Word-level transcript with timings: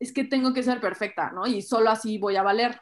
es 0.00 0.12
que 0.12 0.24
tengo 0.24 0.52
que 0.52 0.62
ser 0.62 0.80
perfecta, 0.80 1.30
¿no? 1.30 1.46
Y 1.46 1.62
solo 1.62 1.90
así 1.90 2.18
voy 2.18 2.36
a 2.36 2.42
valer. 2.42 2.80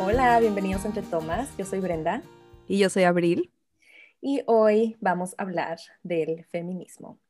Hola, 0.00 0.40
bienvenidos 0.40 0.84
Entre 0.84 1.02
Tomas. 1.02 1.56
Yo 1.56 1.64
soy 1.64 1.80
Brenda. 1.80 2.22
Y 2.66 2.78
yo 2.78 2.90
soy 2.90 3.04
Abril. 3.04 3.52
Y 4.20 4.42
hoy 4.46 4.96
vamos 5.00 5.34
a 5.38 5.42
hablar 5.42 5.78
del 6.02 6.44
feminismo. 6.46 7.20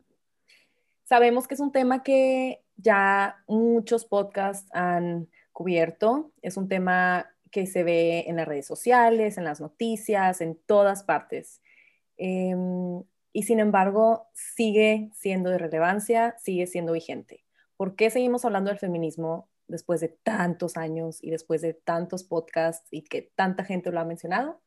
Sabemos 1.05 1.47
que 1.47 1.55
es 1.55 1.61
un 1.61 1.73
tema 1.73 2.03
que 2.03 2.63
ya 2.77 3.43
muchos 3.47 4.05
podcasts 4.05 4.71
han 4.73 5.29
cubierto. 5.59 6.31
Es 6.41 6.57
un 6.57 6.69
tema 6.69 7.27
que 7.51 7.67
se 7.67 7.83
ve 7.83 8.27
en 8.29 8.37
las 8.37 8.47
redes 8.47 8.65
sociales, 8.65 9.39
en 9.39 9.45
las 9.45 9.61
noticias, 9.61 10.41
en 10.41 10.55
todas 10.55 11.03
partes. 11.03 11.63
Em, 12.17 13.03
y 13.33 13.43
sin 13.43 13.59
embargo, 13.59 14.29
sigue 14.35 15.11
siendo 15.15 15.51
de 15.51 15.59
relevancia, 15.59 16.37
sigue 16.39 16.69
siendo 16.69 16.93
vigente. 16.93 17.45
¿Por 17.77 17.97
qué 17.97 18.09
seguimos 18.09 18.45
hablando 18.45 18.71
del 18.71 18.79
feminismo 18.79 19.49
después 19.67 20.01
de 20.01 20.11
tantos 20.23 20.77
años 20.77 21.19
y 21.25 21.31
después 21.33 21.61
de 21.61 21.75
tantos 21.75 22.23
podcasts 22.23 22.87
y 22.93 23.03
que 23.03 23.23
tanta 23.35 23.65
gente 23.65 23.91
lo 23.91 23.99
ha 23.99 24.05
mencionado? 24.05 24.61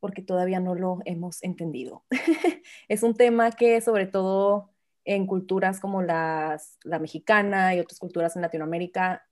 Porque 0.00 0.20
todavía 0.20 0.58
no 0.58 0.74
lo 0.74 0.98
hemos 1.04 1.44
entendido. 1.44 2.06
es 2.88 3.04
un 3.04 3.14
tema 3.14 3.52
que 3.52 3.80
sobre 3.80 4.06
todo 4.06 4.72
en 5.04 5.28
culturas 5.28 5.78
como 5.78 6.02
la 6.02 6.58
mexicana 7.00 7.76
y 7.76 7.78
otras 7.78 8.00
culturas 8.00 8.34
en 8.34 8.42
Latinoamérica 8.42 9.22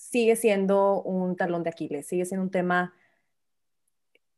sigue 0.00 0.34
siendo 0.34 1.02
un 1.02 1.36
talón 1.36 1.62
de 1.62 1.68
Aquiles, 1.68 2.06
sigue 2.06 2.24
siendo 2.24 2.44
un 2.44 2.50
tema 2.50 2.94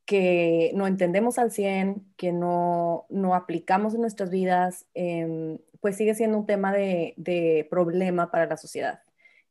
que 0.04 0.72
no 0.74 0.88
entendemos 0.88 1.38
al 1.38 1.52
100, 1.52 2.04
que 2.16 2.32
no, 2.32 3.06
no 3.08 3.36
aplicamos 3.36 3.94
en 3.94 4.00
nuestras 4.00 4.28
vidas, 4.30 4.86
em, 4.94 5.58
pues 5.80 5.96
sigue 5.96 6.16
siendo 6.16 6.36
un 6.36 6.46
tema 6.46 6.72
de, 6.72 7.14
de 7.16 7.66
problema 7.70 8.30
para 8.32 8.46
la 8.46 8.56
sociedad. 8.56 9.02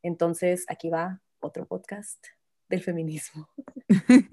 Entonces, 0.03 0.65
aquí 0.67 0.89
va 0.89 1.21
otro 1.39 1.65
podcast 1.65 2.23
del 2.67 2.83
feminismo. 2.83 3.47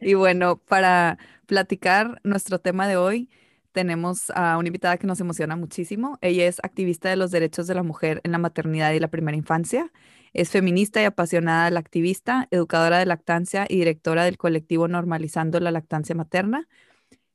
y 0.00 0.14
bueno, 0.14 0.56
para 0.56 1.18
platicar 1.46 2.20
nuestro 2.24 2.58
tema 2.58 2.88
de 2.88 2.96
hoy, 2.96 3.30
tenemos 3.70 4.30
a 4.34 4.58
una 4.58 4.66
invitada 4.66 4.96
que 4.96 5.06
nos 5.06 5.20
emociona 5.20 5.54
muchísimo. 5.54 6.18
Ella 6.20 6.46
es 6.46 6.58
activista 6.64 7.08
de 7.08 7.16
los 7.16 7.30
derechos 7.30 7.68
de 7.68 7.74
la 7.74 7.84
mujer 7.84 8.20
en 8.24 8.32
la 8.32 8.38
maternidad 8.38 8.92
y 8.92 8.98
la 8.98 9.08
primera 9.08 9.36
infancia. 9.36 9.92
Es 10.34 10.50
feminista 10.50 11.00
y 11.00 11.04
apasionada 11.04 11.70
la 11.70 11.78
activista, 11.78 12.48
educadora 12.50 12.98
de 12.98 13.06
lactancia 13.06 13.66
y 13.68 13.76
directora 13.76 14.24
del 14.24 14.36
colectivo 14.36 14.88
Normalizando 14.88 15.60
la 15.60 15.70
Lactancia 15.70 16.16
Materna. 16.16 16.68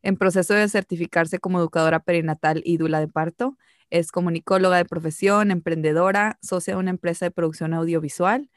En 0.01 0.17
proceso 0.17 0.53
de 0.53 0.67
certificarse 0.67 1.39
como 1.39 1.59
educadora 1.59 2.01
perinatal 2.01 2.61
y 2.65 2.75
dula 2.75 2.99
de 2.99 3.07
parto, 3.07 3.57
es 3.89 4.11
comunicóloga 4.11 4.75
de 4.75 4.83
profesión, 4.83 5.49
emprendedora, 5.49 6.39
socia 6.41 6.73
de 6.73 6.79
una 6.81 6.89
empresa 6.89 7.25
de 7.25 7.31
producción 7.31 7.73
audiovisual 7.73 8.49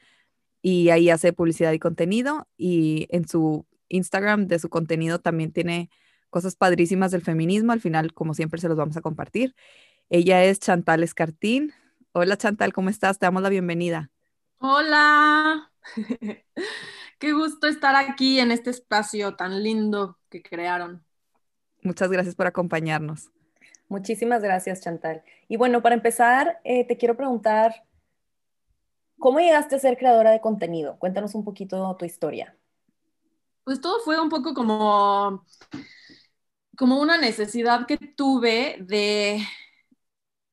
y 0.61 0.89
ahí 0.89 1.09
hace 1.09 1.31
publicidad 1.31 1.71
y 1.71 1.79
contenido 1.79 2.49
y 2.57 3.07
en 3.11 3.27
su 3.27 3.65
Instagram 3.87 4.47
de 4.47 4.59
su 4.59 4.69
contenido 4.69 5.19
también 5.19 5.53
tiene 5.53 5.89
cosas 6.29 6.57
padrísimas 6.57 7.11
del 7.11 7.21
feminismo. 7.21 7.71
Al 7.71 7.79
final, 7.81 8.13
como 8.13 8.33
siempre, 8.33 8.59
se 8.59 8.67
los 8.67 8.77
vamos 8.77 8.97
a 8.97 9.01
compartir. 9.01 9.55
Ella 10.09 10.43
es 10.43 10.59
Chantal 10.59 11.01
Escartín. 11.01 11.71
Hola 12.11 12.37
Chantal, 12.37 12.73
¿cómo 12.73 12.89
estás? 12.89 13.19
Te 13.19 13.25
damos 13.25 13.41
la 13.41 13.49
bienvenida. 13.49 14.12
Hola. 14.65 15.69
Qué 17.19 17.33
gusto 17.33 17.67
estar 17.67 17.97
aquí 17.97 18.39
en 18.39 18.49
este 18.49 18.69
espacio 18.69 19.35
tan 19.35 19.61
lindo 19.61 20.17
que 20.29 20.41
crearon. 20.41 21.05
Muchas 21.81 22.09
gracias 22.09 22.33
por 22.33 22.47
acompañarnos. 22.47 23.29
Muchísimas 23.89 24.41
gracias, 24.41 24.79
Chantal. 24.79 25.21
Y 25.49 25.57
bueno, 25.57 25.81
para 25.81 25.95
empezar, 25.95 26.61
eh, 26.63 26.87
te 26.87 26.95
quiero 26.95 27.17
preguntar, 27.17 27.83
¿cómo 29.19 29.41
llegaste 29.41 29.75
a 29.75 29.79
ser 29.79 29.97
creadora 29.97 30.31
de 30.31 30.39
contenido? 30.39 30.97
Cuéntanos 30.97 31.35
un 31.35 31.43
poquito 31.43 31.93
tu 31.99 32.05
historia. 32.05 32.55
Pues 33.65 33.81
todo 33.81 33.99
fue 33.99 34.17
un 34.17 34.29
poco 34.29 34.53
como 34.53 35.45
como 36.77 37.01
una 37.01 37.17
necesidad 37.17 37.85
que 37.85 37.97
tuve 37.97 38.77
de, 38.79 39.45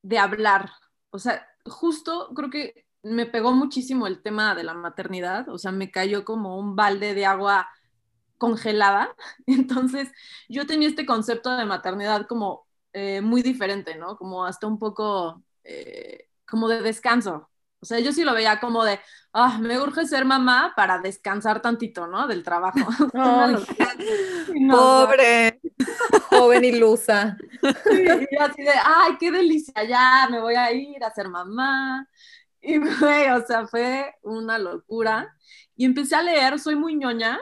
de 0.01 0.19
hablar. 0.19 0.69
O 1.11 1.17
sea, 1.17 1.47
justo 1.65 2.33
creo 2.35 2.49
que 2.49 2.90
me 3.03 3.25
pegó 3.25 3.51
muchísimo 3.51 4.07
el 4.07 4.21
tema 4.21 4.55
de 4.55 4.63
la 4.63 4.73
maternidad, 4.73 5.49
o 5.49 5.57
sea, 5.57 5.71
me 5.71 5.91
cayó 5.91 6.23
como 6.25 6.57
un 6.57 6.75
balde 6.75 7.13
de 7.13 7.25
agua 7.25 7.69
congelada. 8.37 9.15
Entonces, 9.47 10.09
yo 10.49 10.65
tenía 10.65 10.89
este 10.89 11.05
concepto 11.05 11.55
de 11.55 11.65
maternidad 11.65 12.27
como 12.27 12.67
eh, 12.93 13.21
muy 13.21 13.41
diferente, 13.41 13.95
¿no? 13.95 14.17
Como 14.17 14.45
hasta 14.45 14.67
un 14.67 14.79
poco 14.79 15.43
eh, 15.63 16.27
como 16.45 16.67
de 16.67 16.81
descanso. 16.81 17.49
O 17.83 17.85
sea, 17.85 17.99
yo 17.99 18.11
sí 18.11 18.23
lo 18.23 18.33
veía 18.35 18.59
como 18.59 18.83
de, 18.83 18.99
ah, 19.33 19.57
me 19.59 19.79
urge 19.79 20.05
ser 20.05 20.23
mamá 20.23 20.73
para 20.75 20.99
descansar 20.99 21.63
tantito, 21.63 22.05
¿no? 22.05 22.27
Del 22.27 22.43
trabajo. 22.43 22.77
pobre, 24.69 25.59
joven 26.29 26.63
ilusa. 26.63 27.37
y 27.63 28.37
así 28.37 28.61
de, 28.61 28.71
ay, 28.85 29.17
qué 29.19 29.31
delicia, 29.31 29.83
ya 29.83 30.27
me 30.29 30.39
voy 30.39 30.53
a 30.53 30.71
ir 30.71 31.03
a 31.03 31.11
ser 31.11 31.27
mamá. 31.27 32.07
Y 32.61 32.79
fue, 32.79 33.31
o 33.33 33.45
sea, 33.45 33.67
fue 33.67 34.13
una 34.23 34.57
locura. 34.57 35.35
Y 35.75 35.85
empecé 35.85 36.15
a 36.15 36.23
leer, 36.23 36.59
soy 36.59 36.75
muy 36.75 36.95
ñoña, 36.95 37.39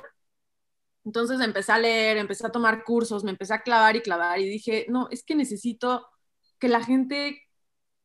entonces 1.05 1.39
empecé 1.41 1.71
a 1.71 1.79
leer, 1.79 2.17
empecé 2.17 2.45
a 2.45 2.51
tomar 2.51 2.83
cursos, 2.83 3.23
me 3.23 3.31
empecé 3.31 3.53
a 3.53 3.61
clavar 3.63 3.95
y 3.95 4.01
clavar 4.01 4.39
y 4.39 4.49
dije, 4.49 4.85
no, 4.89 5.07
es 5.11 5.23
que 5.23 5.35
necesito 5.35 6.07
que 6.59 6.67
la 6.67 6.83
gente 6.83 7.41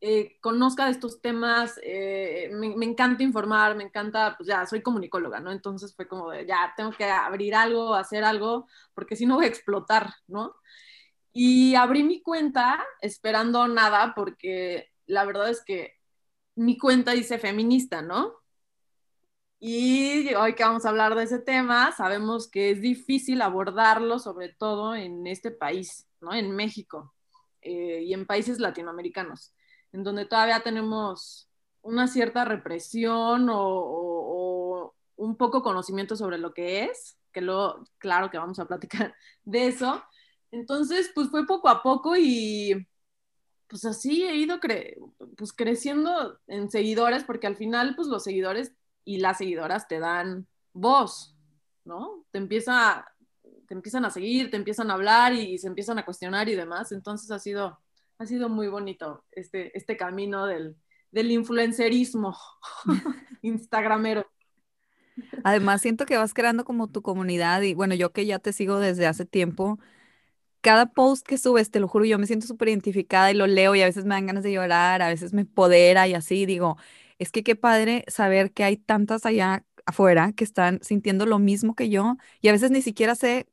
eh, 0.01 0.39
conozca 0.41 0.87
de 0.87 0.93
estos 0.93 1.21
temas, 1.21 1.79
eh, 1.83 2.51
me, 2.53 2.85
encanta 2.87 3.23
informar, 3.23 3.77
me 3.77 3.85
encanta, 3.85 4.37
pues 4.37 4.49
ya, 4.49 4.67
soy 4.67 4.83
comunicóloga, 4.83 5.41
¿no? 5.41 5.51
Entonces 5.53 5.95
fue 5.97 6.09
como 6.09 6.31
de, 6.31 6.47
ya, 6.47 6.73
tengo 6.77 6.93
que 6.93 7.05
abrir 7.05 7.55
algo, 7.55 7.95
hacer 7.95 8.25
algo, 8.25 8.69
porque 8.95 9.17
si 9.17 9.27
no 9.27 9.37
voy 9.37 9.47
a 9.47 9.49
explotar, 9.49 10.15
¿no? 10.27 10.55
Y 11.33 11.75
abrí 11.77 12.05
mi 12.05 12.23
cuenta 12.23 12.85
esperando 13.01 13.67
nada, 13.69 14.15
porque 14.15 14.93
la 15.07 15.25
verdad 15.25 15.51
es 15.51 15.65
que 15.65 15.94
mi 16.57 16.79
cuenta 16.79 17.13
dice 17.13 17.39
feminista, 17.39 18.03
¿no? 18.03 18.35
Y 19.61 20.35
hoy 20.35 20.55
que 20.55 20.65
vamos 20.65 20.85
a 20.85 20.91
hablar 20.91 21.15
de 21.15 21.25
ese 21.25 21.39
tema, 21.39 21.93
sabemos 21.93 22.49
que 22.49 22.71
es 22.71 22.81
difícil 22.81 23.41
abordarlo, 23.43 24.19
sobre 24.19 24.51
todo 24.51 24.95
en 24.95 25.27
este 25.27 25.51
país, 25.51 26.07
¿no? 26.21 26.35
En 26.35 26.51
México 26.51 27.15
eh, 27.63 28.03
y 28.05 28.13
en 28.13 28.27
países 28.27 28.59
latinoamericanos 28.59 29.55
en 29.95 30.03
donde 30.03 30.27
todavía 30.27 30.61
tenemos 30.61 31.49
una 31.83 32.09
cierta 32.09 32.45
represión 32.45 33.49
o, 33.51 34.93
un 35.17 35.37
poco 35.37 35.63
conocimiento 35.63 36.17
sobre 36.17 36.39
lo 36.39 36.53
que 36.53 36.85
es, 36.85 37.17
que 37.33 37.41
luego, 37.41 37.85
claro 37.99 38.31
que 38.31 38.39
vamos 38.39 38.59
a 38.59 38.67
platicar 38.67 39.15
de 39.45 39.69
eso. 39.69 40.03
Entonces, 40.51 41.13
pues 41.15 41.29
fue 41.31 41.47
poco 41.47 41.69
a 41.69 41.83
poco 41.83 42.17
y 42.17 42.87
pues 43.75 43.87
así 43.87 44.23
he 44.23 44.37
ido 44.37 44.61
pues 45.37 45.53
creciendo 45.53 46.39
en 46.47 46.71
seguidores, 46.71 47.25
porque 47.25 47.49
al 47.49 47.57
final, 47.57 47.97
pues 47.97 48.07
los 48.07 48.23
seguidores 48.23 48.73
y 49.05 49.19
las 49.19 49.39
seguidoras 49.39 49.89
te 49.89 49.99
dan 49.99 50.47
voz, 50.73 51.37
¿no? 51.85 52.25
Te 52.31 52.39
empieza, 52.39 53.05
te 53.67 53.75
empiezan 53.75 54.05
a 54.05 54.11
seguir, 54.11 54.53
te 54.53 54.59
empiezan 54.59 54.93
a 54.93 54.95
hablar 54.95 55.33
y 55.33 55.59
se 55.59 55.67
empiezan 55.67 55.99
a 55.99 56.05
cuestionar 56.05 56.49
y 56.49 56.55
demás. 56.55 56.93
Entonces 56.93 57.33
ha 57.33 57.41
sido 57.41 57.81
ha 58.19 58.27
sido 58.27 58.49
muy 58.49 58.69
bonito 58.69 59.25
este, 59.33 59.77
este 59.77 59.97
camino 59.97 60.47
del, 60.47 60.77
del 61.11 61.33
influencerismo 61.33 62.39
instagramero. 63.43 64.25
Además, 65.43 65.83
siento 65.83 66.07
que 66.07 66.17
vas 66.17 66.33
creando 66.33 66.65
como 66.65 66.87
tu 66.87 67.03
comunidad 67.03 67.63
y 67.63 67.75
bueno, 67.75 67.97
yo 67.97 68.13
que 68.13 68.25
ya 68.25 68.39
te 68.39 68.53
sigo 68.53 68.79
desde 68.79 69.09
hace 69.09 69.25
tiempo, 69.25 69.81
cada 70.65 70.87
post 70.89 71.27
que 71.27 71.39
subes, 71.39 71.71
te 71.71 71.81
lo 71.81 71.89
juro, 71.89 72.07
yo 72.07 72.19
me 72.19 72.27
siento 72.27 72.47
súper 72.49 72.71
identificada 72.71 73.31
y 73.31 73.35
lo 73.37 73.47
leo 73.47 73.77
y 73.77 73.83
a 73.83 73.87
veces 73.87 74.05
me 74.07 74.17
dan 74.17 74.27
ganas 74.27 74.45
de 74.45 74.53
llorar, 74.53 75.03
a 75.03 75.09
veces 75.09 75.33
me 75.35 75.43
empodera 75.43 76.09
y 76.09 76.15
así, 76.15 76.47
digo, 76.47 76.79
es 77.21 77.31
que 77.33 77.45
qué 77.45 77.57
padre 77.57 78.05
saber 78.09 78.53
que 78.53 78.65
hay 78.65 78.77
tantas 78.79 79.27
allá 79.27 79.65
afuera 79.87 80.33
que 80.35 80.45
están 80.45 80.81
sintiendo 80.83 81.27
lo 81.27 81.39
mismo 81.39 81.75
que 81.77 81.91
yo 81.91 82.17
y 82.41 82.49
a 82.49 82.53
veces 82.53 82.71
ni 82.73 82.83
siquiera 82.83 83.15
sé 83.17 83.49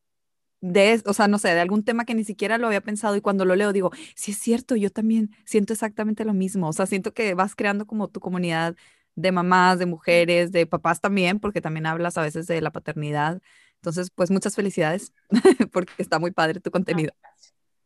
de, 0.61 1.01
o 1.05 1.13
sea, 1.13 1.27
no 1.27 1.39
sé, 1.39 1.49
de 1.49 1.59
algún 1.61 1.83
tema 1.83 2.05
que 2.05 2.13
ni 2.15 2.23
siquiera 2.23 2.57
lo 2.59 2.67
había 2.67 2.81
pensado 2.81 3.15
y 3.15 3.21
cuando 3.21 3.45
lo 3.45 3.55
leo 3.55 3.73
digo, 3.73 3.91
sí 4.15 4.31
es 4.31 4.37
cierto, 4.39 4.75
yo 4.75 4.91
también 4.91 5.31
siento 5.45 5.73
exactamente 5.73 6.25
lo 6.25 6.33
mismo, 6.33 6.69
o 6.69 6.73
sea, 6.73 6.85
siento 6.85 7.13
que 7.13 7.33
vas 7.33 7.55
creando 7.55 7.87
como 7.87 8.09
tu 8.09 8.19
comunidad 8.19 8.75
de 9.15 9.31
mamás, 9.31 9.79
de 9.79 9.85
mujeres, 9.87 10.51
de 10.51 10.65
papás 10.67 11.01
también, 11.01 11.39
porque 11.39 11.61
también 11.61 11.85
hablas 11.87 12.17
a 12.17 12.21
veces 12.21 12.47
de 12.47 12.61
la 12.61 12.71
paternidad. 12.71 13.41
Entonces, 13.81 14.11
pues 14.13 14.29
muchas 14.29 14.55
felicidades, 14.55 15.11
porque 15.73 15.91
está 15.97 16.19
muy 16.19 16.29
padre 16.29 16.59
tu 16.59 16.69
contenido. 16.69 17.13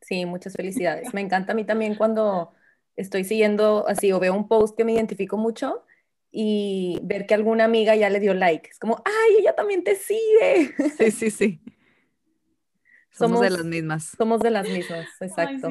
Sí, 0.01 0.25
muchas 0.25 0.53
felicidades. 0.53 1.13
Me 1.13 1.21
encanta 1.21 1.53
a 1.53 1.55
mí 1.55 1.63
también 1.63 1.95
cuando 1.95 2.51
estoy 2.97 3.23
siguiendo 3.23 3.87
así 3.87 4.11
o 4.11 4.19
veo 4.19 4.33
un 4.33 4.49
post 4.49 4.75
que 4.75 4.83
me 4.83 4.91
identifico 4.91 5.37
mucho 5.37 5.85
y 6.31 6.99
ver 7.01 7.25
que 7.25 7.33
alguna 7.33 7.63
amiga 7.63 7.95
ya 7.95 8.09
le 8.09 8.19
dio 8.19 8.33
like. 8.33 8.69
Es 8.69 8.77
como, 8.77 9.01
ay, 9.05 9.37
ella 9.39 9.55
también 9.55 9.85
te 9.85 9.95
sigue. 9.95 10.73
Sí, 10.97 11.11
sí, 11.11 11.31
sí. 11.31 11.61
Somos, 13.11 13.39
de 13.39 13.49
las 13.49 13.63
mismas. 13.63 14.11
Somos 14.17 14.41
de 14.41 14.51
las 14.51 14.67
mismas, 14.67 15.07
exacto. 15.21 15.69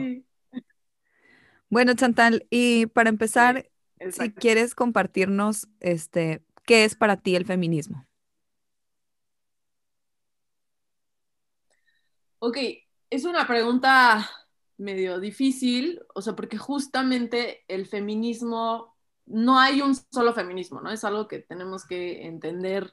Bueno, 1.68 1.92
Chantal, 1.92 2.46
y 2.48 2.86
para 2.86 3.10
empezar, 3.10 3.68
si 4.10 4.30
quieres 4.32 4.74
compartirnos, 4.74 5.68
este, 5.80 6.42
¿qué 6.64 6.84
es 6.84 6.94
para 6.94 7.18
ti 7.18 7.36
el 7.36 7.44
feminismo? 7.44 8.06
Ok, 12.46 12.58
es 13.08 13.24
una 13.24 13.46
pregunta 13.46 14.28
medio 14.76 15.18
difícil, 15.18 16.02
o 16.14 16.20
sea, 16.20 16.36
porque 16.36 16.58
justamente 16.58 17.64
el 17.68 17.86
feminismo, 17.86 18.94
no 19.24 19.58
hay 19.58 19.80
un 19.80 19.94
solo 19.94 20.34
feminismo, 20.34 20.82
¿no? 20.82 20.90
Es 20.90 21.04
algo 21.04 21.26
que 21.26 21.38
tenemos 21.38 21.86
que 21.86 22.26
entender 22.26 22.92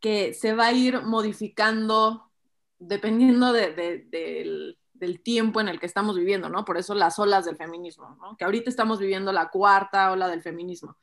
que 0.00 0.34
se 0.34 0.54
va 0.54 0.66
a 0.66 0.72
ir 0.72 1.02
modificando 1.02 2.32
dependiendo 2.80 3.52
del, 3.52 4.76
tiempo 5.22 5.60
en 5.60 5.68
el 5.68 5.78
que 5.78 5.86
estamos 5.86 6.16
viviendo, 6.16 6.48
¿no? 6.48 6.64
Por 6.64 6.76
eso 6.76 6.96
las 6.96 7.16
olas 7.20 7.44
del 7.44 7.56
feminismo, 7.56 8.16
¿no? 8.20 8.36
Que 8.36 8.44
ahorita 8.44 8.70
estamos 8.70 8.98
viviendo 8.98 9.32
la 9.32 9.50
cuarta 9.50 10.10
ola 10.10 10.26
del 10.26 10.42
feminismo. 10.42 10.98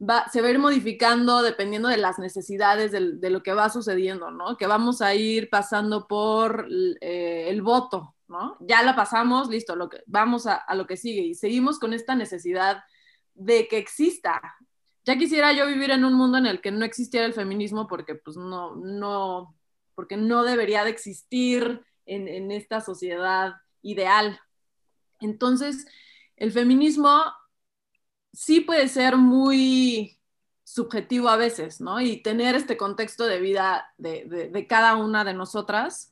Va, 0.00 0.28
se 0.28 0.40
va 0.42 0.48
a 0.48 0.50
ir 0.50 0.58
modificando 0.58 1.42
dependiendo 1.42 1.88
de 1.88 1.96
las 1.96 2.18
necesidades 2.18 2.90
de 2.92 3.30
lo 3.30 3.42
que 3.42 3.52
va 3.52 3.70
sucediendo, 3.70 4.30
¿no? 4.30 4.56
Que 4.56 4.66
vamos 4.66 5.00
a 5.00 5.14
ir 5.14 5.48
pasando 5.48 6.08
por 6.08 6.66
eh, 7.00 7.46
el 7.48 7.62
voto, 7.62 8.14
¿no? 8.26 8.56
Ya 8.60 8.82
la 8.82 8.96
pasamos, 8.96 9.48
listo, 9.48 9.76
lo 9.76 9.88
que, 9.88 10.02
vamos 10.06 10.46
a, 10.46 10.64
lo 10.74 10.86
que 10.86 10.96
sigue 10.96 11.22
y 11.22 11.34
seguimos 11.34 11.78
con 11.78 11.92
esta 11.92 12.16
necesidad 12.16 12.82
de 13.34 13.68
que 13.68 13.78
exista. 13.78 14.40
Ya 15.04 15.16
quisiera 15.16 15.52
yo 15.52 15.66
vivir 15.66 15.90
en 15.90 16.04
un 16.04 16.14
mundo 16.14 16.38
en 16.38 16.46
el 16.46 16.60
que 16.60 16.72
no 16.72 16.84
existiera 16.84 17.26
el 17.26 17.34
feminismo 17.34 17.86
porque 17.86 18.16
pues 18.16 18.36
no, 18.36 18.74
no, 18.74 19.54
porque 19.94 20.16
no 20.16 20.42
debería 20.42 20.82
de 20.82 20.90
existir 20.90 21.82
en, 22.04 22.26
en 22.26 22.50
esta 22.50 22.80
sociedad 22.80 23.54
ideal. 23.82 24.40
Entonces, 25.20 25.86
el 26.36 26.52
feminismo 26.52 27.22
sí 28.34 28.60
puede 28.60 28.88
ser 28.88 29.16
muy 29.16 30.18
subjetivo 30.64 31.28
a 31.28 31.36
veces, 31.36 31.80
¿no? 31.80 32.00
Y 32.00 32.18
tener 32.18 32.54
este 32.54 32.76
contexto 32.76 33.26
de 33.26 33.40
vida 33.40 33.92
de, 33.96 34.24
de, 34.26 34.48
de 34.48 34.66
cada 34.66 34.96
una 34.96 35.24
de 35.24 35.34
nosotras 35.34 36.10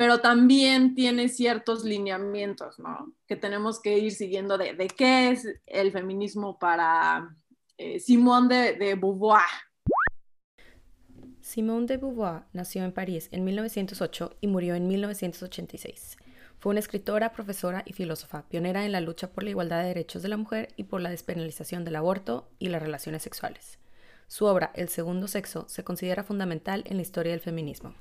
pero 0.00 0.22
también 0.22 0.94
tiene 0.94 1.28
ciertos 1.28 1.84
lineamientos, 1.84 2.78
¿no? 2.78 3.12
Que 3.26 3.36
tenemos 3.36 3.78
que 3.80 3.98
ir 3.98 4.12
siguiendo 4.12 4.56
de, 4.56 4.72
de 4.72 4.88
qué 4.88 5.30
es 5.30 5.46
el 5.66 5.92
feminismo 5.92 6.58
para 6.58 7.36
eh, 7.76 8.00
Simone 8.00 8.72
de, 8.72 8.94
Beauvoir. 8.94 9.42
Simone 11.42 11.84
de 11.84 11.98
Beauvoir 11.98 12.44
nació 12.54 12.82
en 12.82 12.92
París 12.92 13.28
en 13.30 13.44
1908 13.44 14.38
y 14.40 14.46
murió 14.46 14.74
en 14.74 14.88
1986. 14.88 16.16
Fue 16.60 16.70
una 16.70 16.80
escritora, 16.80 17.32
profesora 17.32 17.82
y 17.86 17.94
filósofa, 17.94 18.46
pionera 18.48 18.84
en 18.84 18.92
la 18.92 19.00
lucha 19.00 19.32
por 19.32 19.44
la 19.44 19.50
igualdad 19.50 19.80
de 19.80 19.88
derechos 19.88 20.22
de 20.22 20.28
la 20.28 20.36
mujer 20.36 20.68
y 20.76 20.84
por 20.84 21.00
la 21.00 21.08
despenalización 21.08 21.86
del 21.86 21.96
aborto 21.96 22.50
y 22.58 22.68
las 22.68 22.82
relaciones 22.82 23.22
sexuales. 23.22 23.78
Su 24.28 24.44
obra, 24.44 24.70
El 24.74 24.90
segundo 24.90 25.26
sexo, 25.26 25.66
se 25.70 25.84
considera 25.84 26.22
fundamental 26.22 26.84
en 26.86 26.96
la 26.96 27.02
historia 27.02 27.32
del 27.32 27.40
feminismo. 27.40 27.94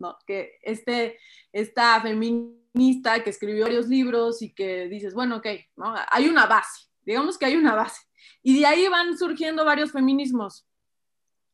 ¿no? 0.00 0.18
Que 0.26 0.58
este, 0.62 1.18
esta 1.52 2.00
feminista 2.00 3.22
que 3.22 3.30
escribió 3.30 3.64
varios 3.64 3.86
libros 3.86 4.42
y 4.42 4.52
que 4.52 4.88
dices, 4.88 5.14
bueno, 5.14 5.36
ok, 5.36 5.46
¿no? 5.76 5.94
Hay 6.10 6.28
una 6.28 6.46
base, 6.46 6.88
digamos 7.02 7.38
que 7.38 7.46
hay 7.46 7.54
una 7.54 7.76
base. 7.76 8.00
Y 8.42 8.58
de 8.58 8.66
ahí 8.66 8.88
van 8.88 9.16
surgiendo 9.16 9.64
varios 9.64 9.92
feminismos. 9.92 10.66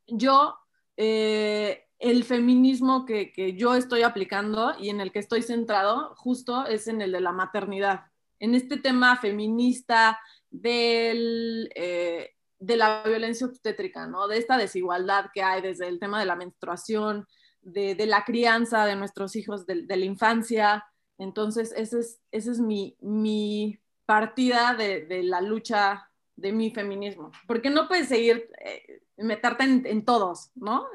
Yo, 0.07 0.57
eh, 0.97 1.86
el 1.99 2.25
feminismo 2.25 3.07
que, 3.07 3.55
yo 3.57 3.75
estoy 3.75 4.03
aplicando 4.03 4.75
y 4.79 4.91
en 4.91 5.01
el 5.01 5.13
que 5.13 5.19
estoy 5.19 5.43
centrado 5.43 6.15
justo 6.17 6.67
es 6.67 6.89
en 6.89 7.01
el 7.01 7.13
de 7.13 7.21
la 7.21 7.33
maternidad, 7.33 8.05
en 8.39 8.55
este 8.55 8.77
tema 8.77 9.17
feminista 9.17 10.19
del, 10.51 11.71
eh, 11.75 12.35
de 12.59 12.77
la 12.77 13.03
violencia 13.03 13.47
obstétrica, 13.47 14.07
¿no? 14.07 14.29
De 14.29 14.39
esta 14.39 14.59
desigualdad 14.59 15.31
que 15.33 15.43
hay 15.43 15.63
desde 15.63 15.89
el 15.89 15.99
tema 15.99 16.21
de 16.21 16.27
la 16.27 16.37
menstruación, 16.37 17.27
de, 17.63 18.07
la 18.07 18.25
crianza 18.25 18.87
de 18.87 18.97
nuestros 18.97 19.35
hijos, 19.37 19.67
de, 19.67 19.85
la 19.89 20.05
infancia. 20.05 20.85
Entonces, 21.19 21.73
esa 21.77 21.99
es, 21.99 22.21
ese 22.31 22.53
es 22.53 22.61
mi, 22.61 23.79
partida 24.05 24.75
de, 24.75 25.23
la 25.25 25.41
lucha 25.41 26.09
de 26.37 26.53
mi 26.53 26.71
feminismo. 26.71 27.33
Porque 27.47 27.71
no 27.71 27.89
puedes 27.89 28.09
seguir, 28.09 28.49
eh, 28.65 29.03
meterte 29.17 29.65
en, 29.65 30.05
todos, 30.05 30.51
¿no? 30.55 30.87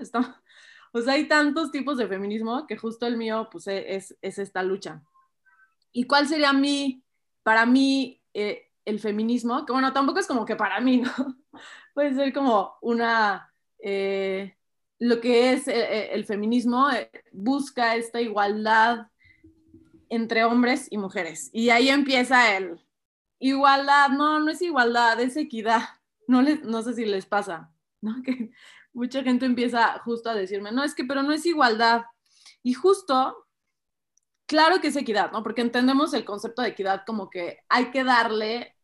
O 0.91 1.01
sea, 1.01 1.13
hay 1.13 1.27
tantos 1.27 1.71
tipos 1.71 1.97
de 1.97 2.07
feminismo 2.07 2.67
que 2.67 2.77
justo 2.77 3.05
el 3.07 3.17
mío, 3.17 3.47
pues, 3.51 3.67
e, 3.67 3.95
es, 3.95 4.17
es 4.21 4.37
esta 4.39 4.63
lucha. 4.63 5.03
¿Y 5.91 6.05
cuál 6.05 6.27
sería 6.27 6.53
mi, 6.53 7.03
para 7.43 7.65
mí, 7.65 8.21
eh, 8.33 8.69
el 8.85 8.99
feminismo? 8.99 9.65
Que 9.65 9.73
bueno, 9.73 9.93
tampoco 9.93 10.19
es 10.19 10.27
como 10.27 10.45
que 10.45 10.55
para 10.55 10.79
mí, 10.79 10.97
¿no? 11.01 11.11
Puede 11.93 12.13
ser 12.13 12.33
como 12.33 12.73
una... 12.81 13.53
Eh, 13.79 14.55
lo 14.99 15.19
que 15.19 15.53
es 15.53 15.67
eh, 15.67 16.13
el 16.13 16.25
feminismo 16.25 16.87
busca 17.31 17.95
esta 17.95 18.21
igualdad 18.21 19.07
entre 20.09 20.43
hombres 20.43 20.87
y 20.91 20.97
mujeres. 20.97 21.49
Y 21.53 21.69
ahí 21.69 21.89
empieza 21.89 22.55
el 22.55 22.79
igualdad, 23.39 24.09
no, 24.09 24.39
no 24.39 24.51
es 24.51 24.61
igualdad, 24.61 25.19
es 25.19 25.35
equidad. 25.35 25.81
No, 26.27 26.41
les, 26.41 26.63
no 26.63 26.81
sé 26.83 26.93
si 26.93 27.05
les 27.05 27.25
pasa, 27.25 27.73
¿no? 28.01 28.21
Que 28.23 28.51
mucha 28.93 29.23
gente 29.23 29.45
empieza 29.45 29.99
justo 29.99 30.29
a 30.29 30.35
decirme, 30.35 30.71
no, 30.71 30.83
es 30.83 30.95
que, 30.95 31.05
pero 31.05 31.23
no 31.23 31.31
es 31.31 31.45
igualdad. 31.45 32.03
Y 32.63 32.73
justo, 32.73 33.47
claro 34.45 34.81
que 34.81 34.87
es 34.87 34.95
equidad, 34.95 35.31
¿no? 35.31 35.43
Porque 35.43 35.61
entendemos 35.61 36.13
el 36.13 36.25
concepto 36.25 36.61
de 36.61 36.69
equidad 36.69 37.03
como 37.05 37.29
que 37.29 37.59
hay 37.69 37.91
que 37.91 38.03
darle 38.03 38.75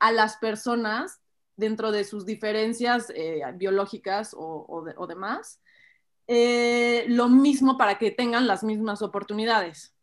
a 0.00 0.10
las 0.10 0.36
personas 0.38 1.20
dentro 1.56 1.92
de 1.92 2.04
sus 2.04 2.26
diferencias 2.26 3.10
eh, 3.14 3.42
biológicas 3.54 4.34
o, 4.36 5.06
demás, 5.06 5.60
eh, 6.26 7.04
lo 7.08 7.28
mismo 7.28 7.76
para 7.76 7.98
que 7.98 8.10
tengan 8.10 8.46
las 8.46 8.64
mismas 8.64 9.02
oportunidades. 9.02 9.94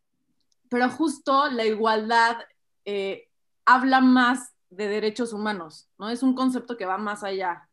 Pero 0.69 0.89
justo 0.89 1.49
la 1.49 1.65
igualdad 1.65 2.37
eh, 2.85 3.27
habla 3.65 3.99
más 3.99 4.53
de 4.69 4.87
derechos 4.87 5.33
humanos, 5.33 5.89
¿no? 5.97 6.09
Es 6.09 6.23
un 6.23 6.33
concepto 6.33 6.77
que 6.77 6.85
va 6.85 6.97
más 6.97 7.23
allá. 7.23 7.67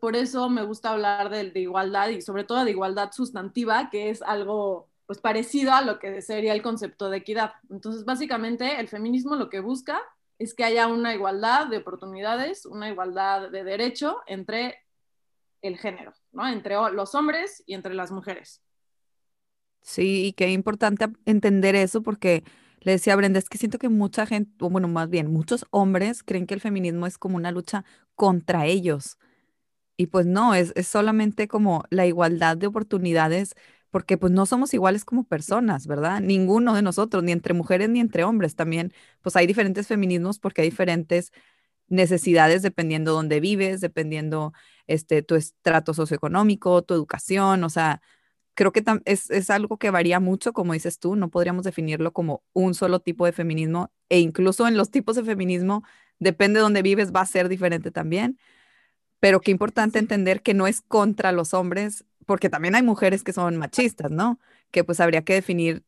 Por 0.00 0.16
eso 0.16 0.48
me 0.48 0.62
gusta 0.62 0.90
hablar 0.90 1.30
de, 1.30 1.50
de 1.50 1.60
igualdad 1.60 2.08
y 2.10 2.20
sobre 2.20 2.44
todo 2.44 2.64
de 2.64 2.70
igualdad 2.70 3.12
sustantiva, 3.12 3.90
que 3.90 4.10
es 4.10 4.22
algo 4.22 4.88
pues 5.06 5.20
parecido 5.20 5.72
a 5.72 5.82
lo 5.82 5.98
que 5.98 6.20
sería 6.20 6.52
el 6.52 6.62
concepto 6.62 7.10
de 7.10 7.18
equidad. 7.18 7.52
Entonces, 7.70 8.04
básicamente, 8.04 8.80
el 8.80 8.88
feminismo 8.88 9.36
lo 9.36 9.48
que 9.48 9.60
busca 9.60 10.02
es 10.38 10.54
que 10.54 10.64
haya 10.64 10.88
una 10.88 11.14
igualdad 11.14 11.68
de 11.68 11.78
oportunidades, 11.78 12.66
una 12.66 12.90
igualdad 12.90 13.50
de 13.50 13.64
derecho 13.64 14.18
entre 14.26 14.78
el 15.62 15.78
género, 15.78 16.12
¿no? 16.32 16.46
Entre 16.46 16.74
los 16.92 17.14
hombres 17.14 17.62
y 17.66 17.74
entre 17.74 17.94
las 17.94 18.10
mujeres. 18.10 18.62
Sí, 19.80 20.26
y 20.26 20.32
qué 20.32 20.50
importante 20.50 21.06
entender 21.24 21.76
eso 21.76 22.02
porque 22.02 22.42
le 22.80 22.92
decía 22.92 23.12
a 23.12 23.16
Brenda, 23.16 23.38
es 23.38 23.48
que 23.48 23.58
siento 23.58 23.78
que 23.78 23.88
mucha 23.88 24.26
gente, 24.26 24.52
o 24.60 24.68
bueno, 24.68 24.88
más 24.88 25.08
bien, 25.08 25.32
muchos 25.32 25.64
hombres 25.70 26.22
creen 26.22 26.46
que 26.46 26.54
el 26.54 26.60
feminismo 26.60 27.06
es 27.06 27.18
como 27.18 27.36
una 27.36 27.52
lucha 27.52 27.84
contra 28.14 28.66
ellos. 28.66 29.18
Y 29.96 30.06
pues 30.08 30.26
no, 30.26 30.54
es, 30.54 30.72
es 30.76 30.86
solamente 30.88 31.48
como 31.48 31.84
la 31.90 32.06
igualdad 32.06 32.56
de 32.56 32.66
oportunidades 32.66 33.54
porque 33.90 34.18
pues 34.18 34.32
no 34.32 34.44
somos 34.46 34.74
iguales 34.74 35.04
como 35.04 35.24
personas, 35.24 35.86
¿verdad? 35.86 36.20
Ninguno 36.20 36.74
de 36.74 36.82
nosotros, 36.82 37.22
ni 37.24 37.32
entre 37.32 37.54
mujeres 37.54 37.88
ni 37.88 38.00
entre 38.00 38.24
hombres. 38.24 38.54
También 38.54 38.92
pues 39.22 39.36
hay 39.36 39.46
diferentes 39.46 39.86
feminismos 39.86 40.38
porque 40.38 40.62
hay 40.62 40.68
diferentes 40.70 41.32
necesidades 41.88 42.62
dependiendo 42.62 43.12
dónde 43.12 43.40
vives, 43.40 43.80
dependiendo 43.80 44.52
este, 44.86 45.22
tu 45.22 45.34
estrato 45.36 45.94
socioeconómico, 45.94 46.82
tu 46.82 46.94
educación, 46.94 47.64
o 47.64 47.70
sea, 47.70 48.02
creo 48.54 48.72
que 48.72 48.82
es, 49.04 49.30
es 49.30 49.50
algo 49.50 49.78
que 49.78 49.90
varía 49.90 50.20
mucho, 50.20 50.52
como 50.52 50.72
dices 50.72 50.98
tú, 50.98 51.16
no 51.16 51.30
podríamos 51.30 51.64
definirlo 51.64 52.12
como 52.12 52.42
un 52.52 52.74
solo 52.74 53.00
tipo 53.00 53.26
de 53.26 53.32
feminismo 53.32 53.92
e 54.08 54.20
incluso 54.20 54.66
en 54.68 54.76
los 54.76 54.90
tipos 54.90 55.16
de 55.16 55.24
feminismo, 55.24 55.84
depende 56.18 56.58
de 56.58 56.62
dónde 56.62 56.82
vives, 56.82 57.12
va 57.12 57.20
a 57.22 57.26
ser 57.26 57.48
diferente 57.48 57.90
también, 57.90 58.38
pero 59.20 59.40
qué 59.40 59.50
importante 59.50 59.98
entender 59.98 60.42
que 60.42 60.54
no 60.54 60.66
es 60.66 60.80
contra 60.82 61.32
los 61.32 61.54
hombres 61.54 62.04
porque 62.26 62.50
también 62.50 62.74
hay 62.74 62.82
mujeres 62.82 63.22
que 63.22 63.32
son 63.32 63.56
machistas, 63.56 64.10
¿no? 64.10 64.38
Que 64.70 64.84
pues 64.84 65.00
habría 65.00 65.22
que 65.22 65.34
definir 65.34 65.84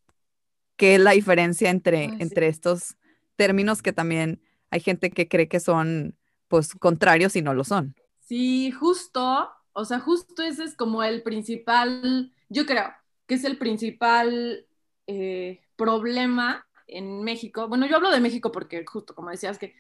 qué 0.77 0.95
es 0.95 1.01
la 1.01 1.11
diferencia 1.11 1.71
entre, 1.71 2.05
entre 2.05 2.49
estos 2.49 2.97
términos 3.37 3.83
que 3.83 3.93
también 3.93 4.41
hay 4.71 4.81
gente 4.81 5.11
que 5.11 5.29
cree 5.29 5.49
que 5.49 5.61
son 5.61 6.17
pues 6.47 6.75
contrarios 6.75 7.37
y 7.37 7.43
no 7.43 7.55
lo 7.55 7.65
son. 7.65 7.95
Sí, 8.21 8.71
justo, 8.71 9.51
o 9.73 9.85
sea, 9.85 10.01
justo 10.01 10.43
ese 10.43 10.65
es 10.65 10.75
como 10.75 11.03
el 11.03 11.23
principal, 11.23 12.33
yo 12.49 12.67
creo 12.67 12.93
que 13.27 13.35
es 13.35 13.45
el 13.45 13.59
principal 13.59 14.67
eh, 15.07 15.61
problema 15.77 16.67
en 16.87 17.23
México. 17.23 17.69
Bueno, 17.69 17.87
yo 17.87 17.97
hablo 17.97 18.11
de 18.11 18.21
México 18.21 18.53
porque 18.53 18.85
justo 18.87 19.15
como 19.15 19.31
decías 19.31 19.59
que 19.59 19.75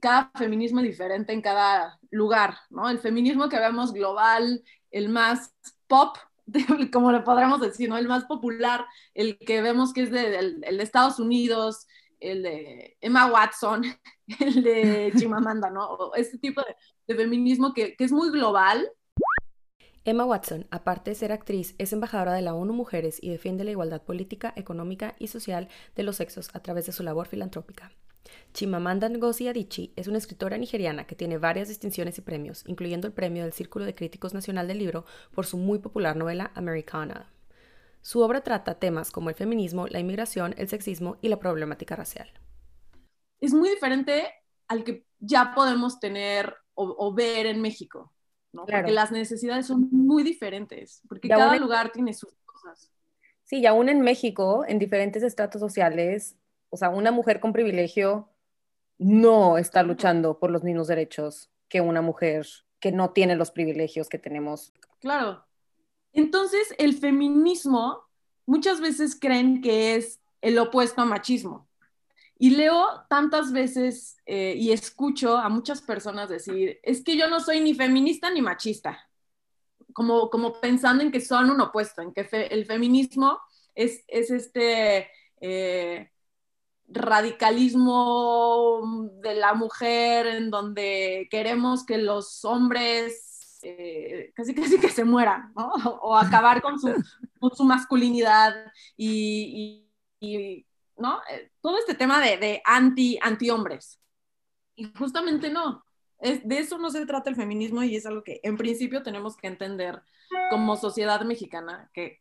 cada 0.00 0.30
feminismo 0.36 0.80
es 0.80 0.86
diferente 0.86 1.32
en 1.32 1.42
cada 1.42 1.98
lugar, 2.10 2.56
¿no? 2.70 2.88
El 2.88 2.98
feminismo 2.98 3.48
que 3.48 3.58
vemos 3.58 3.92
global, 3.92 4.62
el 4.90 5.08
más 5.08 5.54
pop, 5.86 6.16
como 6.92 7.12
le 7.12 7.20
podríamos 7.20 7.60
decir, 7.60 7.88
¿no? 7.88 7.96
El 7.96 8.08
más 8.08 8.24
popular, 8.24 8.86
el 9.14 9.38
que 9.38 9.62
vemos 9.62 9.92
que 9.92 10.02
es 10.02 10.10
de, 10.10 10.38
el, 10.38 10.60
de 10.60 10.82
Estados 10.82 11.18
Unidos, 11.18 11.86
el 12.18 12.42
de 12.42 12.96
Emma 13.00 13.26
Watson, 13.26 13.84
el 14.40 14.62
de 14.62 15.12
Chimamanda, 15.16 15.70
¿no? 15.70 16.12
este 16.14 16.38
tipo 16.38 16.60
de, 16.62 16.76
de 17.06 17.14
feminismo 17.14 17.72
que, 17.72 17.96
que, 17.96 18.04
es 18.04 18.12
muy 18.12 18.30
global. 18.30 18.90
Emma 20.04 20.24
Watson, 20.24 20.66
aparte 20.70 21.10
de 21.10 21.14
ser 21.14 21.30
actriz, 21.30 21.74
es 21.78 21.92
embajadora 21.92 22.32
de 22.32 22.42
la 22.42 22.54
ONU 22.54 22.72
Mujeres 22.72 23.18
y 23.22 23.30
defiende 23.30 23.64
la 23.64 23.70
igualdad 23.70 24.02
política, 24.02 24.52
económica 24.56 25.14
y 25.18 25.28
social 25.28 25.68
de 25.94 26.02
los 26.02 26.16
sexos 26.16 26.50
a 26.54 26.60
través 26.60 26.86
de 26.86 26.92
su 26.92 27.02
labor 27.02 27.28
filantrópica. 27.28 27.92
Chimamanda 28.52 29.08
Ngozi 29.08 29.48
Adichie 29.48 29.92
es 29.96 30.08
una 30.08 30.18
escritora 30.18 30.58
nigeriana 30.58 31.06
que 31.06 31.14
tiene 31.14 31.38
varias 31.38 31.68
distinciones 31.68 32.18
y 32.18 32.20
premios, 32.22 32.64
incluyendo 32.66 33.06
el 33.06 33.12
premio 33.12 33.44
del 33.44 33.52
Círculo 33.52 33.84
de 33.84 33.94
Críticos 33.94 34.34
Nacional 34.34 34.66
del 34.66 34.78
Libro 34.78 35.04
por 35.32 35.46
su 35.46 35.56
muy 35.56 35.78
popular 35.78 36.16
novela 36.16 36.50
Americana. 36.54 37.30
Su 38.02 38.20
obra 38.20 38.40
trata 38.42 38.78
temas 38.78 39.10
como 39.10 39.28
el 39.28 39.34
feminismo, 39.34 39.86
la 39.86 40.00
inmigración, 40.00 40.54
el 40.56 40.68
sexismo 40.68 41.18
y 41.20 41.28
la 41.28 41.38
problemática 41.38 41.96
racial. 41.96 42.30
Es 43.40 43.52
muy 43.52 43.68
diferente 43.70 44.32
al 44.68 44.84
que 44.84 45.04
ya 45.18 45.52
podemos 45.54 46.00
tener 46.00 46.54
o, 46.74 47.12
ver 47.12 47.44
en 47.44 47.60
México, 47.60 48.10
¿no? 48.52 48.64
porque 48.64 48.90
las 48.90 49.12
necesidades 49.12 49.66
son 49.66 49.88
muy 49.90 50.22
diferentes, 50.22 51.02
porque 51.06 51.28
cada 51.28 51.56
lugar 51.56 51.92
tiene 51.92 52.14
sus 52.14 52.32
cosas. 52.46 52.90
Sí, 53.44 53.58
y 53.58 53.66
aún 53.66 53.90
en 53.90 54.00
México, 54.00 54.64
en 54.66 54.78
diferentes 54.78 55.22
estratos 55.22 55.60
sociales, 55.60 56.36
o 56.70 56.76
sea, 56.76 56.88
una 56.90 57.10
mujer 57.10 57.40
con 57.40 57.52
privilegio 57.52 58.30
no 58.98 59.58
está 59.58 59.82
luchando 59.82 60.38
por 60.38 60.50
los 60.50 60.62
mismos 60.62 60.88
derechos 60.88 61.50
que 61.68 61.80
una 61.80 62.02
mujer 62.02 62.46
que 62.80 62.92
no 62.92 63.10
tiene 63.10 63.36
los 63.36 63.50
privilegios 63.50 64.08
que 64.08 64.18
tenemos. 64.18 64.72
Claro. 65.00 65.44
Entonces, 66.12 66.74
el 66.78 66.94
feminismo 66.94 68.02
muchas 68.46 68.80
veces 68.80 69.18
creen 69.18 69.60
que 69.60 69.96
es 69.96 70.20
el 70.40 70.58
opuesto 70.58 71.00
a 71.02 71.04
machismo. 71.04 71.68
Y 72.38 72.50
leo 72.50 72.86
tantas 73.08 73.52
veces 73.52 74.16
eh, 74.24 74.54
y 74.56 74.72
escucho 74.72 75.36
a 75.36 75.48
muchas 75.50 75.82
personas 75.82 76.30
decir, 76.30 76.80
es 76.82 77.04
que 77.04 77.16
yo 77.16 77.28
no 77.28 77.40
soy 77.40 77.60
ni 77.60 77.74
feminista 77.74 78.30
ni 78.30 78.40
machista, 78.40 79.08
como, 79.92 80.30
como 80.30 80.58
pensando 80.58 81.04
en 81.04 81.12
que 81.12 81.20
son 81.20 81.50
un 81.50 81.60
opuesto, 81.60 82.00
en 82.00 82.14
que 82.14 82.26
el 82.50 82.64
feminismo 82.64 83.38
es, 83.74 84.04
es 84.08 84.30
este 84.30 85.10
eh, 85.40 86.10
radicalismo 86.92 88.80
de 89.22 89.34
la 89.36 89.54
mujer 89.54 90.26
en 90.26 90.50
donde 90.50 91.28
queremos 91.30 91.84
que 91.84 91.98
los 91.98 92.44
hombres 92.44 93.30
eh, 93.62 94.32
casi 94.34 94.54
casi 94.54 94.80
que 94.80 94.88
se 94.88 95.04
mueran. 95.04 95.52
O 96.02 96.16
acabar 96.16 96.62
con 96.62 96.78
su, 96.78 97.64
masculinidad 97.64 98.54
y, 98.96 99.86
y, 100.20 100.66
¿no? 100.96 101.20
Eh, 101.30 101.50
todo 101.60 101.78
este 101.78 101.94
tema 101.94 102.20
de, 102.20 102.36
de, 102.36 102.62
anti, 102.64 103.18
anti 103.22 103.50
hombres. 103.50 104.00
Y 104.76 104.92
justamente 104.96 105.50
no. 105.50 105.84
Es, 106.18 106.46
de 106.46 106.58
eso 106.58 106.78
no 106.78 106.90
se 106.90 107.06
trata 107.06 107.30
el 107.30 107.36
feminismo 107.36 107.82
y 107.82 107.96
es 107.96 108.04
algo 108.06 108.22
que 108.22 108.40
en 108.42 108.56
principio 108.56 109.02
tenemos 109.02 109.36
que 109.36 109.46
entender 109.46 110.02
como 110.50 110.76
sociedad 110.76 111.22
mexicana, 111.22 111.90
que 111.92 112.20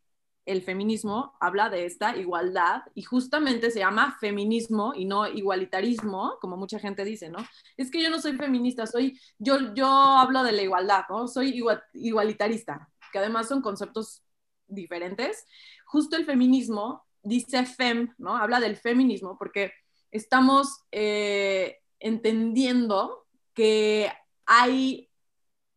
el 0.49 0.63
feminismo 0.63 1.37
habla 1.39 1.69
de 1.69 1.85
esta 1.85 2.17
igualdad 2.17 2.81
y 2.95 3.03
justamente 3.03 3.69
se 3.69 3.79
llama 3.79 4.17
feminismo 4.19 4.93
y 4.95 5.05
no 5.05 5.27
igualitarismo, 5.27 6.37
como 6.41 6.57
mucha 6.57 6.79
gente 6.79 7.05
dice, 7.05 7.29
¿no? 7.29 7.37
Es 7.77 7.91
que 7.91 8.01
yo 8.01 8.09
no 8.09 8.19
soy 8.19 8.35
feminista, 8.35 8.87
soy, 8.87 9.19
yo, 9.37 9.75
yo 9.75 9.87
hablo 9.87 10.41
de 10.41 10.51
la 10.51 10.63
igualdad, 10.63 11.03
¿no? 11.07 11.27
Soy 11.27 11.63
igualitarista, 11.93 12.89
que 13.11 13.19
además 13.19 13.47
son 13.47 13.61
conceptos 13.61 14.23
diferentes. 14.67 15.45
Justo 15.85 16.17
el 16.17 16.25
feminismo 16.25 17.05
dice 17.21 17.63
fem, 17.65 18.13
¿no? 18.17 18.35
Habla 18.35 18.59
del 18.59 18.75
feminismo 18.75 19.37
porque 19.37 19.71
estamos 20.09 20.83
eh, 20.91 21.77
entendiendo 21.99 23.27
que 23.53 24.11
hay 24.47 25.11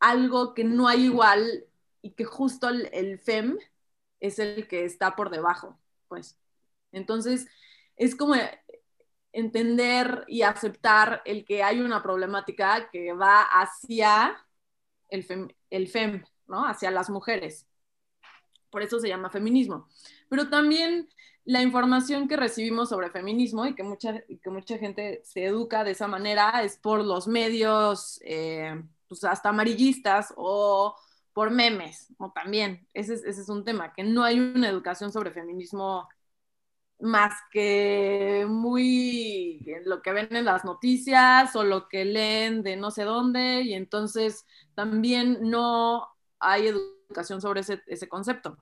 algo 0.01 0.55
que 0.55 0.65
no 0.65 0.89
hay 0.89 1.05
igual 1.05 1.67
y 2.01 2.13
que 2.13 2.25
justo 2.25 2.71
el, 2.71 2.89
el 2.93 3.19
fem 3.19 3.59
es 4.23 4.39
el 4.39 4.69
que 4.69 4.85
está 4.85 5.17
por 5.17 5.31
debajo, 5.31 5.77
pues. 6.09 6.39
Entonces, 6.93 7.49
es 7.97 8.15
como 8.15 8.37
entender 9.33 10.25
y 10.29 10.43
aceptar 10.43 11.23
el 11.25 11.45
que 11.45 11.63
hay 11.63 11.81
una 11.81 12.03
problemática 12.03 12.89
que 12.91 13.13
va 13.13 13.43
hacia 13.43 14.37
el 15.09 15.89
FEM, 15.89 16.25
¿no? 16.47 16.65
Hacia 16.67 16.91
las 16.93 17.11
mujeres. 17.11 17.67
Por 18.71 18.83
eso 18.83 19.01
se 19.01 19.09
llama 19.09 19.29
feminismo. 19.29 19.89
Pero 20.29 20.49
también 20.49 21.09
la 21.45 21.61
información 21.61 22.29
que 22.29 22.37
recibimos 22.37 22.91
sobre 22.91 23.11
feminismo 23.11 23.67
y 23.67 23.75
que 23.75 23.83
mucha, 23.83 24.21
que 24.21 24.51
mucha 24.51 24.79
gente 24.79 25.21
se 25.25 25.47
educa 25.47 25.83
de 25.83 25.91
esa 25.91 26.07
manera 26.07 26.63
es 26.63 26.77
por 26.77 27.05
los 27.05 27.27
medios, 27.27 28.21
eh, 28.23 28.81
pues 29.09 29.25
hasta 29.25 29.49
amarillistas 29.49 30.33
o 30.37 30.95
por 31.33 31.51
memes, 31.51 32.13
o 32.19 32.31
también, 32.33 32.87
ese 32.95 33.15
es, 33.15 33.25
ese 33.25 33.43
es 33.43 33.49
un 33.49 33.65
tema, 33.65 33.93
que 33.95 34.05
no 34.05 34.25
hay 34.25 34.39
una 34.39 34.69
educación 34.69 35.13
sobre 35.13 35.33
feminismo 35.33 36.09
más 37.01 37.35
que 37.51 38.47
muy 38.49 39.65
lo 39.85 40.03
que 40.03 40.13
ven 40.13 40.29
en 40.37 40.45
las 40.45 40.65
noticias 40.65 41.55
o 41.57 41.65
lo 41.65 41.89
que 41.89 42.05
leen 42.05 42.63
de 42.63 42.77
no 42.77 42.91
sé 42.91 43.03
dónde, 43.05 43.63
y 43.63 43.75
entonces 43.75 44.47
también 44.75 45.39
no 45.51 46.09
hay 46.39 46.69
educación 46.69 47.41
sobre 47.41 47.61
ese, 47.61 47.83
ese 47.87 48.09
concepto. 48.09 48.59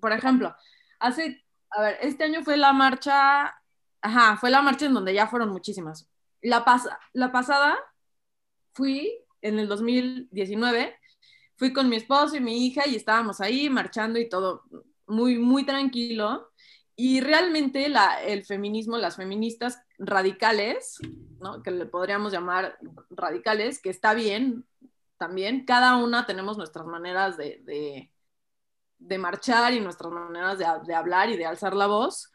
Por 0.00 0.12
ejemplo, 0.12 0.54
hace, 0.98 1.44
a 1.70 1.82
ver, 1.82 1.98
este 2.02 2.24
año 2.24 2.42
fue 2.42 2.56
la 2.56 2.72
marcha, 2.72 3.54
ajá, 4.00 4.36
fue 4.36 4.50
la 4.50 4.62
marcha 4.62 4.86
en 4.86 4.94
donde 4.94 5.14
ya 5.14 5.26
fueron 5.26 5.50
muchísimas. 5.50 6.08
La, 6.42 6.64
la 7.12 7.32
pasada 7.32 7.78
fui 8.72 9.12
en 9.42 9.58
el 9.58 9.68
2019 9.68 10.99
fui 11.60 11.74
con 11.74 11.90
mi 11.90 11.96
esposo 11.96 12.36
y 12.36 12.40
mi 12.40 12.66
hija 12.66 12.88
y 12.88 12.96
estábamos 12.96 13.42
ahí 13.42 13.68
marchando 13.68 14.18
y 14.18 14.30
todo 14.30 14.62
muy, 15.06 15.36
muy 15.36 15.66
tranquilo. 15.66 16.50
Y 16.96 17.20
realmente 17.20 17.86
la, 17.90 18.22
el 18.22 18.46
feminismo, 18.46 18.96
las 18.96 19.16
feministas 19.16 19.78
radicales, 19.98 20.96
¿no? 21.38 21.62
que 21.62 21.70
le 21.70 21.84
podríamos 21.84 22.32
llamar 22.32 22.78
radicales, 23.10 23.78
que 23.78 23.90
está 23.90 24.14
bien 24.14 24.64
también, 25.18 25.66
cada 25.66 25.98
una 25.98 26.24
tenemos 26.24 26.56
nuestras 26.56 26.86
maneras 26.86 27.36
de, 27.36 27.60
de, 27.64 28.10
de 28.96 29.18
marchar 29.18 29.74
y 29.74 29.80
nuestras 29.80 30.10
maneras 30.10 30.56
de, 30.58 30.64
de, 30.86 30.94
hablar 30.94 31.28
y 31.28 31.36
de 31.36 31.44
alzar 31.44 31.74
la 31.76 31.88
voz. 31.88 32.32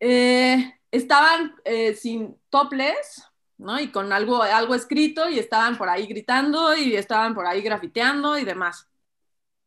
Eh, 0.00 0.70
estaban 0.90 1.54
eh, 1.64 1.94
sin 1.94 2.38
toples, 2.50 3.24
¿no? 3.60 3.78
Y 3.80 3.90
con 3.92 4.12
algo, 4.12 4.42
algo 4.42 4.74
escrito 4.74 5.28
y 5.28 5.38
estaban 5.38 5.76
por 5.78 5.88
ahí 5.88 6.06
gritando 6.06 6.74
y 6.76 6.96
estaban 6.96 7.34
por 7.34 7.46
ahí 7.46 7.60
grafiteando 7.60 8.38
y 8.38 8.44
demás. 8.44 8.88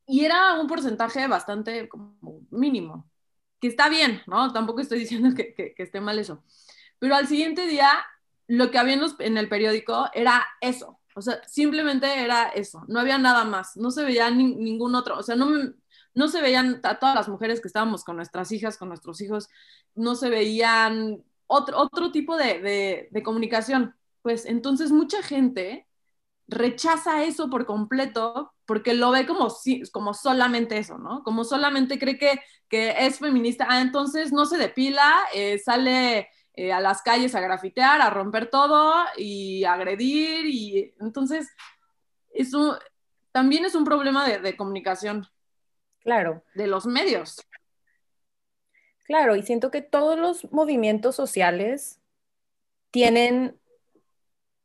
Y 0.05 0.25
era 0.25 0.59
un 0.59 0.67
porcentaje 0.67 1.27
bastante 1.27 1.89
mínimo, 2.49 3.09
que 3.61 3.67
está 3.67 3.89
bien, 3.89 4.21
¿no? 4.27 4.51
Tampoco 4.51 4.81
estoy 4.81 4.99
diciendo 5.05 5.35
que, 5.35 5.53
que, 5.53 5.75
esté 5.77 6.01
mal 6.01 6.19
eso. 6.19 6.43
Pero 6.99 7.15
al 7.15 7.27
siguiente 7.27 7.67
día, 7.67 7.89
lo 8.47 8.71
que 8.71 8.79
había 8.79 8.99
en, 9.19 9.37
el 9.37 9.49
periódico 9.49 10.09
era 10.13 10.45
eso. 10.61 10.99
O 11.15 11.21
sea, 11.21 11.41
simplemente 11.47 12.07
era 12.23 12.49
eso. 12.49 12.83
No 12.87 12.99
había 12.99 13.17
nada 13.17 13.43
más. 13.45 13.77
No 13.77 13.91
se 13.91 14.03
veía 14.03 14.31
ningún 14.31 14.95
otro. 14.95 15.17
O 15.17 15.23
sea, 15.23 15.35
no, 15.35 15.47
no 16.15 16.27
se 16.27 16.41
veían 16.41 16.79
a 16.83 16.99
todas 16.99 17.15
las 17.15 17.29
mujeres 17.29 17.61
que 17.61 17.67
estábamos 17.67 18.03
con 18.03 18.15
nuestras 18.15 18.51
hijas, 18.51 18.77
con 18.77 18.89
nuestros 18.89 19.21
hijos, 19.21 19.49
no 19.95 20.15
se 20.15 20.29
veían 20.29 21.23
otro, 21.47 21.77
otro 21.79 22.11
tipo 22.11 22.37
de, 22.37 23.09
de, 23.11 23.23
comunicación. 23.23 23.95
Pues 24.21 24.45
entonces 24.45 24.91
mucha 24.91 25.21
gente 25.21 25.87
rechaza 26.47 27.23
eso 27.23 27.49
por 27.49 27.65
completo 27.65 28.53
porque 28.65 28.93
lo 28.93 29.11
ve 29.11 29.25
como, 29.25 29.49
como 29.91 30.13
solamente 30.13 30.77
eso, 30.77 30.97
¿no? 30.97 31.23
Como 31.23 31.43
solamente 31.43 31.99
cree 31.99 32.17
que, 32.17 32.39
que 32.69 33.05
es 33.05 33.19
feminista. 33.19 33.67
Ah, 33.69 33.81
entonces 33.81 34.31
no 34.31 34.45
se 34.45 34.57
depila, 34.57 35.11
eh, 35.33 35.59
sale 35.59 36.29
eh, 36.53 36.71
a 36.71 36.79
las 36.79 37.01
calles 37.01 37.35
a 37.35 37.41
grafitear, 37.41 38.01
a 38.01 38.09
romper 38.09 38.49
todo 38.49 38.93
y 39.17 39.63
agredir. 39.65 40.45
Y 40.45 40.93
entonces 40.99 41.49
eso 42.31 42.79
también 43.31 43.65
es 43.65 43.75
un 43.75 43.83
problema 43.83 44.27
de, 44.27 44.39
de 44.39 44.55
comunicación. 44.55 45.27
Claro. 45.99 46.43
De 46.53 46.67
los 46.67 46.85
medios. 46.85 47.37
Claro, 49.13 49.35
y 49.35 49.43
siento 49.43 49.69
que 49.69 49.83
todos 49.83 50.17
los 50.17 50.51
movimientos 50.51 51.15
sociales 51.15 52.01
tienen, 52.89 53.59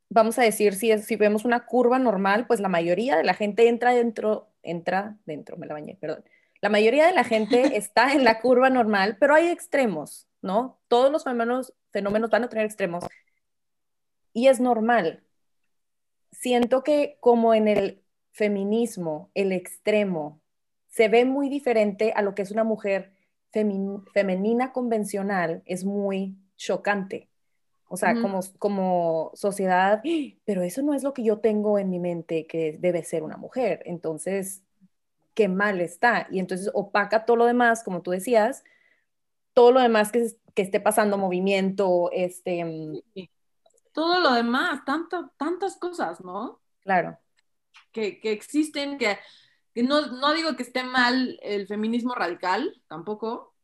vamos 0.09 0.39
a 0.39 0.41
decir, 0.41 0.73
si, 0.73 0.97
si 0.97 1.15
vemos 1.17 1.45
una 1.45 1.67
curva 1.67 1.99
normal, 1.99 2.47
pues 2.47 2.59
la 2.59 2.67
mayoría 2.67 3.15
de 3.15 3.23
la 3.23 3.35
gente 3.35 3.67
entra 3.67 3.93
dentro, 3.93 4.49
entra 4.63 5.19
dentro, 5.27 5.55
me 5.55 5.67
la 5.67 5.75
bañé, 5.75 5.97
perdón. 6.01 6.25
La 6.61 6.69
mayoría 6.69 7.05
de 7.05 7.13
la 7.13 7.23
gente 7.23 7.61
está 7.77 8.11
en 8.13 8.23
la 8.23 8.41
curva 8.41 8.71
normal, 8.71 9.17
pero 9.19 9.35
hay 9.35 9.49
extremos, 9.49 10.27
¿no? 10.41 10.79
Todos 10.87 11.11
los 11.11 11.25
fenómenos, 11.25 11.75
fenómenos 11.91 12.31
van 12.31 12.45
a 12.45 12.49
tener 12.49 12.65
extremos. 12.65 13.05
y 14.33 14.47
es 14.47 14.59
normal. 14.59 15.23
Siento 16.31 16.83
que 16.83 17.17
como 17.19 17.53
en 17.53 17.67
el 17.67 18.03
feminismo, 18.31 19.29
el 19.35 19.51
extremo, 19.51 20.41
se 20.87 21.07
ve 21.07 21.23
muy 21.23 21.49
diferente 21.49 22.13
a 22.15 22.23
lo 22.23 22.33
que 22.33 22.41
es 22.41 22.49
una 22.49 22.63
mujer 22.63 23.13
femenina 23.51 24.71
convencional, 24.71 25.63
es 25.65 25.85
muy 25.85 26.35
chocante. 26.57 27.29
O 27.91 27.97
sea, 27.97 28.13
como, 28.21 28.41
como 28.59 29.31
sociedad, 29.33 30.03
pero 30.45 30.61
eso 30.61 30.83
no 30.83 30.93
es 30.93 31.01
lo 31.01 31.13
que 31.15 31.23
yo 31.23 31.39
tengo 31.39 31.79
en 31.79 31.89
mi 31.89 31.97
mente 31.97 32.45
que 32.45 32.77
debe 32.79 33.03
ser 33.03 33.23
una 33.23 33.35
mujer. 33.35 33.81
Entonces, 33.85 34.61
qué 35.33 35.47
mal 35.47 35.81
está. 35.81 36.27
Y 36.29 36.39
entonces 36.39 36.69
opaca 36.75 37.25
todo 37.25 37.37
lo 37.37 37.45
demás, 37.45 37.83
como 37.83 38.03
tú 38.03 38.11
decías, 38.11 38.63
todo 39.53 39.71
lo 39.71 39.79
demás 39.79 40.11
que, 40.11 40.27
que 40.53 40.61
esté 40.61 40.79
pasando, 40.79 41.17
movimiento, 41.17 42.11
este... 42.11 42.63
Mm, 42.63 43.01
todo 43.91 44.19
lo 44.19 44.33
demás, 44.33 44.85
tanto, 44.85 45.31
tantas 45.35 45.75
cosas, 45.75 46.21
¿no? 46.21 46.61
Claro. 46.81 47.17
Que, 47.91 48.19
que 48.19 48.31
existen, 48.31 48.99
que 48.99 49.17
no, 49.75 50.07
no, 50.07 50.33
digo 50.33 50.55
que 50.55 50.63
esté 50.63 50.83
mal 50.83 51.39
el 51.41 51.67
feminismo 51.67 52.15
radical, 52.15 52.81
tampoco. 52.87 53.55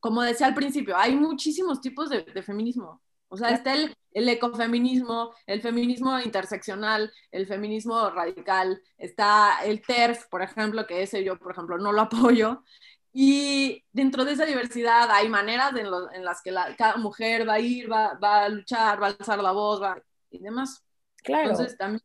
Como 0.00 0.22
decía 0.22 0.46
al 0.46 0.54
principio, 0.54 0.96
hay 0.96 1.14
muchísimos 1.14 1.80
tipos 1.80 2.08
de, 2.10 2.22
de 2.22 2.42
feminismo. 2.42 3.02
O 3.28 3.36
sea, 3.36 3.50
está 3.50 3.74
el, 3.74 3.96
el, 4.12 4.28
ecofeminismo, 4.28 5.32
el 5.46 5.62
feminismo 5.62 6.18
interseccional, 6.18 7.12
el 7.30 7.46
feminismo 7.46 8.10
radical, 8.10 8.82
está 8.98 9.60
el 9.64 9.82
TERF, 9.82 10.26
por 10.28 10.42
ejemplo, 10.42 10.84
que 10.86 11.02
ese 11.02 11.22
yo, 11.22 11.38
por 11.38 11.52
ejemplo, 11.52 11.78
no 11.78 11.92
lo 11.92 12.00
apoyo. 12.02 12.64
Y 13.12 13.84
dentro 13.92 14.24
de 14.24 14.32
esa 14.32 14.46
diversidad 14.46 15.10
hay 15.10 15.28
maneras 15.28 15.74
en, 15.76 15.90
lo, 15.90 16.12
en 16.12 16.24
las 16.24 16.42
que 16.42 16.50
la, 16.50 16.74
cada 16.76 16.96
mujer 16.96 17.48
va 17.48 17.54
a 17.54 17.60
ir, 17.60 17.90
va, 17.90 18.14
va, 18.14 18.44
a 18.44 18.48
luchar, 18.48 19.00
va 19.00 19.08
a 19.08 19.10
alzar 19.10 19.40
la 19.40 19.52
voz 19.52 19.80
va, 19.80 20.02
y 20.30 20.38
demás. 20.38 20.84
Claro. 21.22 21.50
Entonces, 21.50 21.76
también... 21.76 22.02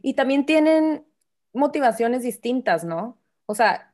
Y 0.00 0.14
también 0.14 0.46
tienen 0.46 1.07
motivaciones 1.52 2.22
distintas, 2.22 2.84
¿no? 2.84 3.18
O 3.46 3.54
sea, 3.54 3.92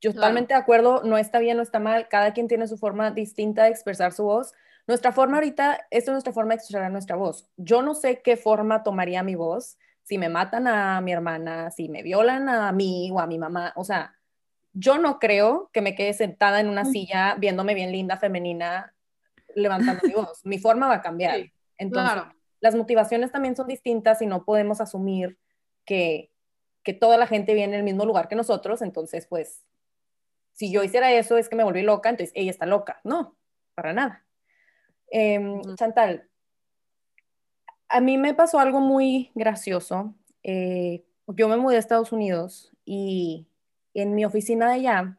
yo 0.00 0.14
totalmente 0.14 0.54
de 0.54 0.60
acuerdo, 0.60 1.02
no 1.04 1.18
está 1.18 1.38
bien, 1.38 1.56
no 1.56 1.62
está 1.62 1.78
mal, 1.78 2.08
cada 2.08 2.32
quien 2.32 2.48
tiene 2.48 2.66
su 2.66 2.78
forma 2.78 3.10
distinta 3.10 3.64
de 3.64 3.70
expresar 3.70 4.12
su 4.12 4.24
voz. 4.24 4.52
Nuestra 4.86 5.12
forma 5.12 5.36
ahorita, 5.36 5.86
esta 5.90 6.10
es 6.10 6.12
nuestra 6.12 6.32
forma 6.32 6.50
de 6.50 6.56
expresar 6.56 6.90
nuestra 6.90 7.16
voz. 7.16 7.48
Yo 7.56 7.82
no 7.82 7.94
sé 7.94 8.22
qué 8.22 8.36
forma 8.36 8.82
tomaría 8.82 9.22
mi 9.22 9.34
voz 9.34 9.78
si 10.02 10.18
me 10.18 10.28
matan 10.28 10.66
a 10.66 11.00
mi 11.00 11.12
hermana, 11.12 11.70
si 11.70 11.88
me 11.88 12.02
violan 12.02 12.48
a 12.48 12.72
mí 12.72 13.10
o 13.12 13.20
a 13.20 13.26
mi 13.26 13.38
mamá, 13.38 13.72
o 13.76 13.84
sea, 13.84 14.16
yo 14.72 14.98
no 14.98 15.18
creo 15.18 15.70
que 15.72 15.82
me 15.82 15.94
quede 15.94 16.14
sentada 16.14 16.60
en 16.60 16.68
una 16.68 16.84
silla 16.84 17.36
viéndome 17.38 17.74
bien 17.74 17.92
linda, 17.92 18.16
femenina, 18.16 18.94
levantando 19.54 20.06
mi 20.06 20.14
voz. 20.14 20.44
Mi 20.44 20.58
forma 20.58 20.88
va 20.88 20.94
a 20.94 21.02
cambiar. 21.02 21.50
Entonces, 21.76 22.22
las 22.60 22.74
motivaciones 22.74 23.32
también 23.32 23.56
son 23.56 23.66
distintas 23.66 24.22
y 24.22 24.26
no 24.26 24.44
podemos 24.44 24.80
asumir 24.80 25.38
que, 25.84 26.30
que 26.82 26.92
toda 26.92 27.16
la 27.16 27.26
gente 27.26 27.54
viene 27.54 27.74
en 27.74 27.80
el 27.80 27.84
mismo 27.84 28.04
lugar 28.04 28.28
que 28.28 28.36
nosotros. 28.36 28.82
Entonces, 28.82 29.26
pues, 29.26 29.64
si 30.52 30.72
yo 30.72 30.82
hiciera 30.82 31.12
eso 31.12 31.36
es 31.36 31.48
que 31.48 31.56
me 31.56 31.64
volví 31.64 31.82
loca, 31.82 32.08
entonces 32.10 32.32
ella 32.34 32.50
está 32.50 32.66
loca. 32.66 33.00
No, 33.04 33.36
para 33.74 33.92
nada. 33.92 34.24
Eh, 35.10 35.60
Chantal, 35.76 36.28
a 37.88 38.00
mí 38.00 38.16
me 38.16 38.34
pasó 38.34 38.60
algo 38.60 38.80
muy 38.80 39.30
gracioso. 39.34 40.14
Eh, 40.42 41.04
yo 41.26 41.48
me 41.48 41.56
mudé 41.56 41.76
a 41.76 41.80
Estados 41.80 42.12
Unidos 42.12 42.72
y 42.84 43.46
en 43.94 44.14
mi 44.14 44.24
oficina 44.24 44.68
de 44.68 44.74
allá, 44.74 45.18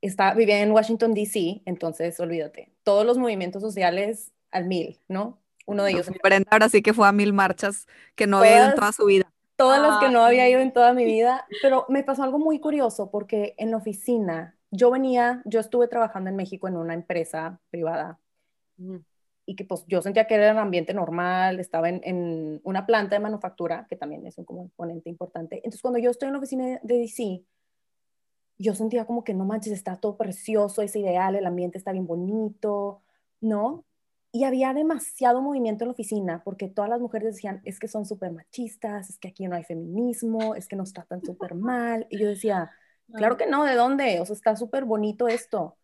está, 0.00 0.34
vivía 0.34 0.60
en 0.60 0.70
Washington, 0.70 1.14
D.C., 1.14 1.62
entonces 1.64 2.20
olvídate, 2.20 2.72
todos 2.82 3.04
los 3.04 3.18
movimientos 3.18 3.62
sociales 3.62 4.32
al 4.50 4.66
mil, 4.66 5.00
¿no? 5.08 5.40
Uno 5.64 5.82
de 5.82 5.92
ellos. 5.92 6.10
Brenda 6.22 6.48
ahora 6.50 6.68
sí 6.68 6.80
que 6.80 6.94
fue 6.94 7.08
a 7.08 7.12
mil 7.12 7.32
marchas 7.32 7.86
que 8.14 8.26
no 8.26 8.38
había 8.38 8.58
ido 8.58 8.66
en 8.66 8.74
toda 8.76 8.92
su 8.92 9.04
vida. 9.06 9.28
Todas 9.56 9.80
las 9.80 9.98
que 9.98 10.10
no 10.10 10.22
había 10.22 10.48
ido 10.48 10.60
en 10.60 10.72
toda 10.72 10.92
mi 10.92 11.04
vida, 11.04 11.46
pero 11.62 11.86
me 11.88 12.04
pasó 12.04 12.22
algo 12.22 12.38
muy 12.38 12.60
curioso 12.60 13.10
porque 13.10 13.54
en 13.56 13.70
la 13.70 13.78
oficina, 13.78 14.56
yo 14.70 14.90
venía, 14.90 15.42
yo 15.46 15.60
estuve 15.60 15.88
trabajando 15.88 16.28
en 16.28 16.36
México 16.36 16.68
en 16.68 16.76
una 16.76 16.94
empresa 16.94 17.58
privada 17.70 18.18
y 19.46 19.56
que 19.56 19.64
pues 19.64 19.84
yo 19.86 20.02
sentía 20.02 20.26
que 20.26 20.34
era 20.34 20.52
un 20.52 20.58
ambiente 20.58 20.92
normal, 20.92 21.60
estaba 21.60 21.88
en, 21.88 22.00
en, 22.04 22.60
una 22.64 22.84
planta 22.84 23.14
de 23.14 23.20
manufactura, 23.20 23.86
que 23.88 23.96
también 23.96 24.26
es 24.26 24.36
un 24.38 24.44
componente 24.44 25.08
importante. 25.08 25.56
Entonces, 25.56 25.80
cuando 25.80 26.00
yo 26.00 26.10
estoy 26.10 26.26
en 26.26 26.32
la 26.32 26.38
oficina 26.38 26.80
de 26.82 26.98
DC, 26.98 27.44
yo 28.58 28.74
sentía 28.74 29.06
como 29.06 29.24
que 29.24 29.34
no 29.34 29.44
manches, 29.44 29.72
está 29.72 29.96
todo 29.96 30.16
precioso, 30.16 30.82
es 30.82 30.96
ideal, 30.96 31.36
el 31.36 31.46
ambiente 31.46 31.78
está 31.78 31.92
bien 31.92 32.06
bonito, 32.06 33.02
¿no? 33.40 33.84
Y 34.32 34.44
había 34.44 34.74
demasiado 34.74 35.40
movimiento 35.40 35.84
en 35.84 35.88
la 35.88 35.92
oficina 35.92 36.42
porque 36.44 36.68
todas 36.68 36.90
las 36.90 37.00
mujeres 37.00 37.34
decían, 37.34 37.60
es 37.64 37.78
que 37.78 37.88
son 37.88 38.04
súper 38.04 38.32
machistas, 38.32 39.10
es 39.10 39.18
que 39.18 39.28
aquí 39.28 39.46
no 39.48 39.56
hay 39.56 39.64
feminismo, 39.64 40.54
es 40.54 40.68
que 40.68 40.76
nos 40.76 40.92
tratan 40.92 41.22
súper 41.24 41.54
mal. 41.54 42.06
Y 42.10 42.18
yo 42.18 42.28
decía, 42.28 42.70
claro 43.12 43.36
que 43.36 43.46
no, 43.46 43.64
¿de 43.64 43.74
dónde? 43.74 44.20
O 44.20 44.26
sea, 44.26 44.34
está 44.34 44.56
súper 44.56 44.84
bonito 44.84 45.28
esto 45.28 45.76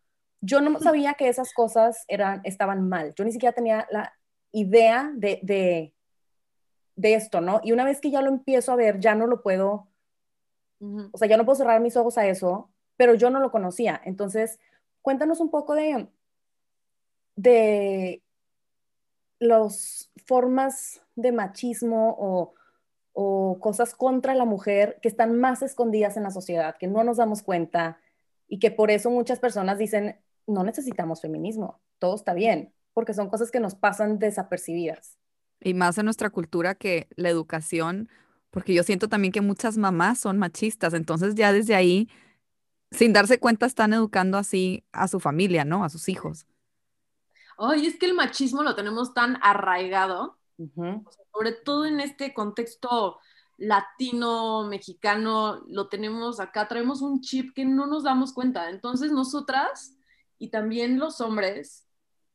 yo 0.45 0.59
no 0.59 0.77
sabía 0.79 1.13
que 1.13 1.29
esas 1.29 1.53
cosas 1.53 2.03
eran, 2.09 2.41
estaban 2.43 2.87
mal. 2.89 3.13
Yo 3.15 3.23
ni 3.23 3.31
siquiera 3.31 3.55
tenía 3.55 3.87
la 3.89 4.13
idea 4.51 5.09
de, 5.15 5.39
de, 5.41 5.93
de, 6.97 7.13
esto, 7.13 7.39
¿no? 7.39 7.61
Y 7.63 7.71
una 7.71 7.85
vez 7.85 8.01
que 8.01 8.11
ya 8.11 8.21
lo 8.21 8.29
empiezo 8.29 8.73
a 8.73 8.75
ver, 8.75 8.99
ya 8.99 9.15
no 9.15 9.25
lo 9.25 9.41
puedo, 9.41 9.87
o 10.81 11.17
sea, 11.17 11.29
ya 11.29 11.37
no 11.37 11.45
puedo 11.45 11.55
cerrar 11.55 11.79
mis 11.79 11.95
ojos 11.95 12.17
a 12.17 12.27
eso, 12.27 12.69
pero 12.97 13.13
yo 13.13 13.29
no 13.29 13.39
lo 13.39 13.51
conocía. 13.51 14.01
Entonces, 14.03 14.59
cuéntanos 15.01 15.39
un 15.39 15.49
poco 15.49 15.75
de, 15.75 16.09
de 17.37 18.21
las 19.43 20.11
formas 20.25 21.01
de 21.15 21.31
machismo 21.31 22.15
o, 22.17 22.53
o 23.13 23.59
cosas 23.59 23.93
contra 23.93 24.35
la 24.35 24.45
mujer 24.45 24.99
que 25.01 25.07
están 25.07 25.39
más 25.39 25.61
escondidas 25.61 26.17
en 26.17 26.23
la 26.23 26.31
sociedad, 26.31 26.75
que 26.77 26.87
no 26.87 27.03
nos 27.03 27.17
damos 27.17 27.43
cuenta 27.43 27.99
y 28.47 28.59
que 28.59 28.71
por 28.71 28.91
eso 28.91 29.09
muchas 29.09 29.39
personas 29.39 29.77
dicen, 29.77 30.19
no 30.47 30.63
necesitamos 30.63 31.21
feminismo, 31.21 31.81
todo 31.99 32.15
está 32.15 32.33
bien, 32.33 32.73
porque 32.93 33.13
son 33.13 33.29
cosas 33.29 33.51
que 33.51 33.59
nos 33.59 33.75
pasan 33.75 34.19
desapercibidas. 34.19 35.17
Y 35.61 35.73
más 35.73 35.97
en 35.97 36.05
nuestra 36.05 36.29
cultura 36.29 36.75
que 36.75 37.07
la 37.15 37.29
educación, 37.29 38.09
porque 38.49 38.73
yo 38.73 38.83
siento 38.83 39.07
también 39.07 39.31
que 39.31 39.41
muchas 39.41 39.77
mamás 39.77 40.19
son 40.19 40.37
machistas, 40.37 40.93
entonces 40.93 41.35
ya 41.35 41.53
desde 41.53 41.75
ahí, 41.75 42.09
sin 42.91 43.13
darse 43.13 43.39
cuenta, 43.39 43.65
están 43.65 43.93
educando 43.93 44.37
así 44.37 44.83
a 44.91 45.07
su 45.07 45.19
familia, 45.19 45.65
¿no? 45.65 45.83
A 45.83 45.89
sus 45.89 46.09
hijos. 46.09 46.45
Ay, 47.65 47.85
es 47.85 47.97
que 47.97 48.05
el 48.05 48.13
machismo 48.13 48.63
lo 48.63 48.75
tenemos 48.75 49.13
tan 49.13 49.37
arraigado, 49.41 50.37
sobre 51.33 51.51
todo 51.51 51.85
en 51.85 51.99
este 51.99 52.33
contexto 52.33 53.19
latino, 53.57 54.65
mexicano, 54.65 55.63
lo 55.67 55.87
tenemos 55.87 56.39
acá, 56.39 56.67
traemos 56.67 57.01
un 57.01 57.21
chip 57.21 57.53
que 57.53 57.65
no 57.65 57.87
nos 57.87 58.03
damos 58.03 58.33
cuenta. 58.33 58.69
Entonces 58.69 59.11
nosotras 59.11 59.95
y 60.37 60.49
también 60.49 60.99
los 60.99 61.21
hombres 61.21 61.87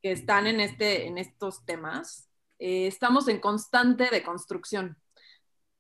que 0.03 0.13
están 0.13 0.47
en, 0.47 0.61
este, 0.61 1.07
en 1.07 1.19
estos 1.19 1.65
temas, 1.65 2.29
eh, 2.59 2.87
estamos 2.87 3.29
en 3.29 3.41
constante 3.41 4.09
deconstrucción. 4.11 4.97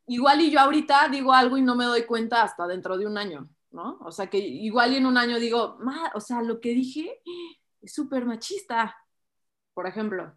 Igual 0.06 0.40
y 0.40 0.50
yo 0.50 0.60
ahorita 0.60 1.08
digo 1.08 1.32
algo 1.32 1.56
y 1.56 1.62
no 1.62 1.74
me 1.74 1.84
doy 1.84 2.04
cuenta 2.04 2.42
hasta 2.42 2.66
dentro 2.66 2.98
de 2.98 3.06
un 3.06 3.18
año, 3.18 3.48
¿no? 3.70 3.98
O 4.00 4.10
sea 4.10 4.28
que 4.28 4.38
igual 4.38 4.92
y 4.92 4.96
en 4.96 5.06
un 5.06 5.18
año 5.18 5.38
digo, 5.38 5.78
o 6.14 6.20
sea, 6.20 6.42
lo 6.42 6.60
que 6.60 6.70
dije 6.70 7.20
es 7.80 7.92
súper 7.92 8.24
machista, 8.24 8.96
por 9.78 9.86
ejemplo. 9.86 10.36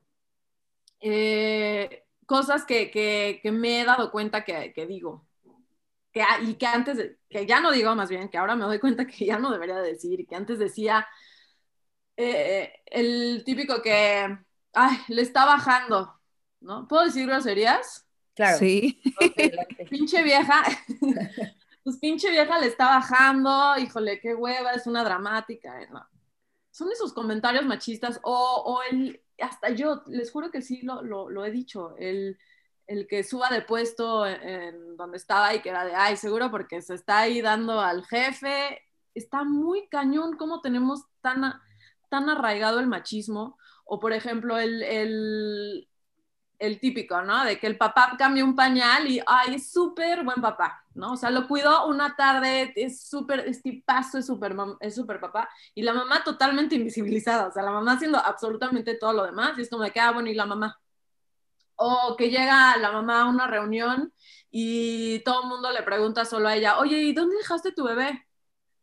Eh, 0.99 2.05
cosas 2.27 2.63
que, 2.63 2.91
que, 2.91 3.39
que, 3.41 3.51
me 3.51 3.81
he 3.81 3.85
dado 3.85 4.11
cuenta 4.11 4.45
que, 4.45 4.71
que 4.71 4.85
digo. 4.85 5.25
Que, 6.11 6.23
y 6.43 6.53
que 6.53 6.67
antes, 6.67 7.17
que 7.27 7.47
ya 7.47 7.59
no 7.59 7.71
digo 7.71 7.95
más 7.95 8.07
bien, 8.07 8.29
que 8.29 8.37
ahora 8.37 8.55
me 8.55 8.65
doy 8.65 8.77
cuenta 8.77 9.07
que 9.07 9.25
ya 9.25 9.39
no 9.39 9.51
debería 9.51 9.77
decir, 9.77 10.19
y 10.19 10.27
que 10.27 10.35
antes 10.35 10.59
decía, 10.59 11.07
eh, 12.17 12.83
el 12.85 13.41
típico 13.43 13.81
que, 13.81 14.37
ay, 14.73 14.97
le 15.07 15.23
está 15.23 15.45
bajando, 15.45 16.21
¿no? 16.59 16.87
¿Puedo 16.87 17.05
decir 17.05 17.25
groserías? 17.25 18.07
Claro. 18.35 18.59
Sí. 18.59 19.01
pinche 19.89 20.21
vieja, 20.21 20.61
pues 21.83 21.97
pinche 21.97 22.29
vieja 22.29 22.59
le 22.59 22.67
está 22.67 22.85
bajando, 22.85 23.75
híjole, 23.79 24.19
qué 24.19 24.35
hueva, 24.35 24.73
es 24.73 24.85
una 24.85 25.03
dramática, 25.03 25.83
¿no? 25.89 26.05
Son 26.71 26.89
esos 26.89 27.11
comentarios 27.11 27.65
machistas 27.65 28.19
o, 28.23 28.63
o 28.65 28.81
el, 28.83 29.21
hasta 29.41 29.69
yo, 29.69 30.03
les 30.07 30.31
juro 30.31 30.51
que 30.51 30.61
sí 30.61 30.81
lo, 30.83 31.01
lo, 31.01 31.45
he 31.45 31.51
dicho, 31.51 31.95
el, 31.97 32.37
el, 32.87 33.07
que 33.07 33.23
suba 33.23 33.49
de 33.49 33.61
puesto 33.61 34.25
donde 34.97 35.17
estaba 35.17 35.53
y 35.53 35.61
que 35.61 35.69
era 35.69 35.85
de, 35.85 35.95
ay, 35.95 36.17
seguro 36.17 36.51
porque 36.51 36.81
se 36.81 36.95
está 36.95 37.19
ahí 37.19 37.41
dando 37.41 37.79
al 37.79 38.05
jefe, 38.05 38.81
está 39.13 39.43
muy 39.43 39.87
cañón 39.87 40.37
cómo 40.37 40.61
tenemos 40.61 41.01
tan 41.21 41.53
tan 42.11 42.29
arraigado 42.29 42.81
el 42.81 42.87
machismo, 42.87 43.57
o 43.85 43.97
por 43.97 44.11
ejemplo 44.11 44.59
el, 44.59 44.83
el, 44.83 45.87
el 46.59 46.79
típico, 46.81 47.21
¿no? 47.21 47.45
De 47.45 47.57
que 47.57 47.67
el 47.67 47.77
papá 47.77 48.15
cambia 48.17 48.43
un 48.43 48.53
pañal 48.53 49.07
y, 49.07 49.21
ay, 49.25 49.55
es 49.55 49.71
súper 49.71 50.25
buen 50.25 50.41
papá, 50.41 50.80
¿no? 50.93 51.13
O 51.13 51.17
sea, 51.17 51.29
lo 51.29 51.47
cuidó 51.47 51.87
una 51.87 52.15
tarde, 52.15 52.73
es 52.75 53.07
súper, 53.07 53.41
es 53.41 53.61
tipazo, 53.61 54.17
es 54.17 54.25
súper 54.25 54.55
es 54.79 54.95
super 54.95 55.19
papá, 55.19 55.49
y 55.73 55.83
la 55.83 55.93
mamá 55.93 56.23
totalmente 56.23 56.75
invisibilizada, 56.75 57.47
o 57.47 57.51
sea, 57.51 57.63
la 57.63 57.71
mamá 57.71 57.93
haciendo 57.93 58.17
absolutamente 58.17 58.95
todo 58.95 59.13
lo 59.13 59.25
demás, 59.25 59.57
y 59.57 59.61
es 59.61 59.69
como 59.69 59.83
de 59.83 59.91
que, 59.91 59.99
ah, 59.99 60.11
bueno, 60.11 60.29
y 60.29 60.33
la 60.33 60.45
mamá, 60.45 60.79
O 61.75 62.15
que 62.17 62.29
llega 62.29 62.77
la 62.77 62.91
mamá 62.91 63.21
a 63.23 63.29
una 63.29 63.47
reunión 63.47 64.13
y 64.51 65.19
todo 65.23 65.43
el 65.43 65.49
mundo 65.49 65.71
le 65.71 65.83
pregunta 65.83 66.25
solo 66.25 66.47
a 66.47 66.55
ella, 66.55 66.77
oye, 66.79 66.97
¿y 66.97 67.13
dónde 67.13 67.37
dejaste 67.37 67.71
tu 67.71 67.83
bebé? 67.85 68.27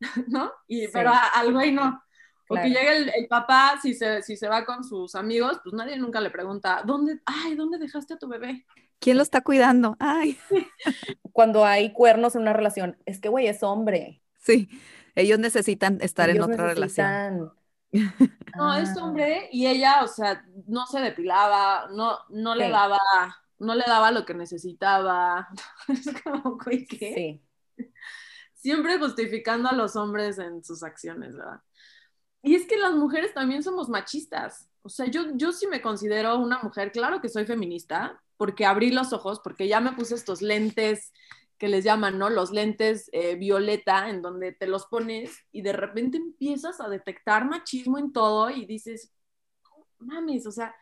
¿No? 0.28 0.52
Y, 0.66 0.88
Pero 0.88 1.12
al 1.34 1.52
güey 1.52 1.72
no. 1.72 2.02
O 2.50 2.54
que 2.54 2.68
llegue 2.68 3.10
el, 3.14 3.28
papá, 3.28 3.78
si 3.80 3.92
se, 3.92 4.22
si 4.22 4.36
se 4.36 4.48
va 4.48 4.64
con 4.64 4.82
sus 4.82 5.14
amigos, 5.14 5.60
pues 5.62 5.74
nadie 5.74 5.98
nunca 5.98 6.20
le 6.20 6.30
pregunta, 6.30 6.82
¿dónde, 6.84 7.20
ay, 7.26 7.54
¿dónde 7.54 7.76
dejaste 7.76 8.14
a 8.14 8.18
tu 8.18 8.26
bebé? 8.26 8.64
¿Quién 9.00 9.16
lo 9.16 9.22
está 9.22 9.42
cuidando? 9.42 9.96
Ay. 9.98 10.38
Cuando 11.32 11.64
hay 11.64 11.92
cuernos 11.92 12.34
en 12.34 12.42
una 12.42 12.52
relación, 12.52 12.96
es 13.06 13.20
que, 13.20 13.28
güey, 13.28 13.46
es 13.46 13.62
hombre. 13.62 14.22
Sí, 14.38 14.68
ellos 15.14 15.38
necesitan 15.38 15.98
estar 16.00 16.30
en 16.30 16.42
otra 16.42 16.68
relación. 16.68 17.52
No, 18.54 18.74
es 18.76 18.90
ah. 18.90 19.02
hombre 19.02 19.48
y 19.50 19.66
ella, 19.66 20.02
o 20.02 20.08
sea, 20.08 20.44
no 20.66 20.84
se 20.86 21.00
depilaba, 21.00 21.88
no, 21.90 22.18
no 22.28 22.54
le 22.54 22.68
daba, 22.68 22.98
no 23.58 23.74
le 23.74 23.84
daba 23.86 24.10
lo 24.10 24.26
que 24.26 24.34
necesitaba. 24.34 25.48
Es 25.88 26.10
como, 26.22 26.58
güey, 26.58 26.84
¿qué? 26.86 27.40
Sí. 27.78 27.86
Siempre 28.52 28.98
justificando 28.98 29.70
a 29.70 29.72
los 29.72 29.96
hombres 29.96 30.38
en 30.38 30.62
sus 30.62 30.82
acciones, 30.82 31.34
¿verdad? 31.34 31.62
Y 32.42 32.56
es 32.56 32.66
que 32.66 32.76
las 32.76 32.92
mujeres 32.92 33.32
también 33.32 33.62
somos 33.62 33.88
machistas. 33.88 34.68
O 34.82 34.90
sea, 34.90 35.06
yo, 35.06 35.22
yo 35.34 35.52
sí 35.52 35.66
me 35.66 35.80
considero 35.80 36.38
una 36.38 36.58
mujer, 36.62 36.92
claro 36.92 37.22
que 37.22 37.30
soy 37.30 37.46
feminista, 37.46 38.20
porque 38.38 38.64
abrí 38.64 38.90
los 38.90 39.12
ojos, 39.12 39.40
porque 39.40 39.68
ya 39.68 39.80
me 39.80 39.92
puse 39.92 40.14
estos 40.14 40.40
lentes 40.40 41.12
que 41.58 41.68
les 41.68 41.84
llaman, 41.84 42.18
¿no? 42.18 42.30
Los 42.30 42.52
lentes 42.52 43.10
eh, 43.12 43.34
violeta, 43.34 44.08
en 44.08 44.22
donde 44.22 44.52
te 44.52 44.66
los 44.66 44.86
pones 44.86 45.44
y 45.52 45.62
de 45.62 45.72
repente 45.74 46.16
empiezas 46.16 46.80
a 46.80 46.88
detectar 46.88 47.44
machismo 47.44 47.98
en 47.98 48.12
todo 48.12 48.48
y 48.48 48.64
dices, 48.64 49.12
mames, 49.98 50.46
o 50.46 50.52
sea, 50.52 50.74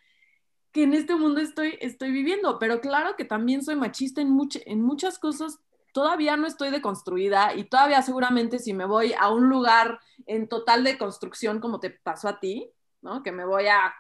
que 0.71 0.83
en 0.83 0.93
este 0.93 1.17
mundo 1.17 1.41
estoy, 1.41 1.79
estoy 1.81 2.13
viviendo, 2.13 2.59
pero 2.59 2.83
claro 2.83 3.17
que 3.17 3.25
también 3.25 3.65
soy 3.65 3.77
machista 3.77 4.21
en, 4.21 4.39
en 4.67 4.83
muchas 4.83 5.19
cosas, 5.19 5.59
todavía 5.95 6.37
no 6.37 6.47
estoy 6.47 6.71
deconstruida 6.71 7.55
y 7.55 7.65
todavía 7.65 8.03
seguramente 8.03 8.59
si 8.59 8.75
me 8.75 8.85
voy 8.85 9.15
a 9.19 9.31
un 9.31 9.49
lugar 9.49 9.99
en 10.27 10.47
total 10.47 10.85
de 10.85 10.99
construcción 10.99 11.59
como 11.59 11.81
te 11.81 11.89
pasó 11.89 12.29
a 12.29 12.39
ti, 12.39 12.71
¿no? 13.01 13.23
Que 13.23 13.33
me 13.33 13.47
voy 13.47 13.67
a 13.69 13.95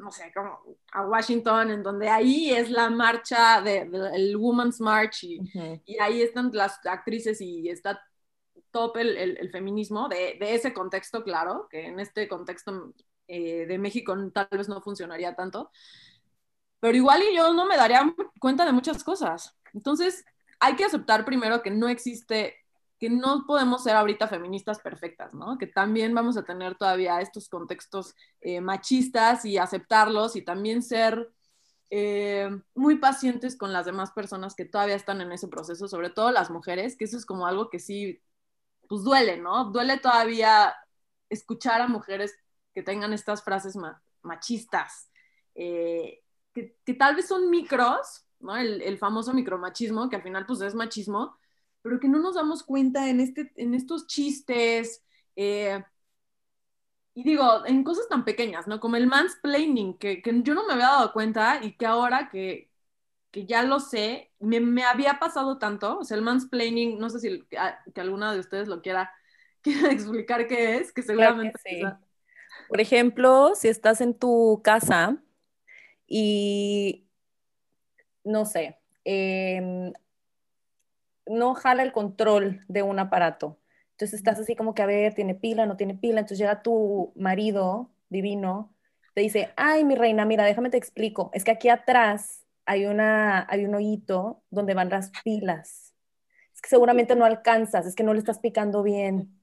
no 0.00 0.10
sé, 0.10 0.32
como 0.34 0.60
a 0.92 1.06
Washington, 1.06 1.70
en 1.70 1.82
donde 1.82 2.08
ahí 2.08 2.50
es 2.50 2.70
la 2.70 2.90
marcha 2.90 3.60
del 3.60 3.90
de, 3.90 4.36
Women's 4.36 4.80
March 4.80 5.24
y, 5.24 5.40
y, 5.84 5.98
ahí 5.98 6.22
están 6.22 6.50
las 6.52 6.84
actrices 6.84 7.40
y 7.40 7.68
está 7.68 8.00
top 8.70 8.96
el, 8.96 9.16
el, 9.16 9.50
feminismo 9.50 10.08
de, 10.08 10.36
de, 10.40 10.54
ese 10.54 10.72
contexto, 10.72 11.22
claro, 11.22 11.68
que 11.70 11.86
en 11.86 12.00
este 12.00 12.28
contexto 12.28 12.94
eh, 13.28 13.66
de 13.66 13.78
México 13.78 14.16
tal 14.32 14.48
vez 14.50 14.68
no 14.68 14.80
funcionaría 14.80 15.34
tanto, 15.34 15.70
pero 16.80 16.96
igual 16.96 17.22
y 17.22 17.36
yo 17.36 17.52
no 17.52 17.66
me 17.66 17.76
daría 17.76 18.14
cuenta 18.40 18.64
de 18.64 18.72
muchas 18.72 19.04
cosas. 19.04 19.56
Entonces, 19.74 20.24
hay 20.58 20.76
que 20.76 20.84
aceptar 20.84 21.24
primero 21.24 21.62
que 21.62 21.70
no 21.70 21.88
existe 21.88 22.56
que 23.00 23.08
no 23.08 23.46
podemos 23.46 23.82
ser 23.82 23.96
ahorita 23.96 24.28
feministas 24.28 24.78
perfectas, 24.78 25.32
¿no? 25.32 25.56
Que 25.56 25.66
también 25.66 26.14
vamos 26.14 26.36
a 26.36 26.44
tener 26.44 26.76
todavía 26.76 27.22
estos 27.22 27.48
contextos 27.48 28.14
eh, 28.42 28.60
machistas 28.60 29.46
y 29.46 29.56
aceptarlos 29.56 30.36
y 30.36 30.42
también 30.42 30.82
ser 30.82 31.32
eh, 31.88 32.50
muy 32.74 32.98
pacientes 32.98 33.56
con 33.56 33.72
las 33.72 33.86
demás 33.86 34.10
personas 34.12 34.54
que 34.54 34.66
todavía 34.66 34.96
están 34.96 35.22
en 35.22 35.32
ese 35.32 35.48
proceso, 35.48 35.88
sobre 35.88 36.10
todo 36.10 36.30
las 36.30 36.50
mujeres, 36.50 36.94
que 36.94 37.06
eso 37.06 37.16
es 37.16 37.24
como 37.24 37.46
algo 37.46 37.70
que 37.70 37.78
sí, 37.78 38.20
pues 38.86 39.02
duele, 39.02 39.38
¿no? 39.38 39.70
Duele 39.70 39.98
todavía 39.98 40.74
escuchar 41.30 41.80
a 41.80 41.88
mujeres 41.88 42.36
que 42.74 42.82
tengan 42.82 43.14
estas 43.14 43.42
frases 43.42 43.78
machistas, 44.20 45.08
eh, 45.54 46.20
que, 46.52 46.76
que, 46.84 46.94
tal 46.94 47.16
vez 47.16 47.28
son 47.28 47.48
micros, 47.48 48.26
¿no? 48.40 48.58
El, 48.58 48.82
el 48.82 48.98
famoso 48.98 49.32
micromachismo, 49.32 50.10
que 50.10 50.16
al 50.16 50.22
final 50.22 50.44
pues 50.44 50.60
es 50.60 50.74
machismo, 50.74 51.38
pero 51.82 52.00
que 52.00 52.08
no 52.08 52.18
nos 52.18 52.34
damos 52.34 52.62
cuenta 52.62 53.08
en, 53.08 53.20
este, 53.20 53.52
en 53.56 53.74
estos 53.74 54.06
chistes, 54.06 55.02
eh, 55.36 55.82
y 57.14 57.24
digo, 57.24 57.66
en 57.66 57.82
cosas 57.82 58.08
tan 58.08 58.24
pequeñas, 58.24 58.66
¿no? 58.66 58.80
Como 58.80 58.96
el 58.96 59.06
mansplaining, 59.06 59.98
que, 59.98 60.22
que 60.22 60.42
yo 60.42 60.54
no 60.54 60.66
me 60.66 60.74
había 60.74 60.86
dado 60.86 61.12
cuenta 61.12 61.60
y 61.62 61.76
que 61.76 61.86
ahora 61.86 62.28
que, 62.30 62.70
que 63.30 63.46
ya 63.46 63.62
lo 63.62 63.80
sé, 63.80 64.32
me, 64.38 64.60
me, 64.60 64.84
había 64.84 65.18
pasado 65.18 65.58
tanto, 65.58 65.98
o 65.98 66.04
sea, 66.04 66.16
el 66.16 66.22
mansplaining, 66.22 66.98
no 66.98 67.10
sé 67.10 67.20
si 67.20 67.44
que 67.48 68.00
alguna 68.00 68.32
de 68.32 68.40
ustedes 68.40 68.68
lo 68.68 68.80
quiera, 68.80 69.12
quiera 69.62 69.90
explicar 69.90 70.46
qué 70.46 70.76
es, 70.76 70.92
que 70.92 71.02
seguramente... 71.02 71.58
sí. 71.64 71.82
Por 72.68 72.80
ejemplo, 72.80 73.52
si 73.54 73.68
estás 73.68 74.00
en 74.00 74.14
tu 74.14 74.60
casa 74.62 75.16
y, 76.06 77.08
no 78.22 78.44
sé, 78.44 78.78
eh, 79.04 79.92
no 81.26 81.54
jala 81.54 81.82
el 81.82 81.92
control 81.92 82.64
de 82.68 82.82
un 82.82 82.98
aparato. 82.98 83.58
Entonces 83.92 84.18
estás 84.18 84.38
así 84.38 84.56
como 84.56 84.74
que, 84.74 84.82
a 84.82 84.86
ver, 84.86 85.14
tiene 85.14 85.34
pila, 85.34 85.66
no 85.66 85.76
tiene 85.76 85.94
pila. 85.94 86.20
Entonces 86.20 86.38
llega 86.38 86.62
tu 86.62 87.12
marido 87.16 87.90
divino, 88.08 88.74
te 89.14 89.20
dice, 89.20 89.52
ay, 89.56 89.84
mi 89.84 89.94
reina, 89.94 90.24
mira, 90.24 90.44
déjame 90.44 90.70
te 90.70 90.76
explico. 90.76 91.30
Es 91.34 91.44
que 91.44 91.50
aquí 91.50 91.68
atrás 91.68 92.46
hay, 92.64 92.86
una, 92.86 93.46
hay 93.50 93.64
un 93.64 93.74
hoyito 93.74 94.42
donde 94.50 94.74
van 94.74 94.88
las 94.88 95.10
pilas. 95.24 95.94
Es 96.54 96.60
que 96.62 96.68
seguramente 96.68 97.16
no 97.16 97.24
alcanzas, 97.24 97.86
es 97.86 97.94
que 97.94 98.02
no 98.02 98.12
le 98.12 98.20
estás 98.20 98.38
picando 98.38 98.82
bien. 98.82 99.40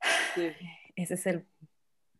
Ese 0.96 1.14
es 1.14 1.26
el... 1.26 1.46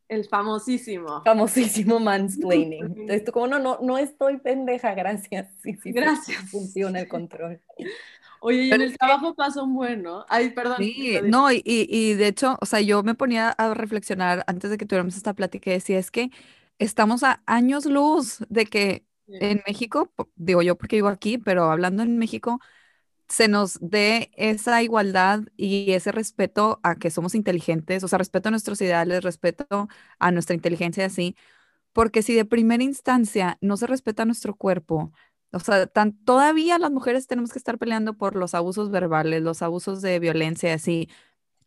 El 0.09 0.25
famosísimo. 0.27 1.23
Famosísimo 1.25 1.99
mansplaining. 1.99 2.85
Entonces 2.97 3.25
tú 3.25 3.33
como, 3.33 3.47
no, 3.47 3.59
no, 3.59 3.79
no 3.83 3.99
estoy 3.99 4.39
pendeja, 4.39 4.95
gracias. 4.95 5.49
Sí, 5.63 5.77
sí, 5.83 5.93
gracias. 5.93 6.51
Funciona 6.51 7.01
el 7.01 7.09
control. 7.09 7.61
Oye, 8.41 8.65
y 8.65 8.71
en 8.73 8.83
el 8.83 8.99
trabajo 8.99 9.35
pasa 9.35 9.63
un 9.63 9.75
bueno. 9.75 10.27
Ay, 10.29 10.51
perdón. 10.51 10.77
Sí, 10.79 11.19
no, 11.25 11.51
y, 11.51 11.63
y, 11.65 12.13
de 12.15 12.27
hecho, 12.27 12.59
o 12.61 12.67
sea, 12.67 12.81
yo 12.83 13.03
me 13.03 13.15
ponía 13.15 13.49
a 13.49 13.73
reflexionar 13.73 14.45
antes 14.47 14.71
de 14.71 14.77
que 14.77 14.85
tuviéramos 14.85 15.17
esta 15.17 15.33
plática 15.33 15.71
y 15.71 15.75
decía, 15.75 15.99
es 15.99 16.11
que 16.11 16.31
estamos 16.79 17.23
a 17.23 17.43
años 17.47 17.87
luz 17.87 18.45
de 18.51 18.67
que 18.67 19.07
en 19.29 19.63
México, 19.67 20.13
digo 20.37 20.61
yo 20.61 20.77
porque 20.77 20.97
vivo 20.97 21.09
aquí, 21.09 21.39
pero 21.39 21.71
hablando 21.71 22.03
en 22.03 22.19
México, 22.19 22.61
se 23.29 23.49
nos 23.49 23.79
dé 23.81 24.31
esa 24.37 24.83
igualdad 24.83 25.43
y 25.57 25.93
ese 25.93 26.13
respeto 26.13 26.81
a 26.83 26.97
que 26.97 27.11
somos 27.11 27.35
inteligentes, 27.35 28.05
o 28.05 28.09
sea, 28.09 28.19
respeto 28.19 28.49
a 28.49 28.51
nuestros 28.53 28.81
ideales, 28.81 29.25
respeto 29.25 29.89
a 30.19 30.31
nuestra 30.31 30.55
inteligencia 30.55 31.07
así, 31.07 31.37
porque 31.93 32.23
si 32.23 32.35
de 32.35 32.45
primera 32.45 32.83
instancia 32.85 33.59
no 33.61 33.77
se 33.77 33.87
respeta 33.87 34.25
nuestro 34.27 34.55
cuerpo, 34.57 35.13
o 35.53 35.61
sea, 35.61 35.87
tan, 35.87 36.13
todavía 36.25 36.79
las 36.79 36.91
mujeres 36.91 37.27
tenemos 37.29 37.53
que 37.53 37.59
estar 37.59 37.79
peleando 37.79 38.15
por 38.15 38.37
los 38.37 38.55
abusos 38.55 38.91
verbales, 38.91 39.43
los 39.43 39.63
abusos 39.63 40.03
de 40.03 40.19
violencia, 40.19 40.75
así. 40.75 41.09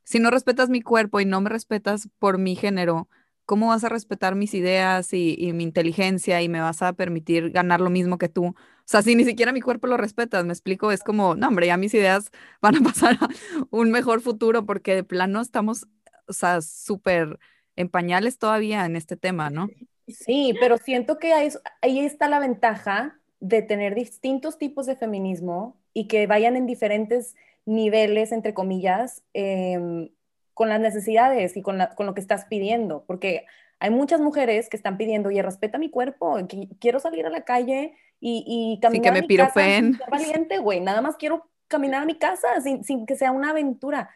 Si 0.04 0.20
no 0.20 0.32
respetas 0.32 0.70
mi 0.70 0.82
cuerpo 0.82 1.20
y 1.22 1.26
no 1.26 1.41
me 1.41 1.50
respetas 1.50 2.10
por 2.20 2.38
mi 2.38 2.56
género, 2.56 3.10
¿cómo 3.46 3.70
vas 3.70 3.84
a 3.84 3.89
respetar 3.89 4.36
mis 4.36 4.54
ideas 4.54 5.13
y, 5.13 5.52
mi 5.54 5.63
inteligencia 5.63 6.41
y 6.41 6.50
me 6.50 6.62
vas 6.62 6.82
a 6.82 6.93
permitir 6.93 7.52
ganar 7.52 7.82
lo 7.82 7.89
mismo 7.89 8.17
que 8.17 8.30
tú? 8.30 8.56
O 8.88 8.89
sea, 8.89 9.02
si 9.02 9.15
ni 9.15 9.26
siquiera 9.26 9.52
mi 9.52 9.60
cuerpo 9.60 9.88
lo 9.88 9.97
respetas, 9.97 10.45
me 10.45 10.54
explico, 10.54 10.93
es 10.93 11.04
como, 11.04 11.36
no, 11.36 11.50
hombre, 11.50 11.67
ya 11.67 11.76
mis 11.76 11.93
ideas 11.93 12.32
van 12.62 12.78
a 12.78 12.80
pasar 12.80 13.17
a 13.19 13.28
un 13.69 13.91
mejor 13.91 14.21
futuro 14.21 14.65
porque 14.65 14.95
de 14.95 15.04
plano 15.04 15.41
estamos, 15.41 15.88
o 16.26 16.32
sea, 16.32 16.62
súper 16.62 17.38
en 17.76 17.89
pañales 17.89 18.38
todavía 18.38 18.86
en 18.86 18.95
este 18.95 19.17
tema, 19.17 19.50
¿no? 19.50 19.67
Sí, 20.08 20.56
pero 20.62 20.78
siento 20.78 21.19
que 21.19 21.34
ahí, 21.34 21.50
ahí 21.82 22.00
está 22.00 22.30
la 22.30 22.39
ventaja 22.39 23.19
de 23.41 23.62
tener 23.62 23.93
distintos 23.93 24.58
tipos 24.58 24.86
de 24.86 24.95
feminismo 24.95 25.76
y 25.93 26.08
que 26.08 26.26
vayan 26.26 26.56
en 26.56 26.65
diferentes 26.65 27.36
niveles, 27.65 28.32
entre 28.32 28.54
comillas, 28.54 29.21
em, 29.34 30.10
con 30.54 30.69
las 30.69 30.80
necesidades 30.80 31.58
y 31.58 31.62
con, 31.62 31.78
lo 31.78 32.13
que 32.13 32.21
estás 32.21 32.45
pidiendo, 32.45 33.04
porque 33.06 33.45
hay 33.80 33.89
muchas 33.89 34.21
mujeres 34.21 34.69
que 34.69 34.78
están 34.78 34.97
pidiendo, 34.97 35.28
oye, 35.28 35.41
respeta 35.41 35.78
mi 35.78 35.89
cuerpo, 35.89 36.38
quiero 36.80 37.00
salir 37.02 37.26
a 37.26 37.30
la 37.30 37.41
calle 37.41 37.93
y, 38.20 38.44
y 38.48 38.80
caminar 38.80 39.04
que 39.04 39.12
me 39.12 39.20
a 39.20 39.28
mi 39.28 39.38
casa 39.38 39.62
sin 39.62 40.00
valiente, 40.10 40.58
güey, 40.60 40.80
nada 40.80 41.02
más 41.02 41.16
quiero 41.18 41.50
caminar 41.68 42.04
a 42.04 42.06
mi 42.06 42.16
casa 42.16 42.62
sin, 42.62 42.84
sin 42.84 43.06
que 43.06 43.16
sea 43.16 43.32
una 43.32 43.52
aventura. 43.52 44.10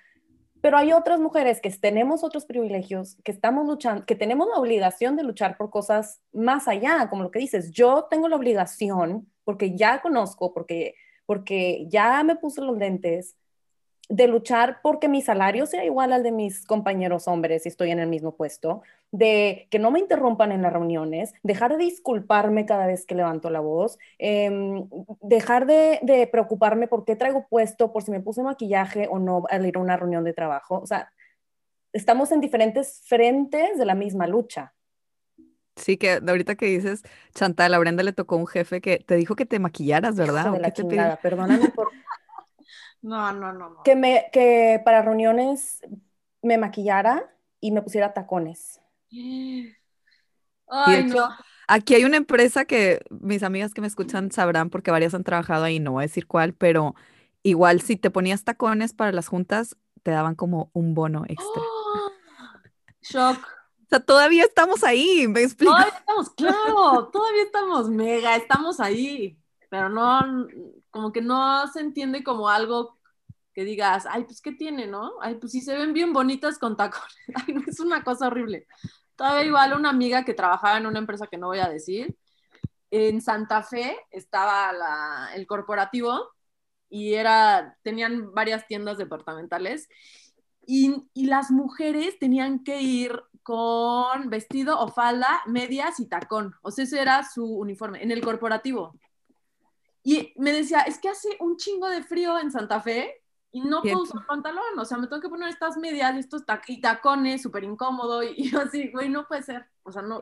Pero 0.61 0.77
hay 0.77 0.93
otras 0.93 1.19
mujeres 1.19 1.59
que 1.59 1.71
tenemos 1.71 2.23
otros 2.23 2.45
privilegios, 2.45 3.17
que 3.23 3.31
estamos 3.31 3.65
luchando, 3.65 4.05
que 4.05 4.15
tenemos 4.15 4.47
la 4.47 4.59
obligación 4.59 5.15
de 5.15 5.23
luchar 5.23 5.57
por 5.57 5.71
cosas 5.71 6.21
más 6.31 6.67
allá, 6.67 7.09
como 7.09 7.23
lo 7.23 7.31
que 7.31 7.39
dices, 7.39 7.71
yo 7.71 8.07
tengo 8.09 8.27
la 8.27 8.35
obligación, 8.35 9.27
porque 9.43 9.75
ya 9.75 10.01
conozco, 10.01 10.53
porque, 10.53 10.93
porque 11.25 11.87
ya 11.89 12.23
me 12.23 12.35
puse 12.35 12.61
los 12.61 12.77
lentes, 12.77 13.35
de 14.07 14.27
luchar 14.27 14.81
porque 14.83 15.07
mi 15.07 15.21
salario 15.21 15.65
sea 15.65 15.85
igual 15.85 16.11
al 16.11 16.21
de 16.21 16.33
mis 16.33 16.65
compañeros 16.65 17.29
hombres 17.29 17.63
si 17.63 17.69
estoy 17.69 17.91
en 17.91 17.99
el 17.99 18.07
mismo 18.07 18.35
puesto, 18.35 18.83
de 19.11 19.67
que 19.69 19.79
no 19.79 19.91
me 19.91 19.99
interrumpan 19.99 20.51
en 20.51 20.61
las 20.61 20.73
reuniones, 20.73 21.33
dejar 21.43 21.71
de 21.77 21.83
disculparme 21.83 22.65
cada 22.65 22.87
vez 22.87 23.05
que 23.05 23.15
levanto 23.15 23.49
la 23.49 23.59
voz, 23.59 23.97
em, 24.19 24.87
dejar 25.21 25.65
de, 25.65 25.99
de, 26.03 26.27
preocuparme 26.27 26.87
por 26.87 27.05
qué 27.05 27.15
traigo 27.15 27.47
puesto, 27.49 27.91
por 27.91 28.03
si 28.03 28.11
me 28.11 28.21
puse 28.21 28.43
maquillaje 28.43 29.07
o 29.09 29.19
no 29.19 29.43
al 29.49 29.65
ir 29.65 29.77
a 29.77 29.79
una 29.79 29.97
reunión 29.97 30.23
de 30.23 30.33
trabajo. 30.33 30.79
O 30.79 30.85
sea, 30.87 31.11
estamos 31.93 32.31
en 32.31 32.41
diferentes 32.41 33.01
frentes 33.05 33.77
de 33.77 33.85
la 33.85 33.95
misma 33.95 34.27
lucha. 34.27 34.73
Sí, 35.75 35.97
que 35.97 36.19
ahorita 36.27 36.55
que 36.55 36.65
dices, 36.67 37.01
Chantal, 37.33 37.73
a 37.73 37.79
Brenda 37.79 38.03
le 38.03 38.13
tocó 38.13 38.35
un 38.35 38.47
jefe 38.47 38.81
que 38.81 38.99
te 38.99 39.15
dijo 39.15 39.35
que 39.35 39.45
te 39.45 39.59
maquillaras, 39.59 40.15
¿verdad? 40.15 40.47
Hijo 40.47 40.51
de 40.51 40.59
¿O 40.59 40.59
la 40.59 40.67
qué 40.67 40.71
te 40.71 40.85
pidió? 40.85 40.89
chingada, 40.89 41.21
perdóname 41.21 41.69
por 41.69 41.91
No, 43.01 43.31
no, 43.33 43.53
no, 43.53 43.69
no. 43.69 43.83
que 43.83 43.95
me 43.95 44.29
que 44.31 44.81
para 44.85 45.01
reuniones 45.01 45.81
me 46.43 46.57
maquillara 46.57 47.23
y 47.59 47.71
me 47.71 47.81
pusiera 47.81 48.13
tacones. 48.13 48.80
Ay, 49.11 49.75
hecho, 50.95 51.15
no. 51.15 51.29
aquí 51.67 51.95
hay 51.95 52.05
una 52.05 52.17
empresa 52.17 52.65
que 52.65 53.01
mis 53.09 53.43
amigas 53.43 53.73
que 53.73 53.81
me 53.81 53.87
escuchan 53.87 54.31
sabrán 54.31 54.69
porque 54.69 54.91
varias 54.91 55.13
han 55.13 55.23
trabajado 55.23 55.65
ahí, 55.65 55.79
no 55.79 55.93
voy 55.93 56.03
a 56.03 56.07
decir 56.07 56.27
cuál, 56.27 56.53
pero 56.53 56.95
igual 57.43 57.81
si 57.81 57.97
te 57.97 58.09
ponías 58.09 58.43
tacones 58.43 58.93
para 58.93 59.11
las 59.11 59.27
juntas, 59.27 59.75
te 60.03 60.11
daban 60.11 60.35
como 60.35 60.69
un 60.73 60.93
bono 60.93 61.23
extra. 61.27 61.61
¡Oh! 61.61 62.11
Shock. 63.01 63.37
O 63.37 63.89
sea, 63.89 63.99
todavía 63.99 64.45
estamos 64.45 64.83
ahí, 64.83 65.27
me 65.27 65.41
explico. 65.41 65.73
Todavía 65.73 65.97
estamos, 65.97 66.29
claro, 66.29 67.09
todavía 67.11 67.43
estamos 67.43 67.89
mega, 67.89 68.35
estamos 68.37 68.79
ahí, 68.79 69.37
pero 69.69 69.89
no, 69.89 70.47
como 70.89 71.11
que 71.11 71.21
no 71.21 71.67
se 71.67 71.81
entiende 71.81 72.23
como 72.23 72.47
algo 72.47 72.97
que 73.53 73.65
digas, 73.65 74.05
ay, 74.09 74.23
pues 74.23 74.41
qué 74.41 74.53
tiene, 74.53 74.87
¿no? 74.87 75.13
Ay, 75.21 75.35
pues 75.35 75.51
sí 75.51 75.61
se 75.61 75.77
ven 75.77 75.93
bien 75.93 76.13
bonitas 76.13 76.57
con 76.57 76.77
tacones. 76.77 77.11
Ay, 77.35 77.55
es 77.67 77.79
una 77.79 78.03
cosa 78.03 78.27
horrible. 78.27 78.65
Todavía 79.21 79.45
igual 79.45 79.73
una 79.75 79.89
amiga 79.91 80.25
que 80.25 80.33
trabajaba 80.33 80.79
en 80.79 80.87
una 80.87 80.97
empresa 80.97 81.27
que 81.27 81.37
no 81.37 81.45
voy 81.49 81.59
a 81.59 81.69
decir, 81.69 82.17
en 82.89 83.21
Santa 83.21 83.61
Fe 83.61 83.95
estaba 84.09 84.73
la- 84.73 85.29
el 85.35 85.45
corporativo 85.45 86.27
y 86.89 87.13
era, 87.13 87.77
tenían 87.83 88.33
varias 88.33 88.65
tiendas 88.65 88.97
departamentales 88.97 89.87
y, 90.65 90.95
y 91.13 91.27
las 91.27 91.51
mujeres 91.51 92.17
tenían 92.17 92.63
que 92.63 92.81
ir 92.81 93.21
con 93.43 94.31
vestido 94.31 94.79
o 94.79 94.87
falda, 94.87 95.43
medias 95.45 95.99
y 95.99 96.07
tacón. 96.07 96.55
O 96.63 96.71
sea, 96.71 96.85
ese 96.85 96.99
era 96.99 97.23
su 97.23 97.45
uniforme 97.45 98.01
en 98.01 98.09
el 98.09 98.21
corporativo. 98.23 98.95
Y 100.03 100.33
me 100.37 100.51
decía, 100.51 100.81
es 100.81 100.97
que 100.97 101.09
hace 101.09 101.29
un 101.41 101.57
chingo 101.57 101.87
de 101.87 102.01
frío 102.01 102.39
en 102.39 102.51
Santa 102.51 102.81
Fe 102.81 103.20
y 103.53 103.61
no 103.61 103.81
puedo 103.81 104.03
usar 104.03 104.25
pantalón. 104.27 104.79
O 104.79 104.85
sea, 104.85 104.97
me 104.97 105.07
tengo 105.07 105.21
que 105.21 105.29
poner 105.29 105.49
estas 105.49 105.75
medias 105.77 106.15
y 106.15 106.19
estos 106.19 106.45
tac- 106.45 106.63
y 106.67 106.79
tacones, 106.79 107.41
súper 107.41 107.63
incómodo. 107.63 108.23
Y, 108.23 108.33
yo 108.51 108.61
así, 108.61 108.89
güey, 108.91 109.09
no 109.09 109.27
puede 109.27 109.43
ser. 109.43 109.65
O 109.83 109.91
sea, 109.91 110.01
no. 110.01 110.19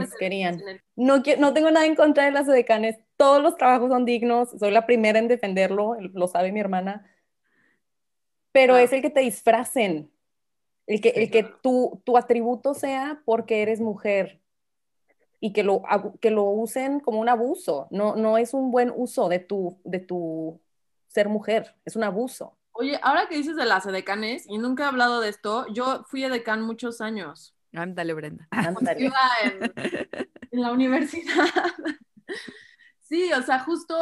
No 0.00 0.06
ser. 0.06 0.18
querían. 0.18 0.60
El- 0.60 0.82
No, 0.96 1.22
no 1.38 1.52
tengo 1.52 1.70
nada 1.70 1.86
en 1.86 1.94
contra 1.94 2.24
de 2.24 2.30
las 2.32 2.46
decanes. 2.46 2.98
Todos 3.16 3.42
los 3.42 3.56
trabajos 3.56 3.90
son 3.90 4.04
dignos. 4.04 4.50
Soy 4.58 4.70
la 4.72 4.86
primera 4.86 5.18
en 5.18 5.28
defenderlo, 5.28 5.96
lo 6.00 6.26
sabe 6.28 6.50
mi 6.52 6.60
hermana. 6.60 7.06
Pero 8.52 8.74
Claro. 8.74 8.84
es 8.84 8.92
el 8.92 9.02
que 9.02 9.10
te 9.10 9.20
disfracen. 9.20 10.10
El 10.86 11.00
que, 11.00 11.08
el 11.10 11.30
que 11.30 11.44
tu, 11.62 12.02
tu 12.04 12.16
atributo 12.16 12.74
sea 12.74 13.22
porque 13.24 13.62
eres 13.62 13.80
mujer. 13.80 14.40
Y 15.40 15.52
que 15.52 15.62
lo, 15.62 15.82
que 16.20 16.30
lo 16.30 16.44
usen 16.44 17.00
como 17.00 17.20
un 17.20 17.28
abuso. 17.28 17.86
No, 17.90 18.16
no 18.16 18.38
es 18.38 18.54
un 18.54 18.70
buen 18.70 18.92
uso 18.94 19.28
de 19.28 19.38
tu, 19.38 19.78
de 19.84 19.98
tu 19.98 20.60
ser 21.08 21.28
mujer. 21.28 21.74
Es 21.84 21.96
un 21.96 22.04
abuso. 22.04 22.56
Oye, 22.76 22.98
ahora 23.02 23.28
que 23.28 23.36
dices 23.36 23.56
de 23.56 23.64
las 23.66 23.86
edecanes, 23.86 24.46
y 24.48 24.58
nunca 24.58 24.84
he 24.84 24.86
hablado 24.88 25.20
de 25.20 25.28
esto, 25.28 25.66
yo 25.72 26.04
fui 26.08 26.24
edecán 26.24 26.60
muchos 26.62 27.00
años. 27.00 27.54
Ándale, 27.72 28.14
Brenda. 28.14 28.46
Ándale. 28.50 29.04
Iba 29.04 29.18
en, 29.44 29.72
en 30.50 30.60
la 30.60 30.72
universidad. 30.72 31.44
Sí, 33.00 33.32
o 33.32 33.42
sea, 33.42 33.60
justo, 33.60 33.94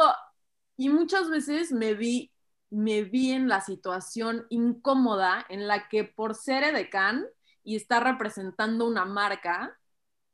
y 0.77 0.89
muchas 0.89 1.29
veces 1.29 1.71
me 1.71 1.93
vi, 1.93 2.31
me 2.69 3.03
vi 3.03 3.31
en 3.33 3.47
la 3.49 3.61
situación 3.61 4.45
incómoda 4.49 5.45
en 5.49 5.67
la 5.67 5.87
que 5.89 6.03
por 6.05 6.35
ser 6.35 6.63
edecán 6.63 7.25
y 7.63 7.75
estar 7.75 8.03
representando 8.03 8.87
una 8.87 9.05
marca 9.05 9.77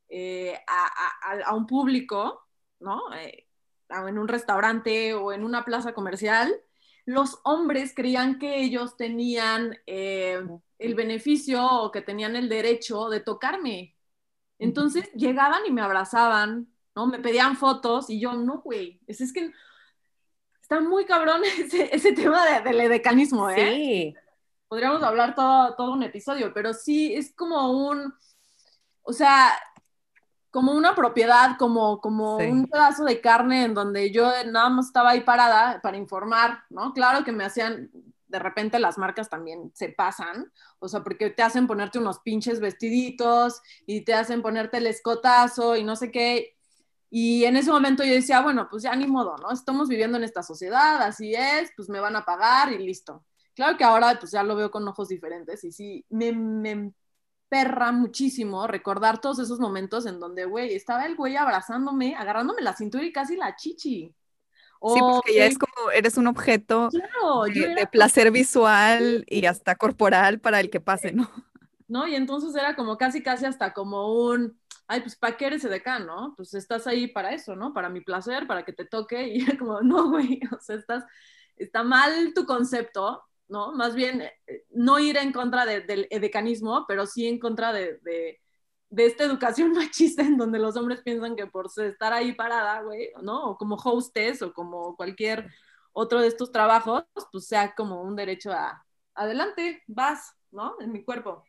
eh, 0.08 0.58
a, 0.66 0.86
a- 0.86 1.32
a- 1.34 1.44
a 1.50 1.54
un 1.54 1.66
público, 1.66 2.46
¿no? 2.80 3.12
Eh, 3.14 3.46
en 3.90 4.18
un 4.18 4.28
restaurante 4.28 5.14
o 5.14 5.32
en 5.32 5.44
una 5.44 5.64
plaza 5.64 5.92
comercial, 5.94 6.54
los 7.06 7.40
hombres 7.44 7.92
creían 7.94 8.38
que 8.38 8.62
ellos 8.62 8.96
tenían 8.96 9.76
eh, 9.86 10.40
el 10.78 10.94
beneficio 10.94 11.64
o 11.66 11.90
que 11.92 12.02
tenían 12.02 12.36
el 12.36 12.48
derecho 12.48 13.08
de 13.08 13.20
tocarme. 13.20 13.96
Entonces 14.58 15.10
llegaban 15.14 15.66
y 15.66 15.72
me 15.72 15.82
abrazaban, 15.82 16.68
¿no? 16.94 17.06
Me 17.06 17.18
pedían 17.18 17.56
fotos 17.56 18.10
y 18.10 18.20
yo, 18.20 18.34
no, 18.34 18.60
güey, 18.62 19.00
es, 19.06 19.20
es 19.20 19.32
que 19.32 19.52
está 20.62 20.80
muy 20.80 21.04
cabrón 21.04 21.42
ese, 21.58 21.94
ese 21.94 22.12
tema 22.12 22.44
de- 22.46 22.62
del 22.62 22.80
edecanismo, 22.80 23.50
¿eh? 23.50 23.74
Sí. 23.76 24.14
Podríamos 24.68 25.02
hablar 25.02 25.34
todo, 25.34 25.74
todo 25.74 25.92
un 25.92 26.02
episodio, 26.04 26.52
pero 26.54 26.72
sí 26.72 27.12
es 27.14 27.34
como 27.34 27.72
un, 27.88 28.14
o 29.02 29.12
sea, 29.12 29.52
como 30.50 30.72
una 30.72 30.94
propiedad, 30.94 31.56
como, 31.58 32.00
como 32.00 32.38
Sí. 32.38 32.46
un 32.46 32.66
pedazo 32.68 33.04
de 33.04 33.20
carne 33.20 33.64
en 33.64 33.74
donde 33.74 34.10
yo 34.10 34.30
nada 34.46 34.68
más 34.70 34.86
estaba 34.86 35.10
ahí 35.10 35.20
parada 35.20 35.80
para 35.82 35.96
informar, 35.96 36.64
¿no? 36.70 36.92
Claro 36.92 37.24
que 37.24 37.32
me 37.32 37.44
hacían, 37.44 37.90
de 38.28 38.38
repente 38.38 38.78
las 38.78 38.98
marcas 38.98 39.28
también 39.28 39.70
se 39.74 39.90
pasan, 39.90 40.52
o 40.78 40.88
sea, 40.88 41.02
porque 41.02 41.30
te 41.30 41.42
hacen 41.42 41.66
ponerte 41.66 41.98
unos 41.98 42.20
pinches 42.20 42.60
vestiditos 42.60 43.60
y 43.86 44.02
te 44.02 44.14
hacen 44.14 44.42
ponerte 44.42 44.78
el 44.78 44.86
escotazo 44.86 45.76
y 45.76 45.84
no 45.84 45.96
sé 45.96 46.10
qué. 46.10 46.56
Y 47.12 47.44
en 47.44 47.56
ese 47.56 47.70
momento 47.72 48.04
yo 48.04 48.12
decía, 48.14 48.40
bueno, 48.40 48.68
pues 48.70 48.84
ya 48.84 48.94
ni 48.94 49.06
modo, 49.06 49.36
¿no? 49.38 49.50
Estamos 49.50 49.88
viviendo 49.88 50.16
en 50.16 50.24
esta 50.24 50.42
sociedad, 50.44 51.02
así 51.02 51.34
es, 51.34 51.72
pues 51.76 51.88
me 51.88 51.98
van 52.00 52.14
a 52.16 52.24
pagar 52.24 52.72
y 52.72 52.78
listo. 52.78 53.24
Claro 53.54 53.76
que 53.76 53.84
ahora 53.84 54.16
pues 54.18 54.30
ya 54.32 54.42
lo 54.44 54.54
veo 54.56 54.70
con 54.70 54.86
ojos 54.86 55.08
diferentes 55.08 55.64
y 55.64 55.72
sí, 55.72 56.04
me, 56.08 56.32
me 56.32 56.92
perra 57.50 57.92
muchísimo 57.92 58.66
recordar 58.66 59.20
todos 59.20 59.40
esos 59.40 59.60
momentos 59.60 60.06
en 60.06 60.18
donde, 60.18 60.46
güey, 60.46 60.74
estaba 60.74 61.04
el 61.04 61.16
güey 61.16 61.36
abrazándome, 61.36 62.14
agarrándome 62.14 62.62
la 62.62 62.74
cintura 62.74 63.04
y 63.04 63.12
casi 63.12 63.36
la 63.36 63.56
chichi. 63.56 64.14
O 64.78 64.94
Sí, 64.94 65.00
porque 65.00 65.34
ya 65.34 65.44
es 65.44 65.58
como, 65.58 65.90
eres 65.90 66.16
un 66.16 66.28
objeto 66.28 66.88
claro, 66.90 67.42
de, 67.44 67.64
era 67.64 67.74
de 67.74 67.86
placer 67.86 68.30
visual 68.30 69.26
y 69.28 69.44
hasta 69.44 69.74
corporal 69.74 70.40
para 70.40 70.60
el 70.60 70.70
que 70.70 70.80
pase, 70.80 71.12
¿no? 71.12 71.28
¿no? 71.90 72.06
Y 72.06 72.14
entonces 72.14 72.54
era 72.54 72.76
como 72.76 72.96
casi, 72.96 73.20
casi 73.22 73.46
hasta 73.46 73.72
como 73.74 74.14
un, 74.24 74.56
ay, 74.86 75.00
pues 75.00 75.16
¿para 75.16 75.36
qué 75.36 75.46
eres 75.46 75.64
edecán, 75.64 76.06
no? 76.06 76.34
Pues 76.36 76.54
estás 76.54 76.86
ahí 76.86 77.08
para 77.08 77.34
eso, 77.34 77.56
¿no? 77.56 77.74
Para 77.74 77.88
mi 77.90 78.00
placer, 78.00 78.46
para 78.46 78.64
que 78.64 78.72
te 78.72 78.84
toque, 78.84 79.28
y 79.34 79.42
era 79.42 79.58
como, 79.58 79.80
no, 79.82 80.08
güey, 80.08 80.40
o 80.56 80.60
sea, 80.60 80.76
estás, 80.76 81.04
está 81.56 81.82
mal 81.82 82.32
tu 82.32 82.46
concepto, 82.46 83.24
¿no? 83.50 83.72
Más 83.74 83.94
bien, 83.96 84.22
eh, 84.22 84.64
no 84.70 84.98
ir 85.00 85.16
en 85.18 85.32
contra 85.32 85.66
de- 85.66 85.82
del 85.82 86.08
edecanismo, 86.10 86.86
pero 86.88 87.06
sí 87.06 87.26
en 87.28 87.38
contra 87.40 87.72
de, 87.74 87.98
de, 88.02 88.40
de 88.90 89.06
esta 89.06 89.24
educación 89.24 89.72
machista 89.92 90.22
en 90.22 90.38
donde 90.38 90.58
los 90.60 90.76
hombres 90.76 91.02
piensan 91.02 91.36
que 91.36 91.46
por 91.48 91.66
estar 91.76 92.12
ahí 92.14 92.34
parada, 92.34 92.82
güey, 92.82 93.10
¿no? 93.22 93.50
O 93.52 93.58
como 93.58 93.76
hostess 93.76 94.42
o 94.42 94.52
como 94.54 94.96
cualquier 94.96 95.48
otro 95.92 96.20
de 96.20 96.28
estos 96.28 96.52
trabajos, 96.52 97.04
pues 97.32 97.46
sea 97.48 97.74
como 97.74 98.02
un 98.02 98.16
derecho 98.16 98.52
a, 98.52 98.84
adelante, 99.14 99.82
vas, 99.88 100.34
¿no? 100.52 100.76
En 100.80 100.92
mi 100.92 101.04
cuerpo. 101.04 101.44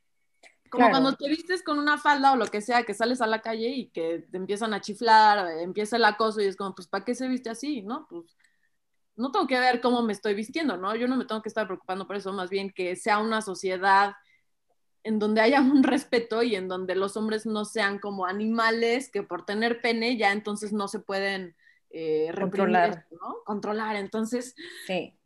Como 0.70 0.90
Claro. 0.90 0.92
cuando 0.92 1.16
te 1.16 1.28
vistes 1.30 1.64
con 1.64 1.80
una 1.80 1.98
falda 1.98 2.32
o 2.34 2.38
lo 2.38 2.48
que 2.48 2.62
sea, 2.62 2.84
que 2.84 2.94
sales 2.94 3.22
a 3.22 3.28
la 3.28 3.42
calle 3.42 3.70
y 3.70 3.90
que 3.92 4.26
te 4.32 4.38
empiezan 4.38 4.74
a 4.74 4.82
chiflar, 4.82 5.48
eh, 5.50 5.64
empieza 5.64 5.98
el 5.98 6.06
acoso 6.06 6.42
y 6.42 6.46
es 6.46 6.56
como, 6.56 6.74
pues, 6.76 6.88
¿para 6.88 7.04
qué 7.06 7.14
se 7.16 7.28
viste 7.28 7.50
así? 7.50 7.82
¿No? 7.82 8.08
Pues 8.10 8.38
no 9.22 9.32
tengo 9.32 9.48
que 9.48 9.60
ver 9.60 9.80
cómo 9.82 10.02
me 10.02 10.14
estoy 10.14 10.34
vistiendo, 10.34 10.78
¿no? 10.78 10.96
Yo 10.96 11.08
no 11.08 11.16
me 11.16 11.26
tengo 11.26 11.42
que 11.42 11.50
estar 11.50 11.68
preocupando 11.68 12.06
por 12.08 12.16
eso, 12.18 12.34
más 12.34 12.50
bien 12.50 12.72
que 12.72 12.96
sea 12.96 13.20
una 13.20 13.42
sociedad 13.42 14.14
en 15.04 15.18
donde 15.20 15.42
haya 15.42 15.62
un 15.62 15.84
respeto 15.84 16.44
y 16.44 16.56
en 16.56 16.68
donde 16.68 16.96
los 16.96 17.18
hombres 17.18 17.46
no 17.46 17.66
sean 17.66 18.00
como 18.00 18.26
animales 18.26 19.10
que 19.12 19.24
por 19.24 19.46
tener 19.46 19.82
pene 19.82 20.18
ya 20.18 20.32
entonces 20.32 20.74
no 20.74 20.88
se 20.88 21.00
pueden 21.00 21.56
eh, 21.90 22.32
Controlar. 22.36 22.90
esto, 22.90 23.16
¿no? 23.22 23.38
Controlar. 23.46 23.96
Entonces, 23.98 24.56
Sí. 24.88 25.18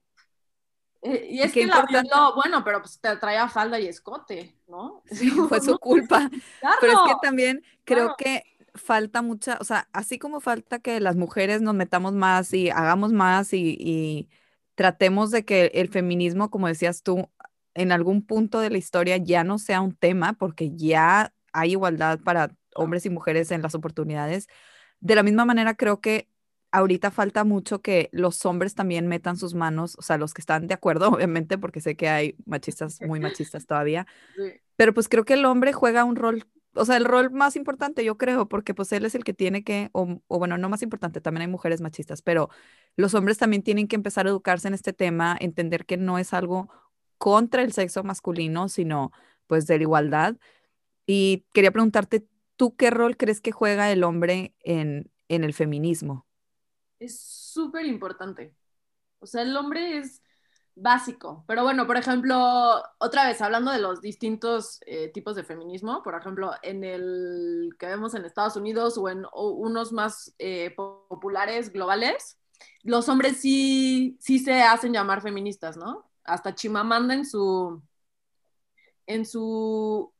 eh, 1.01 1.27
y 1.29 1.41
es 1.41 1.51
Qué 1.53 1.61
que 1.61 1.65
la 1.67 1.85
violó, 1.87 2.33
bueno, 2.35 2.63
pero 2.63 2.81
pues 2.81 2.99
te 2.99 3.15
traía 3.17 3.47
falda 3.49 3.79
y 3.79 3.87
escote, 3.87 4.57
¿no? 4.67 5.03
Sí, 5.05 5.29
fue 5.29 5.59
su 5.61 5.77
culpa. 5.77 6.29
Pero 6.81 6.91
es 6.93 6.99
que 6.99 7.03
claro. 7.05 7.19
también 7.21 7.63
creo 7.83 8.15
claro. 8.15 8.15
que 8.17 8.43
falta 8.75 9.21
mucha, 9.21 9.57
o 9.59 9.63
sea, 9.63 9.89
así 9.93 10.19
como 10.19 10.39
falta 10.41 10.79
que 10.79 10.99
las 10.99 11.15
mujeres 11.15 11.61
nos 11.61 11.75
metamos 11.75 12.13
más 12.13 12.53
y 12.53 12.69
hagamos 12.69 13.11
más 13.13 13.53
y, 13.53 13.77
y 13.79 14.29
tratemos 14.75 15.31
de 15.31 15.45
que 15.45 15.67
el 15.75 15.89
feminismo, 15.89 16.49
como 16.49 16.67
decías 16.67 17.03
tú, 17.03 17.29
en 17.73 17.91
algún 17.91 18.25
punto 18.25 18.59
de 18.59 18.69
la 18.69 18.77
historia 18.77 19.17
ya 19.17 19.43
no 19.43 19.57
sea 19.59 19.81
un 19.81 19.95
tema, 19.95 20.33
porque 20.33 20.71
ya 20.75 21.33
hay 21.53 21.71
igualdad 21.71 22.19
para 22.19 22.55
hombres 22.75 23.05
y 23.05 23.09
mujeres 23.09 23.51
en 23.51 23.61
las 23.61 23.75
oportunidades. 23.75 24.47
De 24.99 25.15
la 25.15 25.23
misma 25.23 25.45
manera, 25.45 25.75
creo 25.75 26.01
que 26.01 26.29
ahorita 26.71 27.09
falta 27.11 27.43
mucho 27.43 27.81
que 27.81 28.09
los 28.11 28.45
hombres 28.45 28.75
también 28.75 29.07
metan 29.07 29.37
sus 29.37 29.53
manos, 29.53 29.95
o 29.97 30.01
sea, 30.01 30.17
los 30.17 30.33
que 30.33 30.41
están 30.41 30.67
de 30.67 30.73
acuerdo, 30.73 31.07
obviamente, 31.09 31.57
porque 31.57 31.81
sé 31.81 31.95
que 31.95 32.09
hay 32.09 32.35
machistas 32.45 33.01
muy 33.01 33.19
machistas 33.19 33.65
todavía, 33.65 34.05
pero 34.75 34.93
pues 34.93 35.07
creo 35.07 35.25
que 35.25 35.33
el 35.33 35.45
hombre 35.45 35.73
juega 35.73 36.03
un 36.03 36.15
rol, 36.15 36.45
o 36.75 36.85
sea, 36.85 36.97
el 36.97 37.05
rol 37.05 37.31
más 37.31 37.55
importante, 37.55 38.03
yo 38.03 38.17
creo, 38.17 38.47
porque 38.47 38.73
pues 38.73 38.91
él 38.91 39.05
es 39.05 39.15
el 39.15 39.23
que 39.23 39.33
tiene 39.33 39.63
que, 39.63 39.89
o, 39.93 40.19
bueno, 40.27 40.57
no 40.57 40.69
más 40.69 40.81
importante, 40.81 41.21
también 41.21 41.43
hay 41.43 41.47
mujeres 41.47 41.81
machistas, 41.81 42.21
pero 42.21 42.49
los 42.95 43.13
hombres 43.13 43.37
también 43.37 43.63
tienen 43.63 43.87
que 43.87 43.95
empezar 43.95 44.25
a 44.25 44.29
educarse 44.29 44.67
en 44.67 44.73
este 44.73 44.93
tema, 44.93 45.37
entender 45.39 45.85
que 45.85 45.97
no 45.97 46.17
es 46.19 46.33
algo 46.33 46.69
contra 47.17 47.61
el 47.63 47.73
sexo 47.73 48.03
masculino, 48.03 48.69
sino 48.69 49.11
pues 49.47 49.67
de 49.67 49.77
la 49.77 49.83
igualdad. 49.83 50.35
Y 51.05 51.45
quería 51.53 51.71
preguntarte, 51.71 52.27
¿tú 52.55 52.75
qué 52.75 52.89
rol 52.89 53.17
crees 53.17 53.41
que 53.41 53.51
juega 53.51 53.91
el 53.91 54.03
hombre 54.03 54.53
en, 54.63 55.11
en 55.29 55.43
el 55.43 55.53
feminismo? 55.53 56.25
Es 56.99 57.19
súper 57.19 57.85
importante. 57.85 58.53
O 59.19 59.25
sea, 59.25 59.41
el 59.41 59.55
hombre 59.55 59.97
es 59.97 60.21
básico. 60.75 61.43
Pero 61.47 61.63
bueno, 61.63 61.87
por 61.87 61.97
ejemplo, 61.97 62.83
otra 62.97 63.25
vez 63.25 63.41
hablando 63.41 63.71
de 63.71 63.79
los 63.79 64.01
distintos 64.01 64.79
eh, 64.85 65.09
tipos 65.09 65.35
de 65.35 65.43
feminismo, 65.43 66.03
por 66.03 66.15
ejemplo, 66.15 66.51
en 66.61 66.83
el 66.83 67.69
que 67.79 67.87
vemos 67.87 68.13
en 68.13 68.25
Estados 68.25 68.55
Unidos 68.57 68.97
o 68.97 69.09
en 69.09 69.25
unos 69.33 69.91
más 69.91 70.35
eh, 70.37 70.73
populares, 70.75 71.71
globales, 71.71 72.37
los 72.83 73.09
hombres 73.09 73.37
sí, 73.37 74.17
sí 74.19 74.39
se 74.39 74.61
hacen 74.61 74.93
llamar 74.93 75.21
feministas, 75.21 75.77
¿no? 75.77 76.09
Hasta 76.23 76.55
Chimamanda 76.55 77.13
en 77.13 77.25
su, 77.25 77.81
en 79.07 79.25
su 79.25 80.11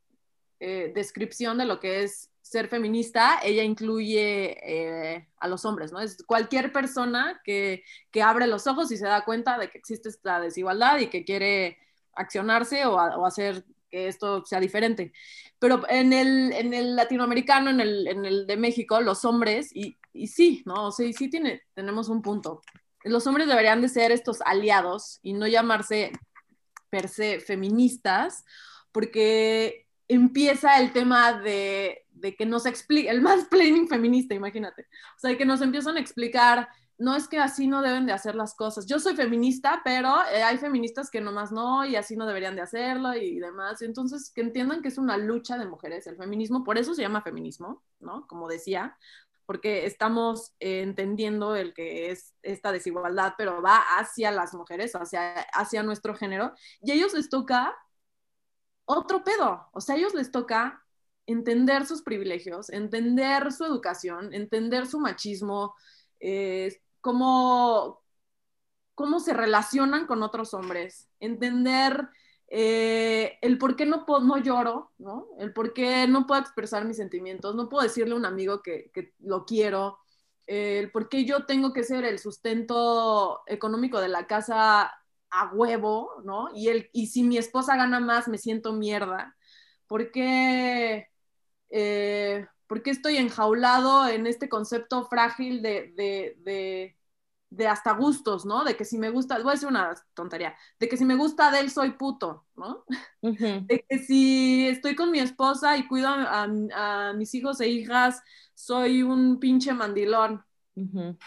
eh, 0.60 0.92
descripción 0.94 1.58
de 1.58 1.66
lo 1.66 1.80
que 1.80 2.02
es 2.02 2.30
ser 2.50 2.68
feminista, 2.68 3.40
ella 3.42 3.62
incluye 3.62 4.56
eh, 4.62 5.28
a 5.38 5.48
los 5.48 5.64
hombres, 5.64 5.92
¿no? 5.92 6.00
Es 6.00 6.22
cualquier 6.24 6.72
persona 6.72 7.40
que, 7.44 7.82
que, 8.10 8.22
abre 8.22 8.46
los 8.46 8.66
ojos 8.66 8.90
y 8.92 8.96
se 8.96 9.06
da 9.06 9.24
cuenta 9.24 9.58
de 9.58 9.68
que 9.68 9.78
existe 9.78 10.08
esta 10.08 10.40
desigualdad 10.40 10.98
y 10.98 11.08
que 11.08 11.24
quiere 11.24 11.78
accionarse 12.14 12.86
o, 12.86 12.94
o 12.94 13.26
hacer 13.26 13.64
que 13.90 14.08
esto 14.08 14.44
sea 14.44 14.60
diferente. 14.60 15.12
Pero 15.58 15.82
en 15.88 16.12
el, 16.12 16.52
en 16.52 16.72
el 16.74 16.96
latinoamericano, 16.96 17.70
en 17.70 17.80
el, 17.80 18.06
en 18.06 18.24
el, 18.24 18.46
de 18.46 18.56
México, 18.56 19.00
los 19.00 19.24
hombres, 19.24 19.74
y, 19.74 19.96
y 20.12 20.28
sí, 20.28 20.62
¿no? 20.66 20.92
Sí, 20.92 21.12
sí 21.12 21.28
tiene, 21.28 21.62
tenemos 21.74 22.08
un 22.08 22.22
punto. 22.22 22.62
Los 23.04 23.26
hombres 23.26 23.48
deberían 23.48 23.80
de 23.82 23.88
ser 23.88 24.12
estos 24.12 24.40
aliados 24.42 25.18
y 25.22 25.32
no 25.32 25.46
llamarse 25.46 26.12
per 26.90 27.08
se 27.08 27.40
feministas, 27.40 28.44
porque 28.92 29.86
empieza 30.08 30.78
el 30.78 30.92
tema 30.92 31.32
de, 31.34 32.05
de 32.16 32.34
que 32.34 32.46
nos 32.46 32.66
explique, 32.66 33.10
el 33.10 33.22
más 33.22 33.44
planning 33.50 33.88
feminista, 33.88 34.34
imagínate. 34.34 34.82
O 35.16 35.18
sea, 35.18 35.36
que 35.36 35.46
nos 35.46 35.60
empiezan 35.62 35.96
a 35.96 36.00
explicar, 36.00 36.68
no 36.98 37.14
es 37.14 37.28
que 37.28 37.38
así 37.38 37.66
no 37.66 37.82
deben 37.82 38.06
de 38.06 38.12
hacer 38.12 38.34
las 38.34 38.54
cosas. 38.54 38.86
Yo 38.86 38.98
soy 38.98 39.14
feminista, 39.14 39.82
pero 39.84 40.14
eh, 40.32 40.42
hay 40.42 40.56
feministas 40.58 41.10
que 41.10 41.20
nomás 41.20 41.52
no 41.52 41.84
y 41.84 41.96
así 41.96 42.16
no 42.16 42.26
deberían 42.26 42.56
de 42.56 42.62
hacerlo 42.62 43.14
y 43.14 43.38
demás. 43.38 43.82
Entonces, 43.82 44.30
que 44.34 44.40
entiendan 44.40 44.82
que 44.82 44.88
es 44.88 44.98
una 44.98 45.18
lucha 45.18 45.58
de 45.58 45.66
mujeres 45.66 46.06
el 46.06 46.16
feminismo, 46.16 46.64
por 46.64 46.78
eso 46.78 46.94
se 46.94 47.02
llama 47.02 47.22
feminismo, 47.22 47.82
¿no? 48.00 48.26
Como 48.26 48.48
decía, 48.48 48.96
porque 49.44 49.86
estamos 49.86 50.54
entendiendo 50.58 51.54
el 51.54 51.74
que 51.74 52.10
es 52.10 52.34
esta 52.42 52.72
desigualdad, 52.72 53.34
pero 53.38 53.62
va 53.62 53.78
hacia 53.98 54.30
las 54.32 54.54
mujeres, 54.54 54.94
hacia, 54.94 55.34
hacia 55.52 55.82
nuestro 55.82 56.14
género, 56.14 56.52
y 56.80 56.90
a 56.90 56.94
ellos 56.94 57.14
les 57.14 57.28
toca 57.28 57.76
otro 58.86 59.24
pedo, 59.24 59.68
o 59.72 59.80
sea, 59.80 59.96
a 59.96 59.98
ellos 59.98 60.14
les 60.14 60.30
toca 60.30 60.85
entender 61.26 61.86
sus 61.86 62.02
privilegios, 62.02 62.70
entender 62.70 63.52
su 63.52 63.64
educación, 63.64 64.32
entender 64.32 64.86
su 64.86 65.00
machismo, 65.00 65.74
eh, 66.20 66.80
cómo, 67.00 68.02
cómo 68.94 69.20
se 69.20 69.34
relacionan 69.34 70.06
con 70.06 70.22
otros 70.22 70.54
hombres, 70.54 71.08
entender 71.20 72.08
eh, 72.48 73.38
el 73.42 73.58
por 73.58 73.76
qué 73.76 73.86
no, 73.86 74.04
no 74.22 74.38
lloro, 74.38 74.92
¿no? 74.98 75.28
El 75.38 75.52
por 75.52 75.72
qué 75.72 76.06
no 76.06 76.26
puedo 76.26 76.40
expresar 76.40 76.84
mis 76.84 76.96
sentimientos, 76.96 77.54
no 77.54 77.68
puedo 77.68 77.82
decirle 77.82 78.14
a 78.14 78.18
un 78.18 78.26
amigo 78.26 78.62
que, 78.62 78.90
que 78.94 79.14
lo 79.18 79.44
quiero, 79.44 79.98
el 80.46 80.90
por 80.92 81.08
qué 81.08 81.24
yo 81.24 81.44
tengo 81.44 81.72
que 81.72 81.82
ser 81.82 82.04
el 82.04 82.18
sustento 82.18 83.42
económico 83.46 84.00
de 84.00 84.08
la 84.08 84.26
casa 84.26 84.92
a 85.30 85.52
huevo, 85.52 86.22
¿no? 86.24 86.48
Y, 86.54 86.68
el, 86.68 86.88
y 86.92 87.08
si 87.08 87.22
mi 87.22 87.36
esposa 87.38 87.76
gana 87.76 88.00
más, 88.00 88.28
me 88.28 88.38
siento 88.38 88.72
mierda. 88.72 89.36
¿Por 89.86 90.10
qué, 90.12 91.08
eh, 91.70 92.46
¿por 92.66 92.82
qué 92.82 92.90
estoy 92.90 93.16
enjaulado 93.16 94.08
en 94.08 94.26
este 94.26 94.48
concepto 94.48 95.06
frágil 95.06 95.62
de, 95.62 95.92
de, 95.96 96.36
de, 96.40 96.96
de, 97.50 97.66
hasta 97.68 97.92
gustos, 97.92 98.44
¿no? 98.44 98.64
De 98.64 98.76
que 98.76 98.84
si 98.84 98.98
me 98.98 99.10
gusta, 99.10 99.38
voy 99.38 99.50
a 99.50 99.52
decir 99.52 99.68
una 99.68 99.94
tontería, 100.14 100.56
de 100.78 100.88
que 100.88 100.96
si 100.96 101.04
me 101.04 101.16
gusta 101.16 101.50
de 101.50 101.60
él 101.60 101.70
soy 101.70 101.92
puto, 101.92 102.46
¿no? 102.56 102.84
Uh 103.22 103.28
-huh. 103.38 103.66
De 103.66 103.84
que 103.88 103.98
si 103.98 104.68
estoy 104.68 104.94
con 104.96 105.10
mi 105.10 105.20
esposa 105.20 105.76
y 105.76 105.86
cuido 105.88 106.08
a, 106.08 106.44
a, 106.44 107.08
a 107.10 107.12
mis 107.14 107.34
hijos 107.34 107.60
e 107.60 107.68
hijas, 107.68 108.22
soy 108.54 109.02
un 109.02 109.38
pinche 109.38 109.72
mandilón. 109.72 110.44
Uh 110.74 110.82
-huh. 110.82 111.18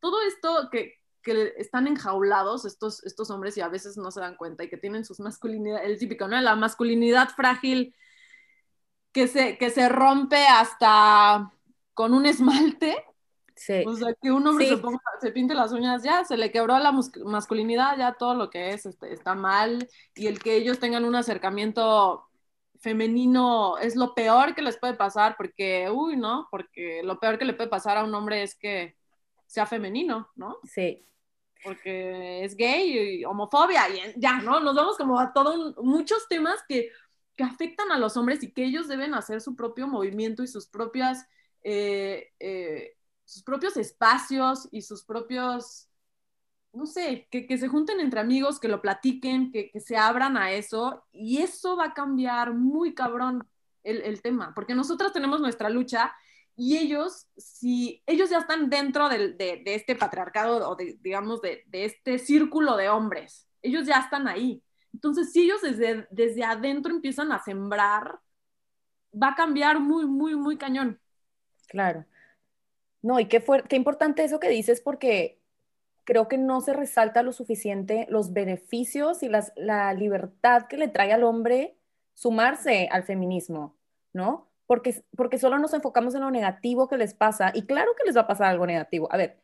Todo 0.00 0.20
esto 0.22 0.68
que, 0.70 1.00
que 1.22 1.54
están 1.56 1.86
enjaulados 1.86 2.64
estos, 2.64 3.02
estos 3.04 3.30
hombres 3.30 3.56
y 3.56 3.60
a 3.62 3.68
veces 3.68 3.96
no 3.96 4.10
se 4.10 4.20
dan 4.20 4.36
cuenta 4.36 4.64
y 4.64 4.68
que 4.68 4.76
tienen 4.76 5.04
sus 5.04 5.20
masculinidades, 5.20 5.88
el 5.88 5.98
típico, 5.98 6.28
¿no? 6.28 6.40
La 6.40 6.56
masculinidad 6.56 7.30
frágil 7.30 7.94
que 9.14 9.28
se, 9.28 9.56
que 9.56 9.70
se 9.70 9.88
rompe 9.88 10.44
hasta 10.46 11.50
con 11.94 12.12
un 12.12 12.26
esmalte. 12.26 12.96
Sí. 13.54 13.84
O 13.86 13.94
sea, 13.94 14.12
que 14.20 14.32
un 14.32 14.44
hombre 14.46 14.66
sí. 14.66 14.74
se, 14.74 14.78
ponga, 14.78 15.00
se, 15.20 15.30
pinte 15.30 15.54
las 15.54 15.70
uñas, 15.70 16.02
ya 16.02 16.24
se 16.24 16.36
le 16.36 16.50
quebró 16.50 16.76
la 16.80 16.92
masculinidad, 17.24 17.96
ya 17.96 18.14
todo 18.14 18.34
lo 18.34 18.50
que 18.50 18.70
es 18.70 18.84
este, 18.84 19.12
está 19.12 19.36
mal. 19.36 19.88
Y 20.16 20.26
el 20.26 20.40
que 20.40 20.56
ellos 20.56 20.80
tengan 20.80 21.04
un 21.04 21.14
acercamiento 21.14 22.26
femenino 22.80 23.78
es 23.78 23.94
lo 23.94 24.14
peor 24.14 24.56
que 24.56 24.62
les 24.62 24.76
puede 24.76 24.94
pasar, 24.94 25.36
porque, 25.38 25.88
uy, 25.88 26.16
¿no? 26.16 26.48
Porque 26.50 27.02
lo 27.04 27.20
peor 27.20 27.38
que 27.38 27.44
le 27.44 27.54
puede 27.54 27.70
pasar 27.70 27.96
a 27.96 28.04
un 28.04 28.14
hombre 28.14 28.42
es 28.42 28.56
que 28.56 28.96
sea 29.46 29.64
femenino, 29.64 30.28
¿no? 30.34 30.58
Sí 30.64 31.06
porque 31.64 32.44
es 32.44 32.54
gay 32.54 33.20
y 33.20 33.24
homofobia, 33.24 33.88
y 33.88 34.20
ya, 34.20 34.42
¿no? 34.42 34.60
Nos 34.60 34.76
vamos 34.76 34.98
como 34.98 35.18
a 35.18 35.32
todos 35.32 35.74
muchos 35.78 36.28
temas 36.28 36.62
que, 36.68 36.90
que, 37.36 37.44
afectan 37.44 37.90
a 37.92 37.98
los 37.98 38.16
hombres 38.16 38.42
y 38.42 38.52
que 38.52 38.64
ellos 38.64 38.88
deben 38.88 39.14
hacer 39.14 39.40
su 39.40 39.56
propio 39.56 39.86
movimiento 39.88 40.42
y 40.42 40.48
sus 40.48 40.66
propias, 40.66 41.26
eh, 41.62 42.32
eh, 42.40 42.96
sus 43.24 43.42
propios 43.42 43.76
espacios 43.76 44.68
y 44.70 44.82
sus 44.82 45.04
propios, 45.04 45.88
no 46.72 46.86
sé, 46.86 47.28
que, 47.30 47.46
que, 47.46 47.58
se 47.58 47.68
junten 47.68 48.00
entre 48.00 48.20
amigos, 48.20 48.60
que 48.60 48.68
lo 48.68 48.82
platiquen, 48.82 49.52
que, 49.52 49.70
que, 49.70 49.80
se 49.80 49.96
abran 49.96 50.36
a 50.36 50.52
eso, 50.52 51.04
y 51.12 51.38
eso 51.38 51.76
va 51.76 51.86
a 51.86 51.94
cambiar 51.94 52.54
muy 52.54 52.94
cabrón 52.94 53.46
el, 53.82 54.02
el 54.02 54.22
tema, 54.22 54.52
porque 54.54 54.74
nosotros 54.74 55.12
tenemos 55.12 55.40
nuestra 55.40 55.70
lucha 55.70 56.14
y 56.56 56.76
ellos, 56.76 57.26
si 57.36 58.02
ellos 58.06 58.30
ya 58.30 58.38
están 58.38 58.70
dentro 58.70 59.08
de, 59.08 59.32
de, 59.32 59.62
de 59.64 59.74
este 59.74 59.96
patriarcado 59.96 60.68
o 60.70 60.76
de, 60.76 60.98
digamos, 61.00 61.40
de, 61.40 61.64
de, 61.66 61.84
este 61.84 62.18
círculo 62.18 62.76
de 62.76 62.88
hombres, 62.88 63.48
ellos 63.62 63.86
ya 63.86 63.96
están 63.96 64.28
ahí. 64.28 64.62
Entonces, 64.94 65.32
si 65.32 65.42
ellos 65.42 65.60
desde, 65.60 66.06
desde 66.10 66.44
adentro 66.44 66.92
empiezan 66.92 67.32
a 67.32 67.42
sembrar, 67.42 68.20
va 69.12 69.28
a 69.28 69.34
cambiar 69.34 69.78
muy, 69.80 70.06
muy, 70.06 70.34
muy 70.34 70.56
cañón. 70.56 70.98
Claro. 71.68 72.06
No, 73.02 73.20
y 73.20 73.26
qué, 73.26 73.44
qué 73.68 73.76
importante 73.76 74.24
eso 74.24 74.40
que 74.40 74.48
dices 74.48 74.80
porque 74.80 75.38
creo 76.04 76.28
que 76.28 76.38
no 76.38 76.62
se 76.62 76.72
resalta 76.72 77.22
lo 77.22 77.32
suficiente 77.32 78.06
los 78.08 78.32
beneficios 78.32 79.22
y 79.22 79.28
las, 79.28 79.52
la 79.56 79.92
libertad 79.92 80.66
que 80.68 80.78
le 80.78 80.88
trae 80.88 81.12
al 81.12 81.24
hombre 81.24 81.76
sumarse 82.14 82.88
al 82.90 83.02
feminismo, 83.04 83.76
¿no? 84.12 84.48
porque, 84.66 85.02
porque 85.16 85.38
solo 85.38 85.58
nos 85.58 85.74
enfocamos 85.74 86.14
en 86.14 86.22
lo 86.22 86.30
negativo 86.30 86.88
que 86.88 86.96
les 86.96 87.14
pasa, 87.14 87.52
y 87.54 87.66
claro 87.66 87.92
que 87.96 88.04
les 88.04 88.16
va 88.16 88.22
a 88.22 88.26
pasar 88.26 88.48
algo 88.48 88.66
negativo. 88.66 89.08
A 89.12 89.16
ver, 89.16 89.42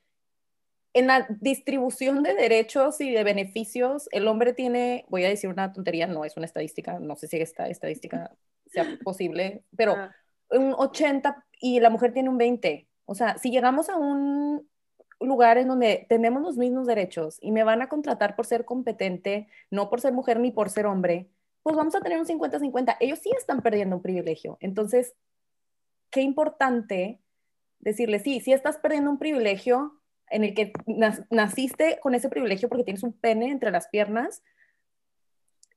en 0.92 1.06
la 1.06 1.26
distribución 1.40 2.22
de 2.22 2.34
derechos 2.34 3.00
y 3.00 3.10
de 3.12 3.22
beneficios, 3.22 4.08
el 4.12 4.26
hombre 4.26 4.52
tiene, 4.52 5.04
voy 5.08 5.24
a 5.24 5.28
decir 5.28 5.48
una 5.48 5.72
tontería, 5.72 6.06
no 6.06 6.24
es 6.24 6.36
una 6.36 6.46
estadística, 6.46 6.98
no 6.98 7.16
sé 7.16 7.28
si 7.28 7.36
esta 7.36 7.68
estadística 7.68 8.34
sea 8.66 8.98
posible, 9.04 9.64
pero 9.76 9.94
ah. 9.96 10.14
un 10.50 10.74
80 10.76 11.46
y 11.60 11.80
la 11.80 11.90
mujer 11.90 12.12
tiene 12.12 12.28
un 12.28 12.38
20. 12.38 12.88
O 13.04 13.14
sea, 13.14 13.38
si 13.38 13.50
llegamos 13.50 13.88
a 13.88 13.96
un 13.96 14.68
lugar 15.20 15.58
en 15.58 15.68
donde 15.68 16.06
tenemos 16.08 16.42
los 16.42 16.56
mismos 16.56 16.86
derechos 16.86 17.38
y 17.40 17.52
me 17.52 17.62
van 17.62 17.82
a 17.82 17.88
contratar 17.88 18.34
por 18.34 18.46
ser 18.46 18.64
competente, 18.64 19.48
no 19.70 19.90
por 19.90 20.00
ser 20.00 20.12
mujer 20.12 20.40
ni 20.40 20.50
por 20.50 20.70
ser 20.70 20.86
hombre, 20.86 21.28
pues 21.62 21.76
vamos 21.76 21.94
a 21.94 22.00
tener 22.00 22.18
un 22.18 22.26
50-50. 22.26 22.96
Ellos 23.00 23.18
sí 23.18 23.30
están 23.36 23.62
perdiendo 23.62 23.96
un 23.96 24.02
privilegio. 24.02 24.56
Entonces, 24.60 25.14
qué 26.10 26.22
importante 26.22 27.20
decirle, 27.78 28.18
sí, 28.18 28.40
sí 28.40 28.52
estás 28.52 28.78
perdiendo 28.78 29.10
un 29.10 29.18
privilegio 29.18 29.99
en 30.30 30.44
el 30.44 30.54
que 30.54 30.72
naciste 31.28 31.98
con 32.00 32.14
ese 32.14 32.28
privilegio 32.28 32.68
porque 32.68 32.84
tienes 32.84 33.02
un 33.02 33.12
pene 33.12 33.50
entre 33.50 33.70
las 33.70 33.88
piernas, 33.88 34.42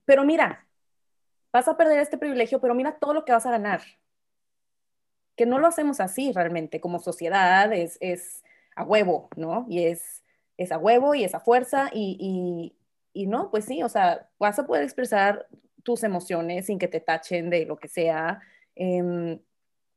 pero 0.06 0.24
mira, 0.24 0.68
vas 1.52 1.68
a 1.68 1.76
perder 1.76 2.00
este 2.00 2.18
privilegio, 2.18 2.62
pero 2.62 2.76
mira 2.76 2.98
todo 3.00 3.14
lo 3.14 3.26
que 3.26 3.32
vas 3.32 3.46
a 3.46 3.52
ganar. 3.52 3.82
Que 5.36 5.46
no 5.46 5.60
lo 5.60 5.68
hacemos 5.68 6.00
así 6.00 6.32
realmente, 6.32 6.80
como 6.80 7.00
sociedad, 7.00 7.74
es, 7.74 7.98
es 8.00 8.44
a 8.76 8.84
huevo, 8.84 9.30
¿no? 9.36 9.66
Y 9.68 9.86
es, 9.86 10.24
es 10.58 10.72
a 10.72 10.78
huevo 10.78 11.16
y 11.16 11.24
es 11.24 11.34
a 11.34 11.40
fuerza 11.40 11.90
y, 11.92 12.18
y, 12.20 13.24
y 13.24 13.28
no, 13.28 13.50
pues 13.50 13.66
sí, 13.66 13.82
o 13.82 13.90
sea, 13.90 14.30
vas 14.38 14.60
a 14.60 14.68
poder 14.68 14.84
expresar 14.84 15.48
tus 15.82 16.04
emociones 16.04 16.68
sin 16.68 16.78
que 16.78 16.88
te 16.88 17.00
tachen 17.00 17.50
de 17.50 17.66
lo 17.66 17.78
que 17.78 17.88
sea. 17.88 18.42
Eh, 18.76 19.40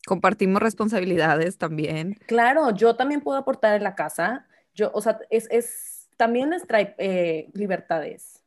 Compartimos 0.06 0.62
responsabilidades 0.62 1.58
también. 1.58 2.14
Claro, 2.26 2.70
yo 2.70 2.94
también 2.94 3.22
puedo 3.22 3.38
aportar 3.38 3.74
en 3.74 3.82
la 3.82 3.96
casa. 3.96 4.45
Yo, 4.76 4.92
o 4.94 5.02
sea, 5.02 5.20
es, 5.30 5.48
es 5.52 6.10
también 6.18 6.50
les 6.50 6.66
trae 6.68 6.96
eh, 6.98 7.50
libertades. 7.54 8.44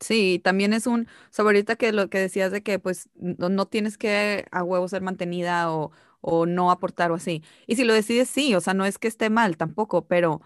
Sí, 0.00 0.40
también 0.44 0.74
es 0.74 0.86
un, 0.88 1.02
o 1.02 1.08
sea, 1.32 1.44
ahorita 1.46 1.76
que 1.76 1.92
lo 1.92 2.10
que 2.10 2.18
decías 2.20 2.52
de 2.52 2.62
que 2.62 2.78
pues 2.80 3.08
no, 3.14 3.48
no 3.50 3.66
tienes 3.68 3.98
que 3.98 4.46
a 4.52 4.64
huevo 4.64 4.88
ser 4.88 5.02
mantenida 5.02 5.72
o, 5.72 5.92
o 6.20 6.46
no 6.46 6.72
aportar 6.72 7.12
o 7.12 7.16
así. 7.16 7.42
Y 7.68 7.76
si 7.76 7.84
lo 7.84 7.94
decides, 7.94 8.28
sí, 8.30 8.54
o 8.56 8.60
sea, 8.60 8.74
no 8.74 8.84
es 8.86 8.98
que 8.98 9.08
esté 9.08 9.30
mal 9.30 9.56
tampoco, 9.56 10.08
pero 10.08 10.42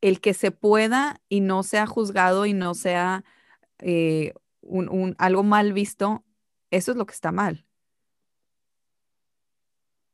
el 0.00 0.20
que 0.22 0.34
se 0.34 0.52
pueda 0.52 1.20
y 1.28 1.42
no 1.42 1.64
sea 1.64 1.86
juzgado 1.86 2.46
y 2.46 2.54
no 2.54 2.74
sea 2.74 3.24
eh, 3.80 4.34
un, 4.62 4.88
un- 4.90 5.16
algo 5.18 5.44
mal 5.44 5.72
visto, 5.74 6.24
eso 6.72 6.92
es 6.92 6.98
lo 6.98 7.06
que 7.06 7.14
está 7.14 7.32
mal. 7.32 7.66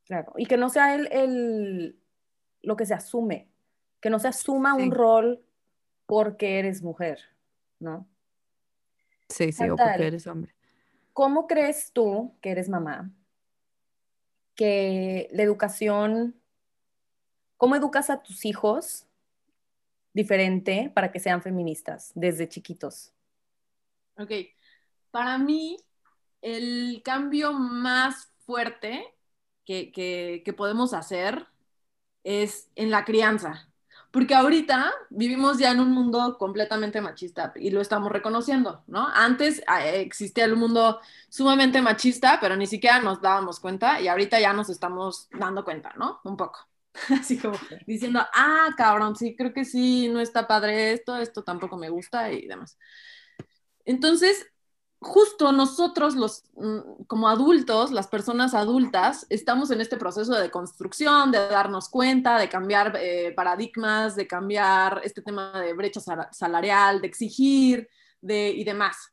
Claro. 0.05 0.33
Y 0.37 0.47
que 0.47 0.57
no 0.57 0.69
sea 0.71 0.95
el, 0.95 1.09
el- 1.13 2.01
lo 2.63 2.77
que 2.77 2.87
se 2.87 2.95
asume, 2.95 3.51
que 4.01 4.11
no 4.11 4.19
se 4.19 4.29
asuma 4.29 4.75
un 4.75 4.91
rol 4.91 5.45
porque 6.07 6.59
eres 6.59 6.83
mujer, 6.83 7.21
¿no? 7.81 8.09
Sí, 9.29 9.53
sí, 9.53 9.69
o 9.71 9.79
porque 9.81 10.07
eres 10.07 10.27
hombre. 10.27 10.53
¿Cómo 11.13 11.47
crees 11.49 11.91
tú, 11.93 12.37
que 12.41 12.51
eres 12.53 12.69
mamá, 12.69 13.11
que 14.55 15.29
la 15.33 15.43
educación, 15.43 16.35
cómo 17.59 17.77
educas 17.77 18.09
a 18.11 18.23
tus 18.23 18.45
hijos 18.47 19.07
diferente 20.13 20.91
para 20.95 21.13
que 21.13 21.21
sean 21.21 21.43
feministas 21.43 22.11
desde 22.17 22.49
chiquitos? 22.49 23.13
Ok, 24.19 24.31
para 25.11 25.39
mí 25.39 25.77
el 26.43 27.03
cambio 27.05 27.53
más 27.53 28.33
fuerte 28.47 29.05
que, 29.65 29.93
que- 29.93 30.43
que 30.45 30.53
podemos 30.53 30.95
hacer 30.95 31.47
es 32.25 32.71
en 32.77 32.91
la 32.91 33.05
crianza, 33.05 33.71
porque 34.17 34.35
ahorita 34.35 34.95
vivimos 35.11 35.59
ya 35.59 35.73
en 35.73 35.79
un 35.79 35.93
mundo 35.93 36.39
completamente 36.39 37.03
machista 37.03 37.53
y 37.55 37.69
lo 37.69 37.83
estamos 37.83 38.11
reconociendo, 38.11 38.83
¿no? 38.87 39.07
Antes 39.09 39.59
eh, 39.59 40.01
existía 40.01 40.47
el 40.47 40.57
mundo 40.57 41.01
sumamente 41.29 41.83
machista, 41.83 42.39
pero 42.41 42.57
ni 42.57 42.67
siquiera 42.67 42.99
nos 42.99 43.21
dábamos 43.21 43.61
cuenta 43.61 44.01
y 44.01 44.09
ahorita 44.09 44.41
ya 44.41 44.55
nos 44.55 44.71
estamos 44.71 45.29
dando 45.39 45.67
cuenta, 45.67 45.93
¿no? 45.99 46.21
Un 46.25 46.35
poco. 46.39 46.61
Así 47.21 47.37
como 47.37 47.59
diciendo, 47.87 48.21
ah, 48.35 48.71
cabrón, 48.79 49.17
sí, 49.17 49.37
creo 49.37 49.53
que 49.53 49.67
sí, 49.67 50.09
no 50.09 50.21
está 50.21 50.47
padre 50.47 50.93
esto, 50.93 51.19
esto 51.19 51.45
tampoco 51.45 51.77
me 51.77 51.91
gusta 51.91 52.33
y 52.33 52.47
demás. 52.47 52.79
Entonces, 53.85 54.47
justo 55.07 55.53
nosotros, 55.53 56.15
los, 56.17 56.45
mm, 56.57 57.05
como 57.07 57.29
adultos, 57.29 57.93
las 57.93 58.09
personas 58.09 58.55
adultas, 58.55 59.27
estamos 59.31 59.71
en 59.71 59.81
este 59.81 59.97
proceso 59.97 60.35
de 60.35 60.51
construcción, 60.51 61.31
de 61.33 61.39
darnos 61.49 61.89
cuenta, 61.89 62.39
de 62.39 62.49
cambiar 62.49 62.97
eh, 63.01 63.33
paradigmas, 63.35 64.17
de 64.17 64.27
cambiar 64.27 65.01
este 65.05 65.23
tema 65.23 65.61
de 65.61 65.73
brecha 65.73 66.01
sal- 66.01 66.29
salarial, 66.33 67.01
de 67.01 67.07
exigir 67.09 67.89
de, 68.21 68.51
y 68.51 68.65
demás. 68.65 69.13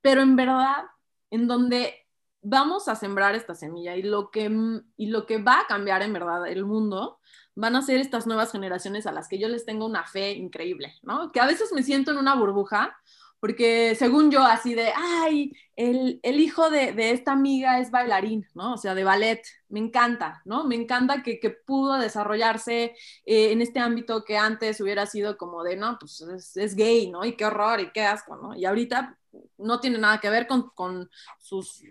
Pero 0.00 0.22
en 0.22 0.36
verdad, 0.36 0.84
en 1.30 1.48
donde 1.48 1.94
vamos 2.42 2.88
a 2.88 2.94
sembrar 2.94 3.34
esta 3.34 3.54
semilla 3.54 3.96
y 3.96 4.02
lo, 4.02 4.30
que, 4.30 4.48
mm, 4.50 4.92
y 4.96 5.06
lo 5.06 5.26
que 5.26 5.42
va 5.42 5.60
a 5.60 5.66
cambiar 5.66 6.02
en 6.02 6.12
verdad 6.12 6.46
el 6.46 6.64
mundo 6.66 7.18
van 7.56 7.76
a 7.76 7.82
ser 7.82 7.98
estas 8.00 8.26
nuevas 8.26 8.52
generaciones 8.52 9.06
a 9.06 9.12
las 9.12 9.28
que 9.28 9.38
yo 9.38 9.48
les 9.48 9.64
tengo 9.64 9.86
una 9.86 10.04
fe 10.04 10.32
increíble, 10.32 10.94
¿no? 11.02 11.32
Que 11.32 11.40
a 11.40 11.46
veces 11.46 11.72
me 11.72 11.82
siento 11.82 12.10
en 12.10 12.18
una 12.18 12.34
burbuja 12.34 12.96
porque 13.44 13.94
según 13.94 14.30
yo, 14.30 14.42
así 14.42 14.72
de, 14.74 14.90
ay, 14.96 15.52
el, 15.76 16.18
el 16.22 16.40
hijo 16.40 16.70
de, 16.70 16.92
de, 16.92 17.10
esta 17.10 17.32
amiga 17.32 17.78
es 17.78 17.90
bailarín, 17.90 18.48
¿no? 18.54 18.72
O 18.72 18.76
sea, 18.78 18.94
de 18.94 19.04
ballet, 19.04 19.42
me 19.68 19.80
encanta, 19.80 20.40
¿no? 20.46 20.64
Me 20.64 20.76
encanta 20.76 21.22
que, 21.22 21.38
que 21.38 21.50
pudo 21.50 21.98
desarrollarse 21.98 22.96
eh, 23.26 23.52
en 23.52 23.60
este 23.60 23.80
ámbito 23.80 24.24
que 24.24 24.38
antes 24.38 24.80
hubiera 24.80 25.04
sido 25.04 25.36
como 25.36 25.62
de, 25.62 25.76
no, 25.76 25.98
pues 26.00 26.22
es, 26.22 26.56
es, 26.56 26.74
gay, 26.74 27.10
¿no? 27.10 27.22
Y 27.26 27.36
qué 27.36 27.44
horror 27.44 27.80
y 27.80 27.92
qué 27.92 28.00
asco, 28.06 28.34
¿no? 28.34 28.56
Y 28.56 28.64
ahorita 28.64 29.18
no 29.58 29.78
tiene 29.78 29.98
nada 29.98 30.20
que 30.20 30.30
ver 30.30 30.46
con, 30.46 30.70
con 30.70 31.10
sus... 31.38 31.82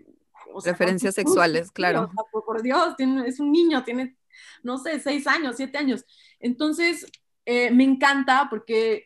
O 0.52 0.60
sea, 0.60 0.72
Referencias 0.72 1.14
con 1.14 1.24
sus, 1.24 1.34
sexuales, 1.34 1.70
claro. 1.70 2.06
O 2.06 2.08
sea, 2.08 2.24
por, 2.32 2.46
por, 2.46 2.64
Dios, 2.64 2.96
tiene, 2.96 3.28
es 3.28 3.40
un 3.40 3.52
niño, 3.52 3.84
tiene, 3.84 4.18
no 4.64 4.80
sé, 4.80 5.00
seis 5.00 5.28
años, 5.28 5.58
siete 5.58 5.78
años. 5.78 6.04
Entonces, 6.40 7.06
eh, 7.46 7.70
me 7.70 7.84
encanta 7.84 8.48
porque 8.50 9.06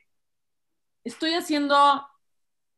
estoy 1.04 1.34
haciendo 1.34 1.76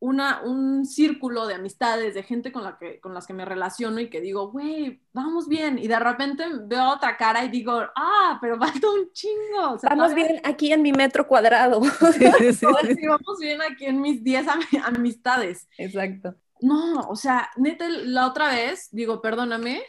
una, 0.01 0.41
un 0.43 0.85
círculo 0.85 1.45
de 1.45 1.55
amistades, 1.55 2.13
de 2.13 2.23
gente 2.23 2.51
con, 2.51 2.63
la 2.63 2.77
que, 2.77 2.99
con 3.01 3.13
las 3.13 3.27
que 3.27 3.33
me 3.33 3.43
relaciono 3.43 3.99
y 3.99 4.09
que 4.09 4.21
digo, 4.21 4.49
güey, 4.49 5.01
vamos 5.11 5.47
bien. 5.47 5.77
Y 5.77 5.87
de 5.87 5.99
repente 5.99 6.45
veo 6.63 6.89
otra 6.89 7.17
cara 7.17 7.43
y 7.43 7.49
digo, 7.49 7.73
ah, 7.95 8.37
pero 8.39 8.57
falta 8.57 8.89
un 8.89 9.11
chingo. 9.11 9.73
O 9.73 9.79
sea, 9.79 9.89
vamos 9.89 10.11
todavía... 10.11 10.27
bien 10.27 10.41
aquí 10.45 10.71
en 10.71 10.81
mi 10.81 10.93
metro 10.93 11.27
cuadrado. 11.27 11.81
Sí, 12.19 12.25
sí, 12.53 12.53
sí, 12.53 13.07
vamos 13.07 13.39
bien 13.39 13.61
aquí 13.61 13.85
en 13.85 14.01
mis 14.01 14.23
10 14.23 14.47
am 14.47 14.61
amistades. 14.85 15.67
Exacto. 15.77 16.35
No, 16.61 17.01
o 17.01 17.15
sea, 17.15 17.49
neta, 17.55 17.87
la 17.87 18.27
otra 18.27 18.49
vez, 18.49 18.89
digo, 18.91 19.21
perdóname. 19.21 19.81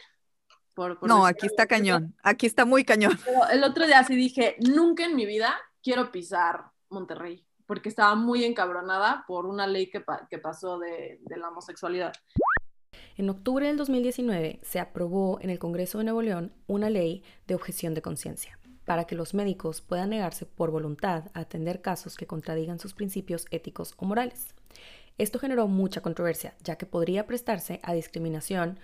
Por, 0.73 0.99
por 0.99 1.09
no, 1.09 1.25
aquí 1.25 1.47
está 1.47 1.65
cañón, 1.65 2.15
aquí 2.23 2.45
está 2.45 2.63
muy 2.63 2.85
cañón. 2.85 3.19
Pero 3.25 3.49
el 3.49 3.63
otro 3.63 3.85
día 3.85 4.03
sí 4.03 4.15
dije, 4.15 4.55
nunca 4.59 5.03
en 5.03 5.15
mi 5.15 5.25
vida 5.25 5.53
quiero 5.83 6.11
pisar 6.11 6.71
Monterrey 6.89 7.45
porque 7.71 7.87
estaba 7.87 8.15
muy 8.15 8.43
encabronada 8.43 9.23
por 9.25 9.45
una 9.45 9.65
ley 9.65 9.89
que, 9.89 10.01
pa 10.01 10.27
que 10.29 10.37
pasó 10.37 10.77
de, 10.77 11.21
de, 11.21 11.37
la 11.37 11.47
homosexualidad. 11.47 12.11
En 13.15 13.29
octubre 13.29 13.65
del 13.65 13.77
2019 13.77 14.59
se 14.61 14.81
aprobó 14.81 15.39
en 15.39 15.49
el 15.49 15.57
Congreso 15.57 15.97
de 15.97 16.03
Nuevo 16.03 16.21
León 16.21 16.51
una 16.67 16.89
ley 16.89 17.23
de 17.47 17.55
objeción 17.55 17.93
de 17.93 18.01
conciencia 18.01 18.59
para 18.83 19.05
que 19.05 19.15
los 19.15 19.33
médicos 19.33 19.79
puedan 19.79 20.09
negarse 20.09 20.45
por 20.45 20.69
voluntad 20.69 21.31
a 21.33 21.39
atender 21.39 21.81
casos 21.81 22.17
que 22.17 22.27
contradigan 22.27 22.77
sus 22.77 22.93
principios 22.93 23.45
éticos 23.51 23.93
o 23.95 24.03
morales. 24.03 24.53
Esto 25.17 25.39
generó 25.39 25.69
mucha 25.69 26.01
controversia, 26.01 26.55
ya 26.65 26.75
que 26.75 26.85
podría 26.85 27.25
prestarse 27.25 27.79
a 27.83 27.93
discriminación 27.93 28.81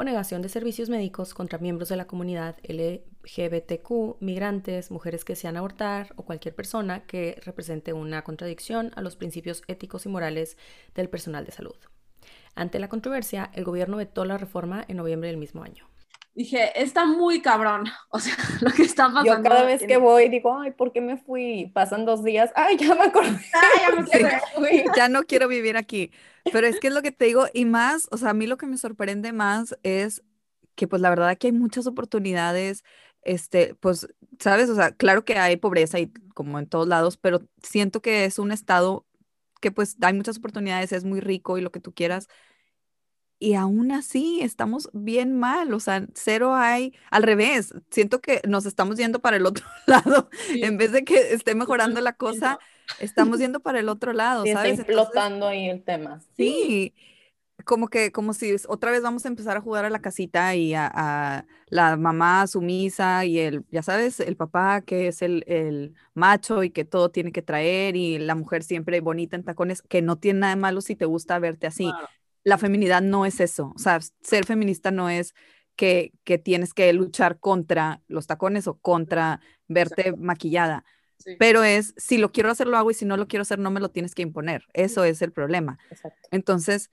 o 0.00 0.04
negación 0.04 0.40
de 0.40 0.48
servicios 0.48 0.88
médicos 0.88 1.34
contra 1.34 1.58
miembros 1.58 1.90
de 1.90 1.96
la 1.96 2.06
comunidad 2.06 2.56
LGBTQ, 2.66 4.16
migrantes, 4.20 4.90
mujeres 4.90 5.26
que 5.26 5.34
desean 5.34 5.58
abortar 5.58 6.14
o 6.16 6.24
cualquier 6.24 6.54
persona 6.54 7.04
que 7.04 7.38
represente 7.44 7.92
una 7.92 8.24
contradicción 8.24 8.92
a 8.96 9.02
los 9.02 9.16
principios 9.16 9.62
éticos 9.68 10.06
y 10.06 10.08
morales 10.08 10.56
del 10.94 11.10
personal 11.10 11.44
de 11.44 11.52
salud. 11.52 11.76
Ante 12.54 12.78
la 12.78 12.88
controversia, 12.88 13.50
el 13.52 13.64
gobierno 13.64 13.98
vetó 13.98 14.24
la 14.24 14.38
reforma 14.38 14.86
en 14.88 14.96
noviembre 14.96 15.28
del 15.28 15.36
mismo 15.36 15.62
año. 15.62 15.86
Dije, 16.34 16.80
está 16.80 17.04
muy 17.04 17.42
cabrón, 17.42 17.84
o 18.08 18.18
sea, 18.20 18.34
lo 18.62 18.70
que 18.70 18.84
está 18.84 19.08
pasando. 19.08 19.36
Yo 19.36 19.42
cada 19.42 19.64
vez 19.64 19.82
que 19.82 19.98
voy 19.98 20.30
digo, 20.30 20.58
ay, 20.58 20.70
¿por 20.70 20.92
qué 20.92 21.02
me 21.02 21.18
fui? 21.18 21.70
Pasan 21.74 22.06
dos 22.06 22.24
días, 22.24 22.50
ay, 22.56 22.78
ya 22.78 22.94
me 22.94 23.02
acordé. 23.02 23.38
Ay, 23.52 23.80
ya, 23.82 24.60
me 24.60 24.68
sí, 24.70 24.84
ya 24.96 25.08
no 25.10 25.24
quiero 25.24 25.46
vivir 25.46 25.76
aquí. 25.76 26.10
Pero 26.52 26.66
es 26.66 26.80
que 26.80 26.88
es 26.88 26.94
lo 26.94 27.02
que 27.02 27.12
te 27.12 27.26
digo, 27.26 27.46
y 27.52 27.64
más, 27.64 28.08
o 28.10 28.16
sea, 28.16 28.30
a 28.30 28.34
mí 28.34 28.46
lo 28.46 28.56
que 28.56 28.66
me 28.66 28.78
sorprende 28.78 29.32
más 29.32 29.76
es 29.82 30.22
que 30.74 30.88
pues 30.88 31.02
la 31.02 31.10
verdad 31.10 31.28
aquí 31.28 31.48
hay 31.48 31.52
muchas 31.52 31.86
oportunidades, 31.86 32.84
este, 33.22 33.74
pues, 33.74 34.08
sabes, 34.38 34.70
o 34.70 34.74
sea, 34.74 34.92
claro 34.92 35.24
que 35.24 35.36
hay 35.38 35.56
pobreza 35.56 35.98
y 35.98 36.12
como 36.34 36.58
en 36.58 36.66
todos 36.66 36.88
lados, 36.88 37.16
pero 37.16 37.42
siento 37.62 38.00
que 38.00 38.24
es 38.24 38.38
un 38.38 38.52
estado 38.52 39.06
que 39.60 39.70
pues 39.70 39.96
hay 40.00 40.14
muchas 40.14 40.38
oportunidades, 40.38 40.92
es 40.92 41.04
muy 41.04 41.20
rico 41.20 41.58
y 41.58 41.60
lo 41.60 41.70
que 41.70 41.80
tú 41.80 41.92
quieras, 41.92 42.28
y 43.38 43.54
aún 43.54 43.90
así 43.90 44.40
estamos 44.42 44.90
bien 44.92 45.38
mal, 45.38 45.72
o 45.72 45.80
sea, 45.80 46.06
cero 46.14 46.54
hay, 46.54 46.94
al 47.10 47.22
revés, 47.22 47.74
siento 47.90 48.20
que 48.20 48.42
nos 48.46 48.66
estamos 48.66 48.96
yendo 48.96 49.20
para 49.20 49.38
el 49.38 49.46
otro 49.46 49.66
lado, 49.86 50.28
sí. 50.46 50.62
en 50.62 50.76
vez 50.76 50.92
de 50.92 51.04
que 51.04 51.32
esté 51.32 51.54
mejorando 51.54 52.00
la 52.02 52.12
cosa, 52.12 52.58
estamos 52.98 53.38
yendo 53.38 53.60
para 53.60 53.80
el 53.80 53.88
otro 53.88 54.12
lado, 54.12 54.42
sí, 54.44 54.52
¿sabes? 54.52 54.72
Está 54.72 54.82
explotando 54.82 55.50
Entonces, 55.50 55.58
ahí 55.58 55.70
el 55.70 55.82
tema. 55.82 56.20
Sí, 56.36 56.94
como 57.64 57.88
que, 57.88 58.12
como 58.12 58.32
si 58.34 58.54
otra 58.68 58.90
vez 58.90 59.02
vamos 59.02 59.24
a 59.24 59.28
empezar 59.28 59.56
a 59.56 59.60
jugar 59.60 59.84
a 59.84 59.90
la 59.90 60.00
casita 60.00 60.54
y 60.54 60.74
a, 60.74 60.90
a 60.92 61.46
la 61.68 61.96
mamá 61.96 62.46
sumisa 62.46 63.24
y 63.24 63.38
el, 63.38 63.64
ya 63.70 63.82
sabes, 63.82 64.20
el 64.20 64.36
papá 64.36 64.82
que 64.82 65.08
es 65.08 65.22
el, 65.22 65.44
el, 65.46 65.94
macho 66.14 66.62
y 66.62 66.70
que 66.70 66.84
todo 66.84 67.10
tiene 67.10 67.32
que 67.32 67.42
traer 67.42 67.96
y 67.96 68.18
la 68.18 68.34
mujer 68.34 68.62
siempre 68.62 69.00
bonita 69.00 69.36
en 69.36 69.44
tacones, 69.44 69.82
que 69.82 70.02
no 70.02 70.16
tiene 70.16 70.40
nada 70.40 70.54
de 70.54 70.60
malo 70.60 70.80
si 70.80 70.96
te 70.96 71.04
gusta 71.04 71.38
verte 71.38 71.66
así. 71.66 71.84
Claro. 71.84 72.08
La 72.42 72.58
feminidad 72.58 73.02
no 73.02 73.26
es 73.26 73.40
eso, 73.40 73.72
o 73.74 73.78
sea, 73.78 74.00
ser 74.22 74.46
feminista 74.46 74.90
no 74.90 75.10
es 75.10 75.34
que, 75.76 76.12
que 76.24 76.38
tienes 76.38 76.74
que 76.74 76.92
luchar 76.92 77.38
contra 77.38 78.02
los 78.08 78.26
tacones 78.26 78.66
o 78.66 78.78
contra 78.78 79.40
verte 79.68 80.02
Exacto. 80.02 80.22
maquillada. 80.22 80.84
Sí. 81.24 81.36
Pero 81.38 81.62
es, 81.62 81.94
si 81.96 82.18
lo 82.18 82.32
quiero 82.32 82.50
hacer, 82.50 82.66
lo 82.66 82.76
hago 82.76 82.90
y 82.90 82.94
si 82.94 83.04
no 83.04 83.16
lo 83.16 83.28
quiero 83.28 83.42
hacer, 83.42 83.58
no 83.58 83.70
me 83.70 83.80
lo 83.80 83.90
tienes 83.90 84.14
que 84.14 84.22
imponer. 84.22 84.64
Eso 84.72 85.04
es 85.04 85.22
el 85.22 85.32
problema. 85.32 85.78
Exacto. 85.90 86.28
Entonces, 86.32 86.90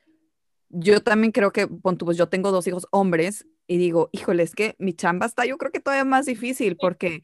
yo 0.70 1.02
también 1.02 1.32
creo 1.32 1.52
que, 1.52 1.68
pues 1.68 2.18
yo 2.18 2.28
tengo 2.28 2.52
dos 2.52 2.68
hijos 2.68 2.88
hombres 2.92 3.48
y 3.68 3.78
digo, 3.78 4.10
híjole, 4.12 4.44
es 4.44 4.54
que 4.54 4.76
mi 4.80 4.94
chamba 4.94 5.26
está 5.26 5.46
yo 5.46 5.58
creo 5.58 5.72
que 5.72 5.80
todavía 5.80 6.06
más 6.06 6.26
difícil 6.26 6.78
porque 6.78 7.24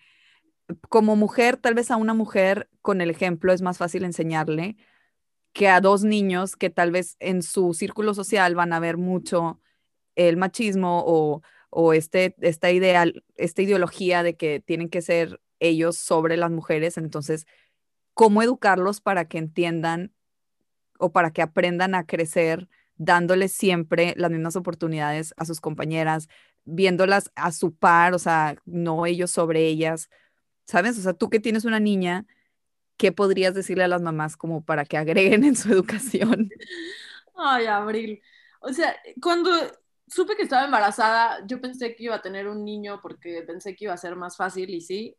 como 0.90 1.16
mujer, 1.16 1.58
tal 1.58 1.74
vez 1.74 1.92
a 1.92 1.98
una 1.98 2.14
mujer 2.14 2.70
con 2.82 3.02
el 3.02 3.10
ejemplo 3.10 3.52
es 3.54 3.62
más 3.62 3.78
fácil 3.78 4.04
enseñarle 4.04 4.78
que 5.52 5.68
a 5.68 5.82
dos 5.82 6.04
niños 6.04 6.56
que 6.56 6.70
tal 6.70 6.92
vez 6.92 7.16
en 7.20 7.44
su 7.44 7.74
círculo 7.74 8.14
social 8.14 8.56
van 8.56 8.74
a 8.74 8.80
ver 8.80 8.98
mucho 8.98 9.60
el 10.16 10.38
machismo 10.38 11.04
o, 11.06 11.42
o 11.70 11.94
este, 11.94 12.36
esta, 12.42 12.72
idea, 12.72 13.06
esta 13.36 13.62
ideología 13.62 14.24
de 14.24 14.36
que 14.36 14.62
tienen 14.62 14.90
que 14.90 15.02
ser 15.02 15.40
ellos 15.64 15.98
sobre 15.98 16.38
las 16.38 16.52
mujeres. 16.52 16.98
Entonces, 16.98 17.46
¿cómo 18.14 18.42
educarlos 18.42 19.02
para 19.02 19.26
que 19.26 19.38
entiendan 19.38 20.14
o 21.00 21.12
para 21.12 21.32
que 21.32 21.42
aprendan 21.42 21.96
a 21.96 22.06
crecer 22.06 22.70
dándoles 22.96 23.52
siempre 23.52 24.14
las 24.18 24.32
mismas 24.32 24.56
oportunidades 24.56 25.34
a 25.38 25.46
sus 25.46 25.60
compañeras, 25.60 26.30
viéndolas 26.66 27.32
a 27.36 27.52
su 27.52 27.76
par, 27.76 28.14
o 28.14 28.20
sea, 28.20 28.56
no 28.66 29.06
ellos 29.06 29.32
sobre 29.32 29.68
ellas, 29.68 30.10
¿sabes? 30.66 30.98
O 30.98 31.02
sea, 31.02 31.14
tú 31.14 31.30
que 31.30 31.40
tienes 31.40 31.66
una 31.66 31.80
niña, 31.80 32.26
¿qué 32.98 33.12
podrías 33.12 33.54
decirle 33.54 33.84
a 33.84 33.90
las 33.90 34.02
mamás 34.02 34.38
como 34.38 34.64
para 34.64 34.86
que 34.86 34.98
agreguen 34.98 35.44
en 35.44 35.56
su 35.56 35.70
educación? 35.74 36.50
Ay, 37.36 37.66
Abril. 37.66 38.22
O 38.62 38.72
sea, 38.72 38.96
cuando 39.22 39.52
supe 40.08 40.36
que 40.36 40.44
estaba 40.44 40.66
embarazada, 40.66 41.46
yo 41.48 41.60
pensé 41.60 41.96
que 41.96 42.04
iba 42.06 42.16
a 42.16 42.22
tener 42.22 42.48
un 42.48 42.64
niño 42.64 43.00
porque 43.02 43.44
pensé 43.46 43.76
que 43.76 43.86
iba 43.86 43.94
a 43.94 43.98
ser 43.98 44.16
más 44.16 44.38
fácil 44.38 44.70
y 44.70 44.82
sí, 44.82 45.18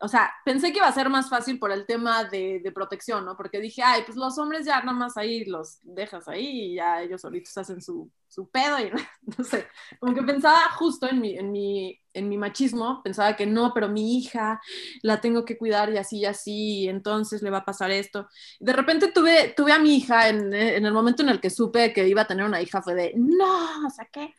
o 0.00 0.08
sea, 0.08 0.32
pensé 0.44 0.70
que 0.70 0.78
iba 0.78 0.86
a 0.86 0.92
ser 0.92 1.08
más 1.08 1.28
fácil 1.28 1.58
por 1.58 1.72
el 1.72 1.84
tema 1.84 2.24
de, 2.24 2.60
de, 2.62 2.72
protección, 2.72 3.24
¿no? 3.24 3.36
Porque 3.36 3.60
dije, 3.60 3.82
ay, 3.82 4.02
pues 4.06 4.16
los 4.16 4.38
hombres 4.38 4.64
ya 4.64 4.80
nada 4.80 4.92
más 4.96 5.16
ahí 5.16 5.44
los 5.44 5.78
dejas 5.82 6.28
ahí 6.28 6.72
y 6.72 6.74
ya 6.76 7.02
ellos 7.02 7.20
solitos 7.20 7.56
hacen 7.58 7.82
su, 7.82 8.10
su 8.28 8.48
pedo 8.48 8.78
y 8.78 8.90
no 9.38 9.44
sé, 9.44 9.66
como 9.98 10.14
que 10.14 10.22
pensaba 10.22 10.60
justo 10.76 11.08
en 11.08 11.20
mi, 11.20 11.36
en, 11.36 11.50
mi, 11.50 12.00
en 12.12 12.28
mi 12.28 12.38
machismo, 12.38 13.02
pensaba 13.02 13.34
que 13.34 13.46
no, 13.46 13.72
pero 13.74 13.88
mi 13.88 14.18
hija 14.18 14.60
la 15.02 15.20
tengo 15.20 15.44
que 15.44 15.58
cuidar 15.58 15.92
y 15.92 15.98
así 15.98 16.18
y 16.18 16.26
así, 16.26 16.80
y 16.82 16.88
entonces 16.88 17.42
le 17.42 17.50
va 17.50 17.58
a 17.58 17.64
pasar 17.64 17.90
esto. 17.90 18.28
De 18.60 18.72
repente 18.72 19.10
tuve, 19.12 19.52
tuve 19.56 19.72
a 19.72 19.78
mi 19.80 19.96
hija 19.96 20.28
en, 20.28 20.54
en 20.54 20.86
el 20.86 20.92
momento 20.92 21.22
en 21.22 21.30
el 21.30 21.40
que 21.40 21.50
supe 21.50 21.92
que 21.92 22.06
iba 22.06 22.22
a 22.22 22.26
tener 22.26 22.44
una 22.46 22.62
hija, 22.62 22.82
fue 22.82 22.94
de, 22.94 23.14
no, 23.16 23.86
o 23.86 23.90
sea, 23.90 24.08
qué, 24.12 24.32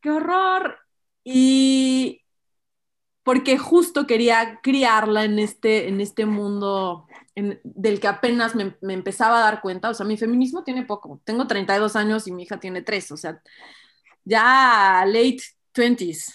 qué 0.00 0.10
horror. 0.10 0.78
Y, 1.24 2.22
porque 3.22 3.58
justo 3.58 4.06
quería 4.06 4.60
criarla 4.62 5.24
en 5.24 5.38
este, 5.38 5.88
en 5.88 6.00
este 6.00 6.26
mundo 6.26 7.06
del 7.34 8.00
que 8.00 8.08
apenas 8.08 8.54
me, 8.54 8.76
me, 8.80 8.94
empezaba 8.94 9.38
a 9.38 9.44
dar 9.44 9.60
cuenta. 9.60 9.90
O 9.90 9.94
sea, 9.94 10.06
mi 10.06 10.16
feminismo 10.16 10.64
tiene 10.64 10.84
poco. 10.84 11.20
Tengo 11.24 11.46
32 11.46 11.96
años 11.96 12.26
y 12.26 12.32
mi 12.32 12.42
hija 12.44 12.58
tiene 12.58 12.82
3. 12.82 13.12
O 13.12 13.16
sea, 13.16 13.40
ya 14.24 15.04
late 15.06 15.42
20s. 15.74 16.34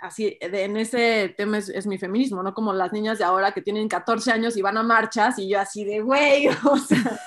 Así, 0.00 0.36
en 0.40 0.76
ese 0.76 1.32
tema 1.36 1.58
es, 1.58 1.68
es, 1.68 1.86
mi 1.86 1.96
feminismo, 1.96 2.42
no 2.42 2.54
como 2.54 2.72
las 2.72 2.92
niñas 2.92 3.18
de 3.18 3.24
ahora 3.24 3.52
que 3.52 3.62
tienen 3.62 3.86
14 3.86 4.32
años 4.32 4.56
y 4.56 4.62
van 4.62 4.76
a 4.76 4.82
marchas 4.82 5.38
y 5.38 5.48
yo 5.48 5.60
así 5.60 5.84
de, 5.84 6.00
güey, 6.00 6.48
o 6.64 6.76
sea, 6.76 7.20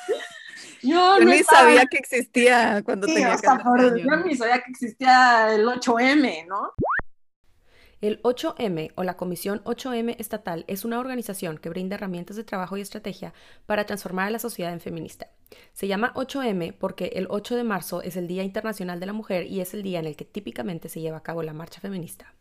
yo, 0.82 1.20
no 1.20 1.26
ni 1.26 1.42
sabía 1.44 1.86
que 1.86 1.98
existía 1.98 2.82
cuando 2.84 3.08
tenía 3.08 3.34
o 3.34 3.38
sea, 3.38 3.58
14 3.58 3.86
años. 3.86 4.02
Yo 4.04 4.26
ni 4.26 4.36
sabía 4.36 4.62
que 4.62 4.72
existía 4.72 5.56
el 5.56 5.66
8M, 5.66 6.48
¿no? 6.48 6.74
El 8.00 8.22
8M 8.22 8.92
o 8.96 9.04
la 9.04 9.18
Comisión 9.18 9.64
8M 9.64 10.16
Estatal 10.20 10.66
es 10.68 10.86
una 10.86 11.00
organización 11.00 11.58
que 11.58 11.70
brinda 11.70 11.96
herramientas 11.96 12.38
de 12.38 12.44
trabajo 12.44 12.78
y 12.78 12.82
estrategia 12.82 13.34
para 13.66 13.86
transformar 13.86 14.28
a 14.28 14.32
la 14.32 14.38
sociedad 14.38 14.72
en 14.72 14.80
feminista. 14.80 15.32
Se 15.74 15.88
llama 15.88 16.14
8M 16.14 16.78
porque 16.78 17.12
el 17.16 17.26
8 17.30 17.56
de 17.56 17.64
marzo 17.64 18.04
es 18.04 18.16
el 18.16 18.28
Día 18.28 18.44
Internacional 18.44 19.00
de 19.00 19.08
la 19.08 19.14
Mujer 19.14 19.48
y 19.48 19.62
es 19.62 19.74
el 19.74 19.82
día 19.82 20.00
en 20.00 20.06
el 20.06 20.16
que 20.16 20.26
típicamente 20.26 20.90
se 20.90 21.02
lleva 21.02 21.18
a 21.18 21.24
cabo 21.24 21.42
la 21.42 21.54
marcha 21.54 21.82
feminista. 21.82 22.36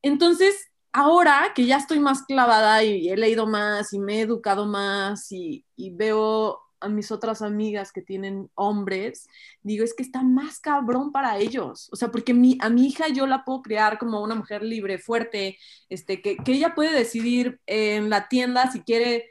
Entonces, 0.00 0.54
ahora 0.92 1.52
que 1.56 1.66
ya 1.66 1.78
estoy 1.78 1.98
más 1.98 2.22
clavada 2.22 2.84
y 2.84 3.08
he 3.08 3.16
leído 3.16 3.48
más 3.48 3.92
y 3.92 3.98
me 3.98 4.18
he 4.18 4.20
educado 4.20 4.66
más 4.66 5.32
y, 5.32 5.66
y 5.74 5.90
veo 5.90 6.60
a 6.82 6.88
mis 6.88 7.10
otras 7.10 7.42
amigas 7.42 7.92
que 7.92 8.02
tienen 8.02 8.50
hombres, 8.54 9.28
digo, 9.62 9.84
es 9.84 9.94
que 9.94 10.02
está 10.02 10.22
más 10.22 10.60
cabrón 10.60 11.12
para 11.12 11.38
ellos. 11.38 11.88
O 11.92 11.96
sea, 11.96 12.10
porque 12.10 12.34
mi, 12.34 12.58
a 12.60 12.68
mi 12.68 12.86
hija 12.86 13.08
yo 13.08 13.26
la 13.26 13.44
puedo 13.44 13.62
crear 13.62 13.98
como 13.98 14.22
una 14.22 14.34
mujer 14.34 14.62
libre, 14.62 14.98
fuerte, 14.98 15.58
este, 15.88 16.20
que, 16.20 16.36
que 16.36 16.52
ella 16.52 16.74
puede 16.74 16.92
decidir 16.92 17.60
en 17.66 18.10
la 18.10 18.28
tienda 18.28 18.70
si 18.70 18.82
quiere 18.82 19.30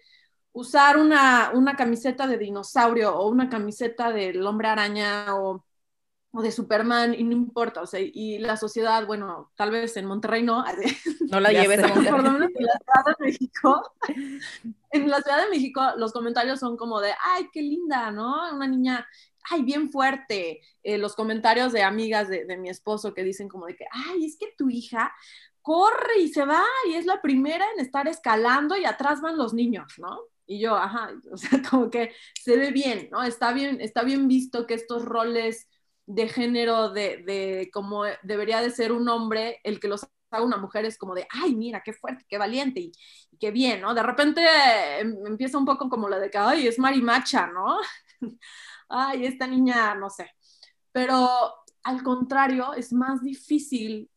usar 0.54 0.98
una, 0.98 1.52
una 1.54 1.76
camiseta 1.76 2.28
de 2.28 2.38
dinosaurio 2.38 3.16
o 3.16 3.30
una 3.30 3.50
camiseta 3.50 4.12
del 4.12 4.46
hombre 4.46 4.68
araña 4.68 5.36
o 5.36 5.64
o 6.34 6.42
de 6.42 6.52
Superman 6.52 7.14
y 7.14 7.24
no 7.24 7.34
importa, 7.34 7.82
o 7.82 7.86
sea, 7.86 8.00
y 8.00 8.40
la 8.40 8.56
sociedad, 8.56 9.06
bueno, 9.06 9.52
tal 9.56 9.72
vez 9.72 9.98
en 9.98 10.06
Monterrey 10.06 10.44
no. 10.44 10.64
No 11.32 11.40
la 11.40 11.52
lleves 11.52 11.84
a 11.84 11.88
Monterrey. 11.88 12.12
Por 12.12 12.24
lo 12.24 12.32
menos 12.32 12.50
en 12.56 12.66
la 12.66 12.80
Ciudad 12.80 13.18
de 13.18 13.26
México, 13.26 13.94
en 14.92 15.10
la 15.10 15.22
Ciudad 15.22 15.44
de 15.44 15.50
México 15.50 15.82
los 15.98 16.14
comentarios 16.14 16.60
son 16.60 16.78
como 16.78 17.02
de, 17.02 17.12
ay, 17.24 17.50
qué 17.52 17.62
linda, 17.62 18.12
¿no? 18.12 18.54
Una 18.54 18.68
niña, 18.68 19.06
ay, 19.50 19.64
bien 19.64 19.90
fuerte. 19.92 20.62
Eh, 20.84 20.98
los 20.98 21.16
comentarios 21.16 21.74
de 21.74 21.84
amigas 21.84 22.30
de, 22.30 22.46
de 22.46 22.58
mi 22.58 22.70
esposo 22.70 23.14
que 23.14 23.24
dicen 23.24 23.50
como 23.50 23.66
de 23.66 23.76
que, 23.76 23.86
ay, 23.92 24.26
es 24.26 24.38
que 24.38 24.54
tu 24.58 24.70
hija 24.70 25.14
corre 25.62 26.20
y 26.20 26.30
se 26.30 26.46
va 26.46 26.64
y 26.90 26.94
es 26.94 27.06
la 27.06 27.22
primera 27.22 27.66
en 27.76 27.82
estar 27.82 28.08
escalando 28.08 28.78
y 28.78 28.86
atrás 28.86 29.22
van 29.22 29.38
los 29.38 29.54
niños, 29.54 29.94
¿no? 29.98 30.22
Y 30.46 30.60
yo, 30.60 30.76
ajá, 30.76 31.12
o 31.32 31.38
sea, 31.38 31.62
como 31.70 31.90
que 31.90 32.14
se 32.40 32.58
ve 32.58 32.72
bien, 32.72 33.10
¿no? 33.12 33.24
Está 33.24 33.54
bien, 33.54 33.82
está 33.82 34.04
bien 34.04 34.28
visto 34.28 34.66
que 34.66 34.74
estos 34.74 35.04
roles 35.06 35.68
de 36.06 36.28
género 36.28 36.90
de, 36.90 37.24
de 37.26 37.70
cómo 37.72 38.04
debería 38.24 38.62
de 38.62 38.72
ser 38.72 38.92
un 38.92 39.08
hombre, 39.10 39.60
el 39.64 39.80
que 39.80 39.88
los 39.88 40.06
haga 40.32 40.46
una 40.46 40.58
mujer 40.58 40.86
es 40.86 40.98
como 40.98 41.14
de, 41.14 41.28
ay, 41.30 41.56
mira, 41.56 41.82
qué 41.84 41.94
fuerte, 41.94 42.26
qué 42.28 42.38
valiente 42.38 42.80
y, 42.80 42.92
qué 43.40 43.52
bien, 43.52 43.82
¿no? 43.82 43.94
De 43.94 44.04
repente 44.04 44.42
em, 45.00 45.16
empieza 45.26 45.58
un 45.58 45.66
poco 45.66 45.90
como 45.90 46.08
la 46.10 46.20
de 46.20 46.30
que, 46.30 46.38
ay, 46.38 46.68
es 46.68 46.80
marimacha, 46.80 47.48
¿no? 47.48 47.78
ay, 48.90 49.26
esta 49.26 49.48
niña, 49.48 49.96
no 49.96 50.10
sé. 50.10 50.32
Pero 50.92 51.30
al 51.84 52.04
contrario, 52.04 52.74
es 52.74 52.94
más 52.94 53.22
difícil, 53.22 54.10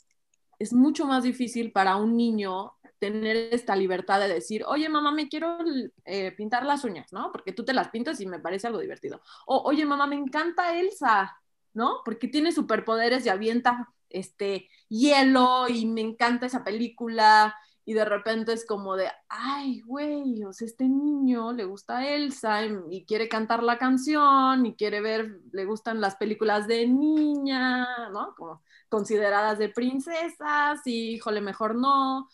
es 0.59 0.73
mucho 0.73 1.07
más 1.07 1.25
difícil 1.25 1.73
para 1.73 1.97
un 1.97 2.17
niño 2.17 2.75
tener 2.99 3.37
esta 3.53 3.77
libertad 3.77 4.21
de 4.21 4.29
decir, 4.29 4.65
oye, 4.67 4.89
mamá, 4.89 5.13
me 5.13 5.29
quiero 5.29 5.59
eh, 6.05 6.33
pintar 6.33 6.65
las 6.65 6.85
uñas, 6.85 7.13
¿no? 7.13 7.31
Porque 7.33 7.53
tú 7.53 7.65
te 7.65 7.75
las 7.75 7.89
pintas 7.91 8.21
y 8.21 8.27
me 8.27 8.41
parece 8.41 8.67
algo 8.67 8.79
divertido. 8.81 9.21
O, 9.47 9.63
oye, 9.65 9.85
mamá, 9.85 10.07
me 10.07 10.17
encanta 10.17 10.79
Elsa, 10.79 11.37
¿no? 11.75 12.01
Porque 12.05 12.29
tiene 12.29 12.53
superpoderes 12.53 13.27
y 13.27 13.29
avienta 13.29 13.89
este 14.09 14.69
hielo 14.89 15.69
y 15.69 15.87
me 15.87 16.01
encanta 16.01 16.47
esa 16.47 16.65
película 16.65 17.55
y 17.87 17.93
de 17.93 18.05
repente 18.05 18.53
es 18.53 18.65
como 18.65 18.97
de, 18.97 19.11
ay, 19.29 19.81
güey, 19.81 20.43
o 20.45 20.51
este 20.51 20.89
niño 20.89 21.53
le 21.53 21.65
gusta 21.65 22.07
Elsa 22.09 22.65
y, 22.65 23.05
quiere 23.05 23.29
cantar 23.29 23.63
la 23.63 23.77
canción 23.77 24.65
y 24.65 24.75
quiere 24.75 25.03
ver, 25.03 25.41
le 25.53 25.67
gustan 25.67 26.01
las 26.01 26.17
películas 26.17 26.67
de 26.67 26.87
niña, 26.87 28.09
¿no? 28.11 28.35
Como 28.37 28.63
consideradas 28.89 29.59
de 29.59 29.69
princesas 29.69 30.81
y, 30.87 31.15
híjole, 31.15 31.43
mejor 31.43 31.75
no. 31.75 32.29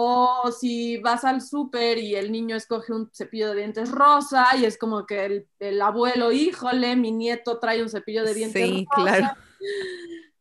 O 0.00 0.52
si 0.52 0.98
vas 0.98 1.24
al 1.24 1.40
súper 1.40 1.98
y 1.98 2.14
el 2.14 2.30
niño 2.30 2.54
escoge 2.54 2.92
un 2.92 3.10
cepillo 3.12 3.48
de 3.48 3.56
dientes 3.56 3.90
rosa 3.90 4.46
y 4.56 4.64
es 4.64 4.78
como 4.78 5.04
que 5.06 5.44
el, 5.58 5.82
abuelo, 5.82 6.30
híjole, 6.30 6.94
mi 6.94 7.10
nieto 7.10 7.58
trae 7.58 7.82
un 7.82 7.88
cepillo 7.88 8.22
de 8.22 8.32
dientes 8.32 8.62
sí, 8.62 8.86
claro. 8.94 9.26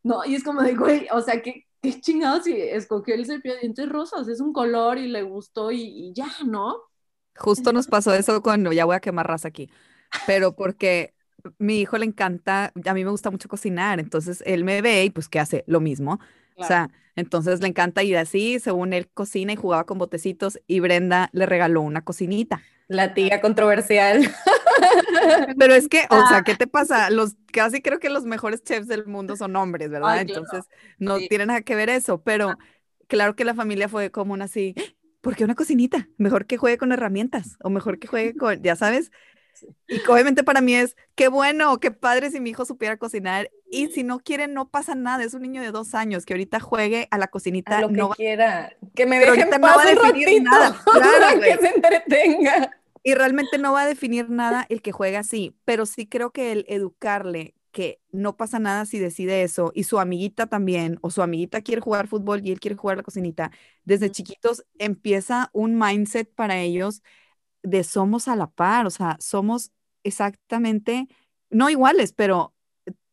No, 0.03 0.23
y 0.23 0.35
es 0.35 0.43
como 0.43 0.61
de, 0.61 0.75
güey, 0.75 1.07
o 1.11 1.21
sea, 1.21 1.41
¿qué, 1.41 1.65
qué 1.81 1.99
chingados 1.99 2.43
si 2.43 2.53
escogió 2.53 3.15
el 3.15 3.25
cepillo 3.25 3.55
de 3.55 3.61
dientes 3.61 3.89
rosas? 3.89 4.27
Es 4.27 4.41
un 4.41 4.53
color 4.53 4.99
y 4.99 5.07
le 5.07 5.23
gustó 5.23 5.71
y, 5.71 6.13
ya, 6.13 6.29
¿no? 6.45 6.77
Justo 7.35 7.73
nos 7.73 7.87
pasó 7.87 8.13
eso 8.13 8.43
cuando, 8.43 8.71
ya 8.71 8.85
voy 8.85 8.95
a 8.95 8.99
quemar 8.99 9.25
raza 9.25 9.47
aquí, 9.47 9.71
pero 10.27 10.55
porque 10.55 11.15
mi 11.57 11.79
hijo 11.79 11.97
le 11.97 12.05
encanta, 12.05 12.71
a 12.85 12.93
mí 12.93 13.03
me 13.03 13.09
gusta 13.09 13.31
mucho 13.31 13.49
cocinar, 13.49 13.99
entonces 13.99 14.43
él 14.45 14.63
me 14.63 14.83
ve 14.83 15.05
y 15.05 15.09
pues, 15.09 15.27
¿qué 15.27 15.39
hace? 15.39 15.63
Lo 15.65 15.79
mismo. 15.79 16.19
O 16.57 16.63
sea, 16.63 16.89
entonces 17.15 17.61
le 17.61 17.67
encanta 17.67 18.03
ir 18.03 18.17
así, 18.17 18.59
según 18.59 18.93
él 18.93 19.09
cocina 19.09 19.53
y 19.53 19.55
jugaba 19.55 19.85
con 19.85 19.97
botecitos 19.97 20.59
y 20.67 20.79
Brenda 20.79 21.29
le 21.33 21.45
regaló 21.45 21.81
una 21.81 22.03
cocinita. 22.03 22.61
La 22.87 23.13
tía 23.13 23.41
controversial. 23.41 24.21
Pero 25.57 25.73
es 25.73 25.87
que, 25.87 26.07
o 26.09 26.25
sea, 26.25 26.43
¿qué 26.43 26.55
te 26.55 26.67
pasa? 26.67 27.09
Los 27.09 27.35
casi 27.51 27.81
creo 27.81 27.99
que 27.99 28.09
los 28.09 28.23
mejores 28.23 28.63
chefs 28.63 28.87
del 28.87 29.05
mundo 29.07 29.35
son 29.35 29.55
hombres, 29.55 29.89
¿verdad? 29.89 30.21
Entonces 30.21 30.69
no 30.99 31.23
tiene 31.25 31.47
nada 31.47 31.61
que 31.61 31.75
ver 31.75 31.89
eso, 31.89 32.21
pero 32.21 32.57
claro 33.07 33.35
que 33.35 33.45
la 33.45 33.55
familia 33.55 33.89
fue 33.89 34.11
como 34.11 34.33
una 34.33 34.45
así, 34.45 34.75
¿por 35.21 35.35
qué 35.35 35.43
una 35.43 35.55
cocinita? 35.55 36.07
Mejor 36.17 36.45
que 36.45 36.57
juegue 36.57 36.77
con 36.77 36.91
herramientas 36.91 37.57
o 37.61 37.69
mejor 37.69 37.99
que 37.99 38.07
juegue 38.07 38.35
con, 38.35 38.61
ya 38.61 38.75
sabes, 38.75 39.11
y 39.87 39.99
obviamente 40.07 40.43
para 40.43 40.61
mí 40.61 40.75
es, 40.75 40.95
qué 41.15 41.27
bueno, 41.29 41.79
qué 41.79 41.91
padre 41.91 42.29
si 42.29 42.39
mi 42.39 42.51
hijo 42.51 42.65
supiera 42.65 42.97
cocinar. 42.97 43.49
Y 43.69 43.87
si 43.87 44.03
no 44.03 44.19
quiere, 44.19 44.47
no 44.47 44.69
pasa 44.69 44.95
nada. 44.95 45.23
Es 45.23 45.33
un 45.33 45.41
niño 45.41 45.61
de 45.61 45.71
dos 45.71 45.93
años 45.93 46.25
que 46.25 46.33
ahorita 46.33 46.59
juegue 46.59 47.07
a 47.11 47.17
la 47.17 47.27
cocinita. 47.27 47.81
lo 47.81 47.89
que 47.89 47.93
no 47.93 48.09
quiera. 48.09 48.73
Que 48.95 49.05
me 49.05 49.19
deje 49.19 49.45
no 49.45 49.59
va 49.61 49.81
a 49.81 49.85
definir 49.85 50.41
nada. 50.41 50.81
Claro, 50.93 51.41
que 51.41 51.57
se 51.57 51.67
entretenga. 51.75 52.71
Y 53.03 53.13
realmente 53.13 53.57
no 53.57 53.73
va 53.73 53.81
a 53.81 53.87
definir 53.87 54.29
nada 54.29 54.65
el 54.69 54.81
que 54.81 54.91
juegue 54.91 55.17
así. 55.17 55.55
Pero 55.65 55.85
sí 55.85 56.07
creo 56.07 56.31
que 56.31 56.51
el 56.51 56.65
educarle 56.67 57.55
que 57.71 58.01
no 58.11 58.37
pasa 58.37 58.57
nada 58.57 58.85
si 58.85 58.97
decide 58.97 59.43
eso 59.43 59.71
y 59.75 59.83
su 59.83 59.99
amiguita 59.99 60.47
también 60.47 60.97
o 61.01 61.11
su 61.11 61.21
amiguita 61.21 61.61
quiere 61.61 61.79
jugar 61.79 62.07
fútbol 62.07 62.41
y 62.43 62.51
él 62.51 62.59
quiere 62.59 62.75
jugar 62.75 62.97
la 62.97 63.03
cocinita, 63.03 63.51
desde 63.83 64.09
chiquitos 64.09 64.65
empieza 64.79 65.51
un 65.53 65.77
mindset 65.77 66.33
para 66.33 66.57
ellos 66.59 67.03
de 67.61 67.83
somos 67.83 68.27
a 68.27 68.35
la 68.35 68.47
par, 68.49 68.87
o 68.87 68.89
sea, 68.89 69.17
somos 69.19 69.71
exactamente, 70.03 71.07
no 71.51 71.69
iguales, 71.69 72.13
pero 72.13 72.55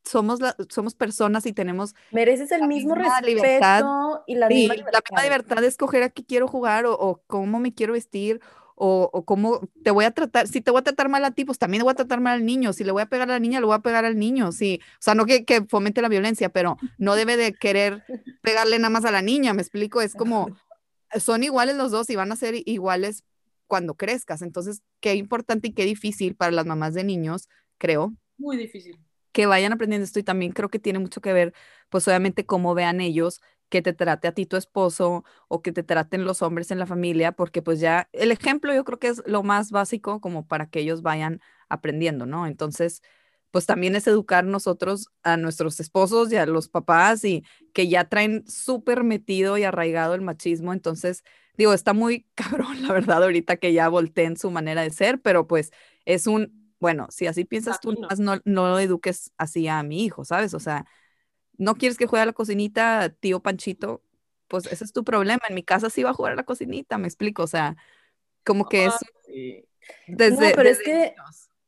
somos, 0.04 0.40
somos 0.68 0.94
personas 0.94 1.46
y 1.46 1.52
tenemos... 1.52 1.94
Mereces 2.10 2.52
el 2.52 2.66
mismo 2.66 2.94
respeto 2.94 3.26
libertad, 3.26 3.82
y 4.26 4.34
la, 4.34 4.48
misma 4.48 4.74
libertad. 4.74 4.92
la 4.92 5.00
misma 5.10 5.22
libertad 5.24 5.60
de 5.62 5.66
escoger 5.66 6.02
a 6.02 6.10
qué 6.10 6.24
quiero 6.24 6.46
jugar 6.46 6.84
o, 6.86 7.22
cómo 7.26 7.58
me 7.58 7.74
quiero 7.74 7.94
vestir 7.94 8.40
o, 8.76 9.08
o 9.12 9.24
cómo 9.24 9.60
te 9.82 9.90
voy 9.90 10.04
a 10.04 10.10
tratar, 10.10 10.48
si 10.48 10.60
te 10.60 10.70
voy 10.70 10.80
a 10.80 10.84
tratar 10.84 11.08
mal 11.08 11.24
a 11.24 11.30
ti, 11.30 11.44
pues 11.44 11.58
también 11.58 11.82
voy 11.84 11.92
a 11.92 11.94
tratar 11.94 12.20
mal 12.20 12.34
al 12.34 12.44
niño, 12.44 12.72
si 12.72 12.84
le 12.84 12.92
voy 12.92 13.02
a 13.02 13.06
pegar 13.06 13.30
a 13.30 13.32
la 13.34 13.38
niña, 13.38 13.60
le 13.60 13.66
voy 13.66 13.76
a 13.76 13.80
pegar 13.80 14.04
al 14.04 14.18
niño, 14.18 14.52
sí, 14.52 14.80
o 14.82 15.02
sea, 15.02 15.14
no 15.14 15.26
que, 15.26 15.44
que 15.44 15.64
fomente 15.64 16.02
la 16.02 16.08
violencia, 16.08 16.48
pero 16.48 16.76
no 16.98 17.14
debe 17.14 17.36
de 17.36 17.52
querer 17.52 18.04
pegarle 18.42 18.78
nada 18.78 18.90
más 18.90 19.04
a 19.04 19.12
la 19.12 19.22
niña, 19.22 19.54
me 19.54 19.62
explico, 19.62 20.00
es 20.02 20.14
como, 20.14 20.48
son 21.18 21.44
iguales 21.44 21.76
los 21.76 21.92
dos 21.92 22.10
y 22.10 22.16
van 22.16 22.32
a 22.32 22.36
ser 22.36 22.54
iguales 22.66 23.22
cuando 23.66 23.94
crezcas, 23.94 24.42
entonces, 24.42 24.82
qué 25.00 25.14
importante 25.14 25.68
y 25.68 25.72
qué 25.72 25.84
difícil 25.84 26.34
para 26.34 26.50
las 26.50 26.66
mamás 26.66 26.94
de 26.94 27.04
niños, 27.04 27.48
creo. 27.78 28.12
Muy 28.36 28.56
difícil. 28.56 28.98
Que 29.34 29.46
vayan 29.46 29.72
aprendiendo 29.72 30.04
esto 30.04 30.20
y 30.20 30.22
también 30.22 30.52
creo 30.52 30.68
que 30.70 30.78
tiene 30.78 31.00
mucho 31.00 31.20
que 31.20 31.32
ver, 31.32 31.54
pues 31.90 32.06
obviamente, 32.08 32.46
cómo 32.46 32.74
vean 32.74 33.00
ellos 33.00 33.40
que 33.68 33.82
te 33.82 33.92
trate 33.92 34.28
a 34.28 34.32
ti 34.32 34.46
tu 34.46 34.56
esposo 34.56 35.24
o 35.48 35.60
que 35.60 35.72
te 35.72 35.82
traten 35.82 36.24
los 36.24 36.42
hombres 36.42 36.70
en 36.70 36.78
la 36.78 36.86
familia, 36.86 37.32
porque 37.32 37.60
pues 37.62 37.80
ya 37.80 38.08
el 38.12 38.30
ejemplo 38.30 38.72
yo 38.72 38.84
creo 38.84 39.00
que 39.00 39.08
es 39.08 39.22
lo 39.26 39.42
más 39.42 39.72
básico 39.72 40.20
como 40.20 40.46
para 40.46 40.66
que 40.70 40.78
ellos 40.80 41.02
vayan 41.02 41.40
aprendiendo, 41.68 42.26
¿no? 42.26 42.46
Entonces, 42.46 43.02
pues 43.50 43.66
también 43.66 43.96
es 43.96 44.06
educar 44.06 44.44
nosotros 44.44 45.08
a 45.24 45.36
nuestros 45.36 45.80
esposos 45.80 46.32
y 46.32 46.36
a 46.36 46.46
los 46.46 46.68
papás 46.68 47.24
y 47.24 47.44
que 47.72 47.88
ya 47.88 48.08
traen 48.08 48.44
súper 48.48 49.04
metido 49.04 49.58
y 49.58 49.64
arraigado 49.64 50.14
el 50.14 50.22
machismo, 50.22 50.72
entonces, 50.72 51.24
digo, 51.56 51.72
está 51.72 51.92
muy 51.94 52.28
cabrón, 52.36 52.82
la 52.82 52.92
verdad, 52.92 53.24
ahorita 53.24 53.56
que 53.56 53.72
ya 53.72 53.88
volteen 53.88 54.36
su 54.36 54.50
manera 54.52 54.82
de 54.82 54.90
ser, 54.90 55.20
pero 55.20 55.48
pues 55.48 55.72
es 56.04 56.26
un, 56.28 56.63
bueno, 56.84 57.06
si 57.08 57.26
así 57.26 57.46
piensas 57.46 57.80
tú, 57.80 57.94
no, 58.18 58.40
no 58.44 58.68
lo 58.68 58.78
eduques 58.78 59.32
así 59.38 59.68
a 59.68 59.82
mi 59.82 60.04
hijo, 60.04 60.26
¿sabes? 60.26 60.52
O 60.52 60.60
sea, 60.60 60.84
no 61.56 61.76
quieres 61.76 61.96
que 61.96 62.06
juegue 62.06 62.24
a 62.24 62.26
la 62.26 62.34
cocinita, 62.34 63.08
tío 63.08 63.40
Panchito, 63.40 64.02
pues 64.48 64.66
ese 64.66 64.84
es 64.84 64.92
tu 64.92 65.02
problema. 65.02 65.40
En 65.48 65.54
mi 65.54 65.62
casa 65.62 65.88
sí 65.88 66.02
va 66.02 66.10
a 66.10 66.12
jugar 66.12 66.34
a 66.34 66.36
la 66.36 66.42
cocinita, 66.42 66.98
me 66.98 67.06
explico, 67.06 67.42
o 67.42 67.46
sea, 67.46 67.78
como 68.44 68.68
que 68.68 68.84
es 68.84 68.92
desde... 70.06 70.50
No, 70.50 70.56
pero 70.56 70.68
es 70.68 70.82
que 70.82 71.14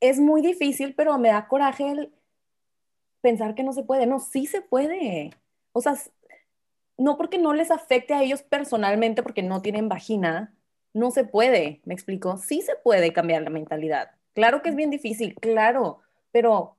es 0.00 0.18
muy 0.18 0.42
difícil, 0.42 0.94
pero 0.94 1.16
me 1.16 1.30
da 1.30 1.48
coraje 1.48 1.90
el 1.90 2.12
pensar 3.22 3.54
que 3.54 3.62
no 3.62 3.72
se 3.72 3.84
puede. 3.84 4.04
No, 4.04 4.20
sí 4.20 4.44
se 4.44 4.60
puede. 4.60 5.30
O 5.72 5.80
sea, 5.80 5.94
no 6.98 7.16
porque 7.16 7.38
no 7.38 7.54
les 7.54 7.70
afecte 7.70 8.12
a 8.12 8.22
ellos 8.22 8.42
personalmente, 8.42 9.22
porque 9.22 9.42
no 9.42 9.62
tienen 9.62 9.88
vagina, 9.88 10.54
no 10.92 11.10
se 11.10 11.24
puede, 11.24 11.80
me 11.86 11.94
explico. 11.94 12.36
Sí 12.36 12.60
se 12.60 12.76
puede 12.76 13.14
cambiar 13.14 13.40
la 13.40 13.48
mentalidad. 13.50 14.10
Claro 14.36 14.60
que 14.60 14.68
es 14.68 14.76
bien 14.76 14.90
difícil, 14.90 15.34
claro, 15.34 16.02
pero 16.30 16.76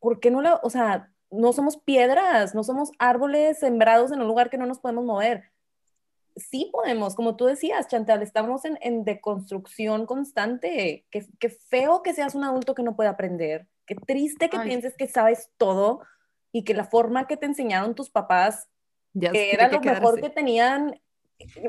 ¿por 0.00 0.18
qué 0.18 0.32
no 0.32 0.42
la, 0.42 0.56
o 0.56 0.68
sea, 0.68 1.12
no 1.30 1.52
somos 1.52 1.76
piedras, 1.76 2.56
no 2.56 2.64
somos 2.64 2.90
árboles 2.98 3.60
sembrados 3.60 4.10
en 4.10 4.20
un 4.20 4.26
lugar 4.26 4.50
que 4.50 4.58
no 4.58 4.66
nos 4.66 4.80
podemos 4.80 5.04
mover. 5.04 5.52
Sí 6.34 6.68
podemos, 6.72 7.14
como 7.14 7.36
tú 7.36 7.46
decías, 7.46 7.86
Chantal, 7.86 8.20
estamos 8.20 8.64
en, 8.64 8.78
en 8.82 9.04
deconstrucción 9.04 10.06
constante. 10.06 11.06
Qué, 11.10 11.24
qué, 11.38 11.50
feo 11.50 12.02
que 12.02 12.14
seas 12.14 12.34
un 12.34 12.42
adulto 12.42 12.74
que 12.74 12.82
no 12.82 12.96
puede 12.96 13.10
aprender. 13.10 13.68
Qué 13.86 13.94
triste 13.94 14.50
que 14.50 14.58
pienses 14.58 14.96
que 14.96 15.06
sabes 15.06 15.50
todo 15.56 16.00
y 16.50 16.64
que 16.64 16.74
la 16.74 16.84
forma 16.84 17.28
que 17.28 17.36
te 17.36 17.46
enseñaron 17.46 17.94
tus 17.94 18.10
papás, 18.10 18.68
ya 19.12 19.30
que 19.30 19.52
era 19.52 19.68
lo 19.68 19.80
mejor 19.80 20.20
que 20.20 20.30
tenían, 20.30 21.00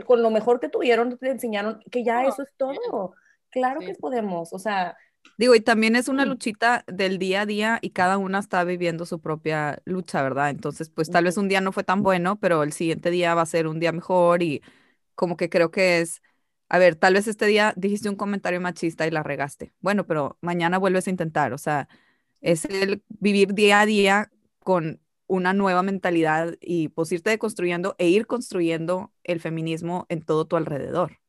con 0.08 0.24
lo 0.24 0.32
mejor 0.32 0.60
que 0.60 0.70
tuvieron, 0.70 1.20
te 1.20 1.30
enseñaron 1.30 1.84
que 1.92 2.04
ya 2.04 2.26
eso 2.26 2.42
es 2.42 2.52
todo. 2.58 3.14
Claro 3.58 3.80
que 3.80 3.94
podemos, 3.96 4.54
o 4.54 4.60
sea, 4.60 4.96
Digo, 5.38 5.54
y 5.54 5.60
también 5.60 5.96
es 5.96 6.08
una 6.08 6.26
luchita 6.26 6.84
del 6.88 7.20
día 7.20 7.42
a 7.42 7.46
día 7.46 7.80
y 7.82 7.92
cada 7.92 8.18
una 8.18 8.40
está 8.40 8.64
viviendo 8.64 9.06
su 9.06 9.20
propia 9.20 9.82
lucha, 9.86 10.24
¿verdad? 10.24 10.50
Entonces, 10.50 10.90
pues 10.90 11.12
tal 11.12 11.26
vez 11.26 11.38
un 11.38 11.48
día 11.48 11.62
no 11.62 11.72
fue 11.72 11.84
tan 11.84 12.02
bueno, 12.02 12.40
pero 12.40 12.64
el 12.64 12.74
siguiente 12.74 13.12
día 13.12 13.36
va 13.36 13.44
a 13.44 13.46
ser 13.46 13.68
un 13.68 13.80
día 13.80 13.92
mejor 13.92 14.42
y 14.42 14.62
como 15.16 15.38
que 15.38 15.50
creo 15.50 15.70
que 15.70 16.00
es, 16.02 16.22
a 16.70 16.80
ver, 16.80 16.96
tal 16.96 17.14
vez 17.14 17.28
este 17.28 17.46
día 17.46 17.74
dijiste 17.76 18.10
un 18.10 18.16
comentario 18.16 18.60
machista 18.62 19.06
y 19.06 19.12
la 19.12 19.22
regaste. 19.22 19.74
Bueno, 19.80 20.08
pero 20.08 20.38
mañana 20.42 20.80
vuelves 20.80 21.08
a 21.08 21.12
intentar, 21.12 21.54
o 21.54 21.58
sea, 21.58 21.88
es 22.42 22.66
el 22.66 23.04
vivir 23.10 23.54
día 23.54 23.82
a 23.82 23.86
día 23.86 24.32
con 24.64 25.00
una 25.28 25.54
nueva 25.54 25.84
mentalidad 25.84 26.56
y 26.62 26.88
pues 26.90 27.12
irte 27.12 27.30
deconstruyendo 27.30 27.96
e 28.00 28.08
ir 28.08 28.26
construyendo 28.26 29.12
el 29.24 29.40
feminismo 29.40 30.06
en 30.10 30.22
todo 30.24 30.46
tu 30.46 30.56
alrededor. 30.56 31.20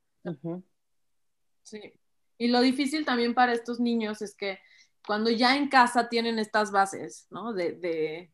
Sí. 1.63 1.93
Y 2.39 2.49
lo 2.49 2.61
difícil 2.61 3.05
también 3.05 3.35
para 3.35 3.53
estos 3.53 3.81
niños 3.81 4.23
es 4.23 4.35
que 4.35 4.61
cuando 5.07 5.31
ya 5.31 5.57
en 5.57 5.69
casa 5.69 6.09
tienen 6.09 6.39
estas 6.39 6.71
bases, 6.71 7.27
¿no? 7.31 7.53
De, 7.53 7.73
de, 7.73 8.33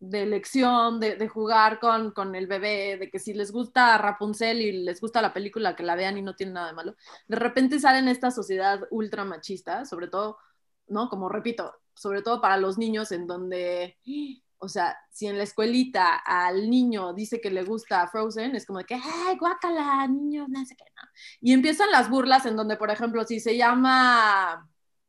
de 0.00 0.22
elección, 0.22 1.00
de, 1.00 1.28
jugar 1.28 1.80
con, 1.80 2.12
con, 2.12 2.34
el 2.34 2.46
bebé, 2.46 2.96
de 2.98 3.10
que 3.10 3.18
si 3.18 3.34
les 3.34 3.50
gusta 3.50 3.98
Rapunzel 3.98 4.60
y 4.60 4.72
les 4.84 5.00
gusta 5.00 5.22
la 5.22 5.32
película, 5.32 5.74
que 5.76 5.82
la 5.82 5.96
vean 5.96 6.18
y 6.18 6.22
no 6.22 6.34
tiene 6.34 6.52
nada 6.52 6.68
de 6.68 6.74
malo, 6.74 6.96
de 7.26 7.36
repente 7.36 7.80
salen 7.80 8.08
esta 8.08 8.30
sociedad 8.30 8.82
ultra 8.90 9.24
machista, 9.24 9.84
sobre 9.84 10.08
todo, 10.08 10.38
¿no? 10.86 11.08
Como 11.08 11.28
repito, 11.28 11.74
sobre 11.94 12.22
todo 12.22 12.40
para 12.40 12.56
los 12.58 12.78
niños 12.78 13.12
en 13.12 13.26
donde 13.26 13.98
o 14.58 14.68
sea, 14.68 14.96
si 15.10 15.26
en 15.26 15.36
la 15.38 15.44
escuelita 15.44 16.16
al 16.16 16.68
niño 16.70 17.12
dice 17.14 17.40
que 17.40 17.50
le 17.50 17.64
gusta 17.64 18.08
Frozen, 18.08 18.56
es 18.56 18.66
como 18.66 18.80
que, 18.80 18.94
¡ay, 18.94 19.36
guácala, 19.38 20.06
niño! 20.08 20.46
No 20.48 20.64
sé 20.64 20.76
qué, 20.76 20.84
no. 20.96 21.08
Y 21.40 21.52
empiezan 21.52 21.90
las 21.90 22.10
burlas 22.10 22.46
en 22.46 22.56
donde, 22.56 22.76
por 22.76 22.90
ejemplo, 22.90 23.24
si 23.24 23.40
se 23.40 23.56
llama 23.56 24.68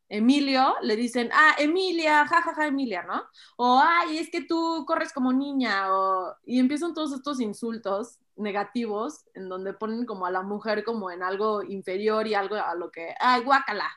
Emilio, 0.10 0.76
le 0.82 0.96
dicen, 0.96 1.30
ah, 1.34 1.56
Emilia, 1.60 2.26
jajaja, 2.28 2.52
ja, 2.52 2.56
ja, 2.56 2.68
Emilia, 2.68 3.04
¿no? 3.04 3.24
O, 3.58 3.80
ay, 3.84 4.18
es 4.18 4.30
que 4.32 4.42
tú 4.44 4.84
corres 4.88 5.14
como 5.14 5.32
niña, 5.34 5.94
o... 5.96 6.36
y 6.46 6.60
empiezan 6.60 6.94
todos 6.94 7.14
estos 7.14 7.40
insultos 7.40 8.18
negativos 8.36 9.26
en 9.36 9.50
donde 9.50 9.74
ponen 9.74 10.06
como 10.06 10.26
a 10.26 10.32
la 10.32 10.42
mujer 10.42 10.84
como 10.84 11.12
en 11.12 11.24
algo 11.24 11.64
inferior 11.64 12.26
y 12.28 12.34
algo 12.34 12.56
a 12.56 12.74
lo 12.76 12.92
que, 12.92 13.14
ay, 13.20 13.44
guácala, 13.44 13.90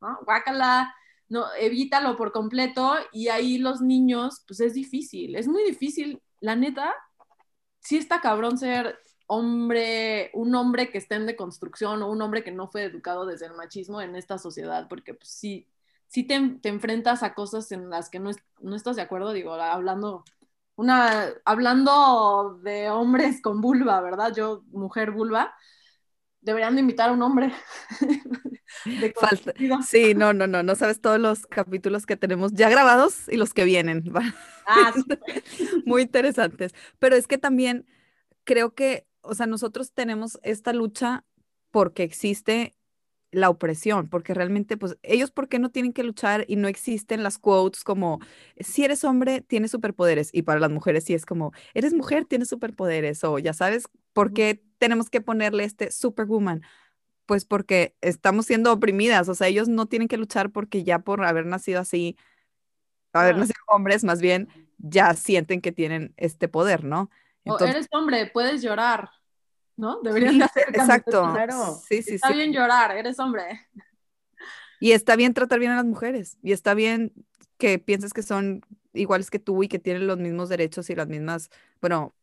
¿no? 0.00 0.18
Guácala, 0.24 0.94
no, 1.28 1.46
evítalo 1.58 2.16
por 2.16 2.32
completo 2.32 2.94
y 3.12 3.28
ahí 3.28 3.58
los 3.58 3.80
niños, 3.80 4.42
pues 4.46 4.60
es 4.60 4.74
difícil, 4.74 5.36
es 5.36 5.48
muy 5.48 5.64
difícil, 5.64 6.22
la 6.40 6.56
neta, 6.56 6.94
sí 7.80 7.96
está 7.96 8.20
cabrón 8.20 8.58
ser 8.58 8.98
hombre, 9.26 10.30
un 10.34 10.54
hombre 10.54 10.90
que 10.90 10.98
esté 10.98 11.16
en 11.16 11.26
deconstrucción 11.26 12.02
o 12.02 12.10
un 12.10 12.22
hombre 12.22 12.44
que 12.44 12.52
no 12.52 12.68
fue 12.68 12.84
educado 12.84 13.26
desde 13.26 13.46
el 13.46 13.54
machismo 13.54 14.00
en 14.00 14.16
esta 14.16 14.38
sociedad, 14.38 14.88
porque 14.88 15.14
pues 15.14 15.28
sí, 15.30 15.66
sí 16.06 16.24
te, 16.24 16.58
te 16.62 16.68
enfrentas 16.68 17.22
a 17.22 17.34
cosas 17.34 17.72
en 17.72 17.90
las 17.90 18.08
que 18.08 18.20
no, 18.20 18.30
no 18.60 18.76
estás 18.76 18.96
de 18.96 19.02
acuerdo, 19.02 19.32
digo, 19.32 19.54
hablando 19.54 20.24
una, 20.76 21.28
hablando 21.44 22.60
de 22.62 22.90
hombres 22.90 23.40
con 23.42 23.60
vulva, 23.60 24.00
¿verdad? 24.00 24.32
Yo, 24.34 24.62
mujer 24.68 25.10
vulva, 25.10 25.54
deberían 26.46 26.76
de 26.76 26.80
invitar 26.80 27.10
a 27.10 27.12
un 27.12 27.22
hombre. 27.22 27.52
Falta. 29.20 29.52
Sí, 29.84 30.14
no, 30.14 30.32
no, 30.32 30.46
no, 30.46 30.62
no 30.62 30.76
sabes 30.76 31.00
todos 31.00 31.18
los 31.18 31.44
capítulos 31.46 32.06
que 32.06 32.16
tenemos 32.16 32.52
ya 32.52 32.70
grabados 32.70 33.28
y 33.28 33.36
los 33.36 33.52
que 33.52 33.64
vienen. 33.64 34.04
Ah, 34.68 34.92
Muy 35.84 36.02
interesantes. 36.02 36.74
Pero 36.98 37.14
es 37.14 37.28
que 37.28 37.38
también 37.38 37.86
creo 38.42 38.74
que, 38.74 39.06
o 39.20 39.32
sea, 39.32 39.46
nosotros 39.46 39.92
tenemos 39.92 40.40
esta 40.42 40.72
lucha 40.72 41.24
porque 41.70 42.02
existe 42.02 42.74
la 43.30 43.48
opresión, 43.48 44.08
porque 44.08 44.34
realmente, 44.34 44.76
pues, 44.76 44.98
ellos, 45.04 45.30
¿por 45.30 45.48
qué 45.48 45.60
no 45.60 45.70
tienen 45.70 45.92
que 45.92 46.02
luchar 46.02 46.46
y 46.48 46.56
no 46.56 46.66
existen 46.66 47.22
las 47.22 47.38
quotes 47.38 47.84
como, 47.84 48.18
si 48.58 48.84
eres 48.84 49.04
hombre, 49.04 49.40
tienes 49.40 49.70
superpoderes? 49.70 50.30
Y 50.32 50.42
para 50.42 50.58
las 50.58 50.72
mujeres 50.72 51.04
sí 51.04 51.14
es 51.14 51.24
como, 51.24 51.52
eres 51.72 51.94
mujer, 51.94 52.24
tienes 52.24 52.48
superpoderes, 52.48 53.22
o 53.22 53.38
ya 53.38 53.52
sabes, 53.52 53.84
¿por 54.12 54.32
qué 54.32 54.65
tenemos 54.78 55.10
que 55.10 55.20
ponerle 55.20 55.64
este 55.64 55.90
superwoman? 55.90 56.62
Pues 57.26 57.44
porque 57.44 57.96
estamos 58.00 58.46
siendo 58.46 58.72
oprimidas, 58.72 59.28
o 59.28 59.34
sea, 59.34 59.48
ellos 59.48 59.68
no 59.68 59.86
tienen 59.86 60.08
que 60.08 60.16
luchar 60.16 60.50
porque 60.50 60.84
ya 60.84 61.00
por 61.00 61.24
haber 61.24 61.46
nacido 61.46 61.80
así, 61.80 62.16
haber 63.12 63.36
nacido 63.36 63.58
hombres, 63.68 64.04
más 64.04 64.20
bien, 64.20 64.48
ya 64.78 65.14
sienten 65.14 65.60
que 65.60 65.72
tienen 65.72 66.14
este 66.16 66.48
poder, 66.48 66.84
¿no? 66.84 67.10
Entonces, 67.44 67.68
o 67.68 67.70
eres 67.70 67.88
hombre, 67.92 68.30
puedes 68.32 68.62
llorar. 68.62 69.10
¿no? 69.76 70.00
Deberían 70.02 70.38
de 70.38 70.44
hacer 70.44 70.68
Exacto. 70.68 71.32
Claro. 71.32 71.80
Sí, 71.88 72.02
sí, 72.02 72.14
está 72.14 72.32
bien 72.32 72.52
llorar, 72.52 72.96
eres 72.96 73.18
hombre. 73.18 73.68
Y 74.80 74.92
está 74.92 75.16
bien 75.16 75.34
tratar 75.34 75.58
bien 75.58 75.72
a 75.72 75.76
las 75.76 75.84
mujeres. 75.84 76.38
Y 76.42 76.52
está 76.52 76.74
bien 76.74 77.12
que 77.58 77.78
pienses 77.78 78.12
que 78.12 78.22
son 78.22 78.62
iguales 78.92 79.30
que 79.30 79.38
tú 79.38 79.62
y 79.62 79.68
que 79.68 79.78
tienen 79.78 80.06
los 80.06 80.18
mismos 80.18 80.48
derechos 80.48 80.90
y 80.90 80.94
las 80.94 81.08
mismas, 81.08 81.50
bueno, 81.80 82.14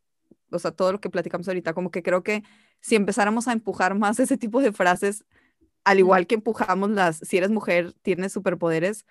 o 0.54 0.60
sea, 0.60 0.72
todo 0.72 0.92
lo 0.92 1.02
que 1.02 1.10
platicamos 1.10 1.48
ahorita, 1.48 1.74
como 1.74 1.92
que 1.92 2.04
creo 2.04 2.24
que 2.24 2.44
si 2.82 2.96
empezáramos 2.96 3.48
a 3.48 3.54
empujar 3.54 3.96
más 3.96 4.20
ese 4.20 4.38
tipo 4.38 4.62
de 4.62 4.72
frases, 4.72 5.26
al 5.84 6.00
igual 6.00 6.28
que 6.28 6.36
empujamos 6.36 6.92
las, 6.92 7.18
si 7.18 7.38
eres 7.38 7.50
mujer, 7.52 7.94
tienes 8.02 8.32
superpoderes, 8.32 9.06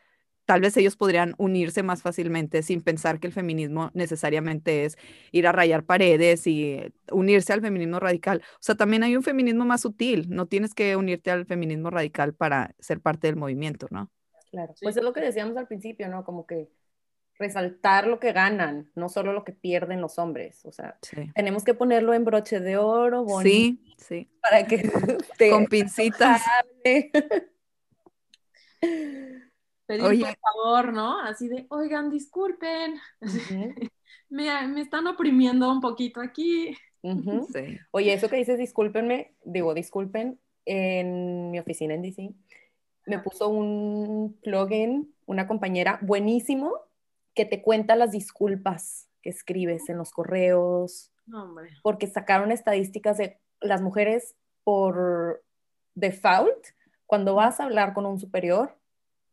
tal 0.45 0.61
vez 0.61 0.77
ellos 0.77 0.97
podrían 0.97 1.35
unirse 1.39 1.83
más 1.83 2.03
fácilmente 2.03 2.63
sin 2.63 2.83
pensar 2.83 3.21
que 3.21 3.27
el 3.27 3.33
feminismo 3.33 3.91
necesariamente 3.95 4.85
es 4.85 4.97
ir 5.31 5.47
a 5.47 5.53
rayar 5.53 5.85
paredes 5.85 6.47
y 6.47 6.81
unirse 7.11 7.53
al 7.53 7.61
feminismo 7.61 8.01
radical. 8.01 8.43
O 8.55 8.59
sea, 8.61 8.75
también 8.75 9.03
hay 9.03 9.17
un 9.17 9.23
feminismo 9.23 9.65
más 9.65 9.83
sutil, 9.83 10.27
no 10.31 10.47
tienes 10.47 10.75
que 10.75 10.97
unirte 10.97 11.31
al 11.31 11.47
feminismo 11.47 11.91
radical 11.91 12.35
para 12.35 12.75
ser 12.79 13.01
parte 13.01 13.29
del 13.29 13.37
movimiento, 13.37 13.87
¿no? 13.91 14.11
Claro, 14.51 14.75
pues 14.83 14.97
es 14.97 15.03
lo 15.03 15.13
que 15.13 15.21
decíamos 15.21 15.57
al 15.57 15.67
principio, 15.67 16.09
¿no? 16.09 16.25
Como 16.25 16.47
que 16.47 16.69
resaltar 17.43 18.07
lo 18.07 18.19
que 18.21 18.33
ganan, 18.33 18.91
no 18.95 19.09
solo 19.09 19.33
lo 19.33 19.45
que 19.45 19.53
pierden 19.53 20.01
los 20.01 20.19
hombres. 20.19 20.65
O 20.65 20.73
sea, 20.73 20.97
Sí. 21.03 21.31
tenemos 21.35 21.65
que 21.65 21.75
ponerlo 21.75 22.15
en 22.15 22.25
broche 22.25 22.61
de 22.61 22.77
oro, 22.77 23.25
bonito, 23.25 23.43
Sí, 23.49 23.95
sí. 23.99 24.31
para 24.41 24.67
que 24.67 24.79
te 25.39 25.51
Con 25.51 25.67
pincitas. 25.67 26.43
Pedir 29.87 30.05
Oye. 30.05 30.25
por 30.25 30.37
favor, 30.39 30.93
¿no? 30.93 31.21
Así 31.21 31.49
de, 31.49 31.67
oigan, 31.71 32.09
disculpen, 32.11 32.95
me, 34.31 34.69
me 34.69 34.81
están 34.81 35.07
oprimiendo 35.07 35.71
un 35.71 35.81
poquito 35.81 36.21
aquí. 36.21 36.75
Sí. 37.03 37.79
Oye, 37.91 38.13
eso 38.13 38.29
que 38.29 38.37
dices, 38.37 38.59
discúlpenme, 38.59 39.35
digo, 39.45 39.75
disculpen, 39.75 40.39
en 40.65 41.51
mi 41.51 41.59
oficina 41.59 41.95
en 41.95 42.03
DC, 42.03 42.31
me 43.07 43.19
puso 43.19 43.49
un 43.49 44.39
plugin, 44.43 45.13
una 45.27 45.49
compañera 45.49 45.99
buenísimo, 46.03 46.73
que 47.35 47.45
te 47.45 47.63
cuenta 47.63 47.97
las 47.97 48.11
disculpas 48.13 49.09
que 49.23 49.31
escribes 49.31 49.89
en 49.89 49.99
los 49.99 50.11
correos, 50.11 51.11
No, 51.27 51.45
hombre. 51.45 51.71
porque 51.83 52.07
sacaron 52.07 52.51
estadísticas 52.53 53.17
de 53.19 53.39
las 53.61 53.81
mujeres 53.81 54.35
por 54.65 55.43
default, 55.95 56.67
cuando 57.07 57.35
vas 57.35 57.61
a 57.61 57.65
hablar 57.65 57.95
con 57.95 58.07
un 58.07 58.19
superior, 58.19 58.79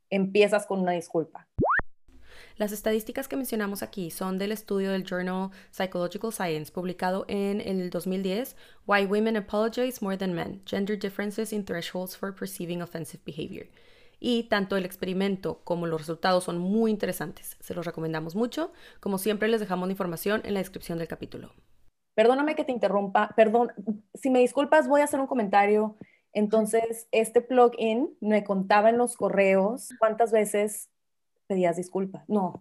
empiezas 0.09 0.65
con 0.65 0.79
una 0.81 0.91
disculpa. 0.93 1.47
Las 2.57 2.71
estadísticas 2.73 3.29
que 3.29 3.37
mencionamos 3.37 3.83
aquí 3.83 4.11
son 4.11 4.37
del 4.37 4.51
estudio 4.51 4.91
del 4.91 5.05
Journal 5.05 5.49
Psychological 5.71 6.33
Science 6.33 6.71
publicado 6.73 7.23
en 7.29 7.61
el 7.61 7.89
2010, 7.89 8.57
Why 8.85 9.05
Women 9.05 9.37
Apologize 9.37 9.99
More 10.01 10.17
Than 10.17 10.33
Men, 10.33 10.61
Gender 10.65 10.99
Differences 10.99 11.53
in 11.53 11.63
Thresholds 11.63 12.17
for 12.17 12.35
Perceiving 12.35 12.81
Offensive 12.81 13.23
Behavior. 13.25 13.67
Y 14.19 14.43
tanto 14.43 14.75
el 14.75 14.85
experimento 14.85 15.61
como 15.63 15.87
los 15.87 16.01
resultados 16.01 16.43
son 16.43 16.57
muy 16.57 16.91
interesantes. 16.91 17.57
Se 17.59 17.73
los 17.73 17.85
recomendamos 17.85 18.35
mucho. 18.35 18.71
Como 18.99 19.17
siempre 19.17 19.47
les 19.47 19.61
dejamos 19.61 19.87
la 19.87 19.93
información 19.93 20.41
en 20.43 20.53
la 20.53 20.59
descripción 20.59 20.97
del 20.97 21.07
capítulo. 21.07 21.53
Perdóname 22.15 22.55
que 22.55 22.65
te 22.65 22.73
interrumpa, 22.73 23.29
perdón, 23.37 23.71
si 24.13 24.29
me 24.29 24.39
disculpas 24.39 24.89
voy 24.89 24.99
a 24.99 25.05
hacer 25.05 25.21
un 25.21 25.27
comentario. 25.27 25.95
Entonces, 26.33 27.07
este 27.11 27.39
plugin 27.39 28.09
me 28.19 28.43
contaba 28.43 28.89
en 28.89 28.97
los 28.97 29.15
correos 29.15 29.89
cuántas 29.99 30.31
veces 30.31 30.89
pedías 31.47 31.77
disculpas. 31.77 32.23
No. 32.27 32.59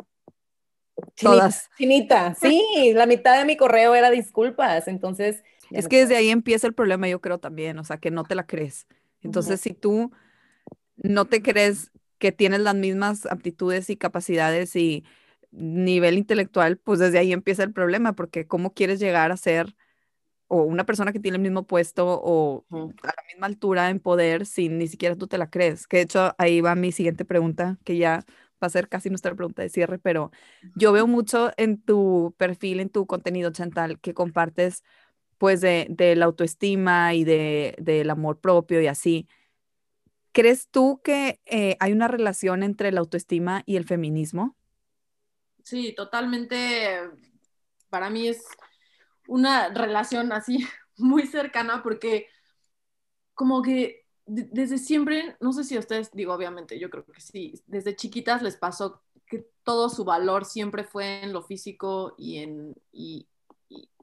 Chinita, 1.17 1.37
Todas. 1.37 1.71
Chinita, 1.77 2.35
sí, 2.35 2.93
la 2.95 3.07
mitad 3.07 3.37
de 3.37 3.45
mi 3.45 3.57
correo 3.57 3.95
era 3.95 4.11
disculpas. 4.11 4.89
Entonces, 4.89 5.43
Es 5.71 5.85
no 5.85 5.89
que 5.91 6.01
desde 6.01 6.17
ahí 6.17 6.31
empieza 6.31 6.67
el 6.67 6.75
problema, 6.75 7.09
yo 7.09 7.21
creo 7.21 7.39
también, 7.39 7.79
o 7.79 7.85
sea, 7.85 7.99
que 7.99 8.11
no 8.11 8.25
te 8.25 8.35
la 8.35 8.47
crees. 8.47 8.87
Entonces, 9.23 9.61
si 9.61 9.75
tú 9.75 10.13
no 10.99 11.27
te 11.27 11.43
crees 11.43 11.91
que 12.19 12.33
tienes 12.33 12.61
las 12.61 12.75
mismas 12.75 13.27
aptitudes 13.27 13.91
y 13.91 13.97
capacidades 13.97 14.77
y 14.77 15.05
nivel 15.53 16.19
intelectual, 16.19 16.79
pues 16.79 16.99
desde 17.01 17.19
ahí 17.19 17.33
empieza 17.33 17.63
el 17.65 17.73
problema, 17.73 18.15
porque 18.15 18.47
¿cómo 18.47 18.75
quieres 18.75 19.01
llegar 19.01 19.33
a 19.33 19.37
ser 19.37 19.75
o 20.49 20.63
una 20.63 20.85
persona 20.87 21.13
que 21.13 21.21
tiene 21.21 21.37
el 21.37 21.43
mismo 21.43 21.67
puesto 21.67 22.07
o 22.23 22.67
a 23.03 23.09
la 23.09 23.23
misma 23.29 23.47
altura 23.47 23.91
en 23.91 24.01
poder 24.01 24.47
si 24.47 24.69
ni 24.69 24.89
siquiera 24.89 25.17
tú 25.17 25.27
te 25.27 25.39
la 25.39 25.51
crees? 25.51 25.87
Que 25.87 25.99
de 25.99 26.03
hecho 26.05 26.35
ahí 26.39 26.61
va 26.61 26.75
mi 26.75 26.93
siguiente 26.93 27.25
pregunta, 27.25 27.79
que 27.85 27.97
ya 27.99 28.25
va 28.63 28.67
a 28.67 28.71
ser 28.71 28.89
casi 28.89 29.09
nuestra 29.11 29.35
pregunta 29.35 29.63
de 29.63 29.69
cierre, 29.69 29.99
pero 29.99 30.31
yo 30.75 30.93
veo 30.93 31.07
mucho 31.07 31.51
en 31.57 31.81
tu 31.83 32.35
perfil, 32.39 32.81
en 32.81 32.91
tu 32.91 33.07
contenido, 33.07 33.51
Chantal, 33.53 34.01
que 34.01 34.15
compartes 34.15 34.83
pues 35.39 35.61
de, 35.61 35.87
de 35.91 36.17
la 36.17 36.27
autoestima 36.27 37.15
y 37.15 37.25
de, 37.25 37.75
del 37.81 38.11
amor 38.11 38.41
propio 38.41 38.81
y 38.83 38.87
así. 38.89 39.29
¿Crees 40.39 40.69
tú 40.71 41.01
que 41.03 41.41
eh, 41.47 41.77
hay 41.81 41.91
una 41.93 42.07
relación 42.07 42.63
entre 42.63 42.93
la 42.93 43.01
autoestima 43.01 43.65
y 43.67 43.75
el 43.75 43.85
feminismo? 43.85 44.55
Sí, 45.65 45.95
totalmente. 45.95 47.01
Para 47.91 48.11
mí 48.11 48.29
es 48.29 48.45
una 49.29 49.69
relación 49.71 50.33
así 50.33 50.59
muy 50.99 51.27
cercana 51.27 51.83
porque 51.83 52.29
como 53.35 53.63
que 53.63 54.07
de- 54.27 54.49
desde 54.53 54.79
siempre, 54.79 55.37
no 55.41 55.53
sé 55.53 55.65
si 55.65 55.77
a 55.77 55.81
ustedes, 55.81 56.11
digo, 56.13 56.35
obviamente, 56.35 56.79
yo 56.79 56.91
creo 56.91 57.05
que 57.05 57.21
sí, 57.21 57.55
desde 57.67 57.97
chiquitas 57.97 58.43
les 58.43 58.57
pasó 58.57 59.03
que 59.27 59.47
todo 59.65 59.89
su 59.89 60.05
valor 60.05 60.45
siempre 60.45 60.85
fue 60.85 61.23
en 61.23 61.33
lo 61.33 61.43
físico 61.43 62.15
y 62.19 62.39
en, 62.39 62.75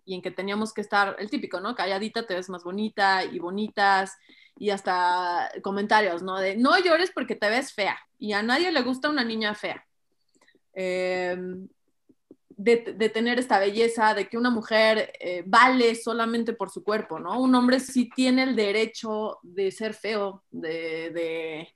y 0.05 0.13
en 0.15 0.21
que 0.21 0.31
teníamos 0.31 0.73
que 0.73 0.81
estar, 0.81 1.15
el 1.19 1.29
típico, 1.29 1.59
¿no? 1.59 1.75
Calladita 1.75 2.25
te 2.27 2.35
ves 2.35 2.49
más 2.49 2.63
bonita 2.63 3.23
y 3.25 3.39
bonitas 3.39 4.17
y 4.57 4.69
hasta 4.69 5.51
comentarios, 5.61 6.23
¿no? 6.23 6.39
De 6.39 6.55
no 6.55 6.77
llores 6.79 7.11
porque 7.11 7.35
te 7.35 7.49
ves 7.49 7.73
fea 7.73 7.97
y 8.17 8.33
a 8.33 8.41
nadie 8.41 8.71
le 8.71 8.81
gusta 8.81 9.09
una 9.09 9.23
niña 9.23 9.53
fea. 9.55 9.85
De, 12.57 12.93
de 12.95 13.09
tener 13.09 13.37
esta 13.37 13.59
belleza, 13.59 14.13
de 14.13 14.29
que 14.29 14.37
una 14.37 14.49
mujer 14.49 15.11
eh, 15.19 15.43
vale 15.45 15.93
solamente 15.93 16.53
por 16.53 16.69
su 16.69 16.85
cuerpo, 16.85 17.19
¿no? 17.19 17.39
Un 17.39 17.53
hombre 17.53 17.81
sí 17.81 18.09
tiene 18.15 18.43
el 18.43 18.55
derecho 18.55 19.39
de 19.43 19.71
ser 19.71 19.93
feo, 19.93 20.41
de, 20.51 21.09
de, 21.09 21.75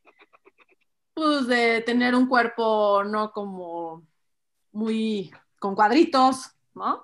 pues 1.14 1.48
de 1.48 1.82
tener 1.82 2.16
un 2.16 2.28
cuerpo 2.28 3.04
no 3.04 3.32
como 3.34 4.08
muy 4.72 5.32
con 5.60 5.76
cuadritos, 5.76 6.52
¿no? 6.74 7.04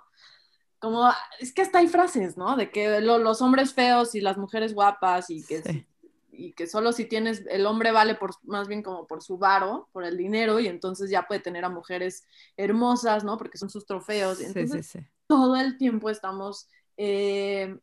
Como, 0.79 1.09
es 1.39 1.53
que 1.53 1.61
hasta 1.61 1.79
hay 1.79 1.87
frases, 1.87 2.37
¿no? 2.37 2.55
De 2.55 2.69
que 2.69 3.01
lo- 3.01 3.17
los 3.17 3.41
hombres 3.41 3.73
feos 3.73 4.13
y 4.15 4.21
las 4.21 4.37
mujeres 4.37 4.73
guapas 4.73 5.29
y 5.29 5.43
que, 5.45 5.61
Sí. 5.63 5.87
y 6.31 6.53
que 6.53 6.67
solo 6.67 6.91
si 6.91 7.05
tienes, 7.05 7.43
el 7.49 7.65
hombre 7.65 7.91
vale 7.91 8.15
por, 8.15 8.31
más 8.43 8.67
bien 8.67 8.83
como 8.83 9.07
por 9.07 9.23
su 9.23 9.37
varo, 9.37 9.87
por 9.93 10.03
el 10.03 10.17
dinero, 10.17 10.59
y 10.59 10.67
entonces 10.67 11.09
ya 11.09 11.23
puede 11.27 11.39
tener 11.41 11.63
a 11.65 11.69
mujeres 11.69 12.25
hermosas, 12.57 13.23
¿no? 13.23 13.37
Porque 13.37 13.57
son 13.57 13.69
sus 13.69 13.85
trofeos. 13.85 14.41
Entonces, 14.41 14.85
sí, 14.87 14.99
sí. 14.99 15.05
todo 15.27 15.55
el 15.55 15.77
tiempo 15.77 16.09
estamos 16.09 16.67
eh, 16.97 17.77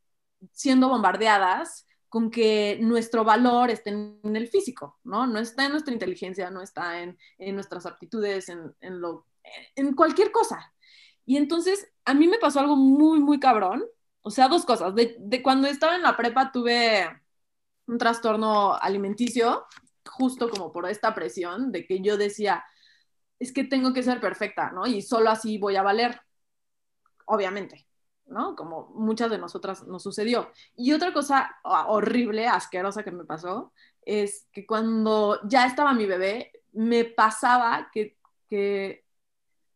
siendo 0.53 0.89
bombardeadas 0.89 1.87
con 2.09 2.31
que 2.31 2.79
nuestro 2.83 3.25
valor 3.25 3.71
esté 3.71 3.89
en 3.91 4.37
el 4.37 4.49
físico, 4.49 4.99
¿no? 5.03 5.27
No 5.27 5.39
está 5.39 5.65
en 5.65 5.73
nuestra 5.73 5.95
inteligencia, 5.95 6.51
no 6.51 6.61
está 6.61 7.01
en, 7.03 7.19
en 7.39 7.55
nuestras 7.55 7.87
aptitudes, 7.87 8.51
en, 8.51 8.75
en, 8.83 9.01
lo, 9.01 9.27
en 9.77 9.95
cualquier 9.95 10.31
cosa. 10.31 10.75
Y 11.25 11.37
entonces 11.37 11.89
a 12.05 12.15
mí 12.15 12.29
me 12.29 12.39
pasó 12.39 12.61
algo 12.61 12.77
muy, 12.77 13.21
muy 13.21 13.41
cabrón. 13.41 13.85
O 14.23 14.31
sea, 14.31 14.49
dos 14.49 14.65
cosas. 14.65 14.95
De, 14.95 15.17
de 15.19 15.43
cuando 15.43 15.69
estaba 15.69 15.97
en 15.97 16.03
la 16.03 16.17
prepa 16.17 16.53
tuve 16.53 17.09
un 17.87 17.99
trastorno 17.99 18.75
alimenticio, 18.75 19.67
justo 20.07 20.49
como 20.49 20.73
por 20.73 20.89
esta 20.89 21.15
presión 21.15 21.73
de 21.73 21.87
que 21.87 22.01
yo 22.01 22.17
decía, 22.17 22.65
es 23.39 23.53
que 23.53 23.65
tengo 23.65 23.93
que 23.93 24.03
ser 24.03 24.21
perfecta, 24.21 24.71
¿no? 24.71 24.87
Y 24.87 25.03
solo 25.03 25.31
así 25.31 25.59
voy 25.59 25.77
a 25.77 25.83
valer, 25.83 26.21
obviamente, 27.27 27.87
¿no? 28.27 28.55
Como 28.57 28.89
muchas 28.95 29.31
de 29.31 29.39
nosotras 29.39 29.87
nos 29.87 30.03
sucedió. 30.03 30.51
Y 30.77 30.93
otra 30.93 31.13
cosa 31.13 31.57
horrible, 31.65 32.47
asquerosa 32.47 33.03
que 33.03 33.11
me 33.11 33.25
pasó, 33.25 33.73
es 34.03 34.49
que 34.53 34.67
cuando 34.67 35.41
ya 35.49 35.67
estaba 35.67 35.93
mi 35.93 36.07
bebé, 36.07 36.53
me 36.73 37.05
pasaba 37.05 37.91
que, 37.93 38.17
que 38.49 39.05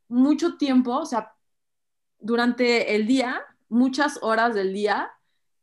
mucho 0.09 0.57
tiempo, 0.57 0.99
o 0.99 1.07
sea, 1.07 1.36
durante 2.19 2.95
el 2.97 3.07
día, 3.07 3.43
muchas 3.69 4.19
horas 4.23 4.55
del 4.55 4.73
día, 4.73 5.11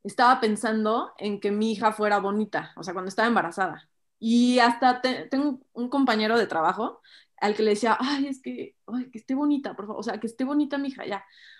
estaba 0.03 0.39
pensando 0.41 1.13
en 1.17 1.39
que 1.39 1.51
mi 1.51 1.71
hija 1.73 1.91
fuera 1.93 2.19
bonita, 2.19 2.73
o 2.75 2.83
sea, 2.83 2.93
cuando 2.93 3.09
estaba 3.09 3.27
embarazada. 3.27 3.89
Y 4.19 4.59
hasta 4.59 5.01
te- 5.01 5.25
tengo 5.27 5.59
un 5.73 5.89
compañero 5.89 6.37
de 6.37 6.47
trabajo 6.47 7.01
al 7.37 7.55
que 7.55 7.63
le 7.63 7.71
decía, 7.71 7.97
ay, 7.99 8.27
es 8.27 8.41
que, 8.41 8.75
ay, 8.87 9.09
que 9.11 9.17
esté 9.19 9.35
bonita, 9.35 9.75
por 9.75 9.85
favor, 9.87 9.99
o 9.99 10.03
sea, 10.03 10.19
que 10.19 10.27
esté 10.27 10.43
bonita 10.45 10.77
mi 10.77 10.89
hija, 10.89 11.05
ya. 11.05 11.17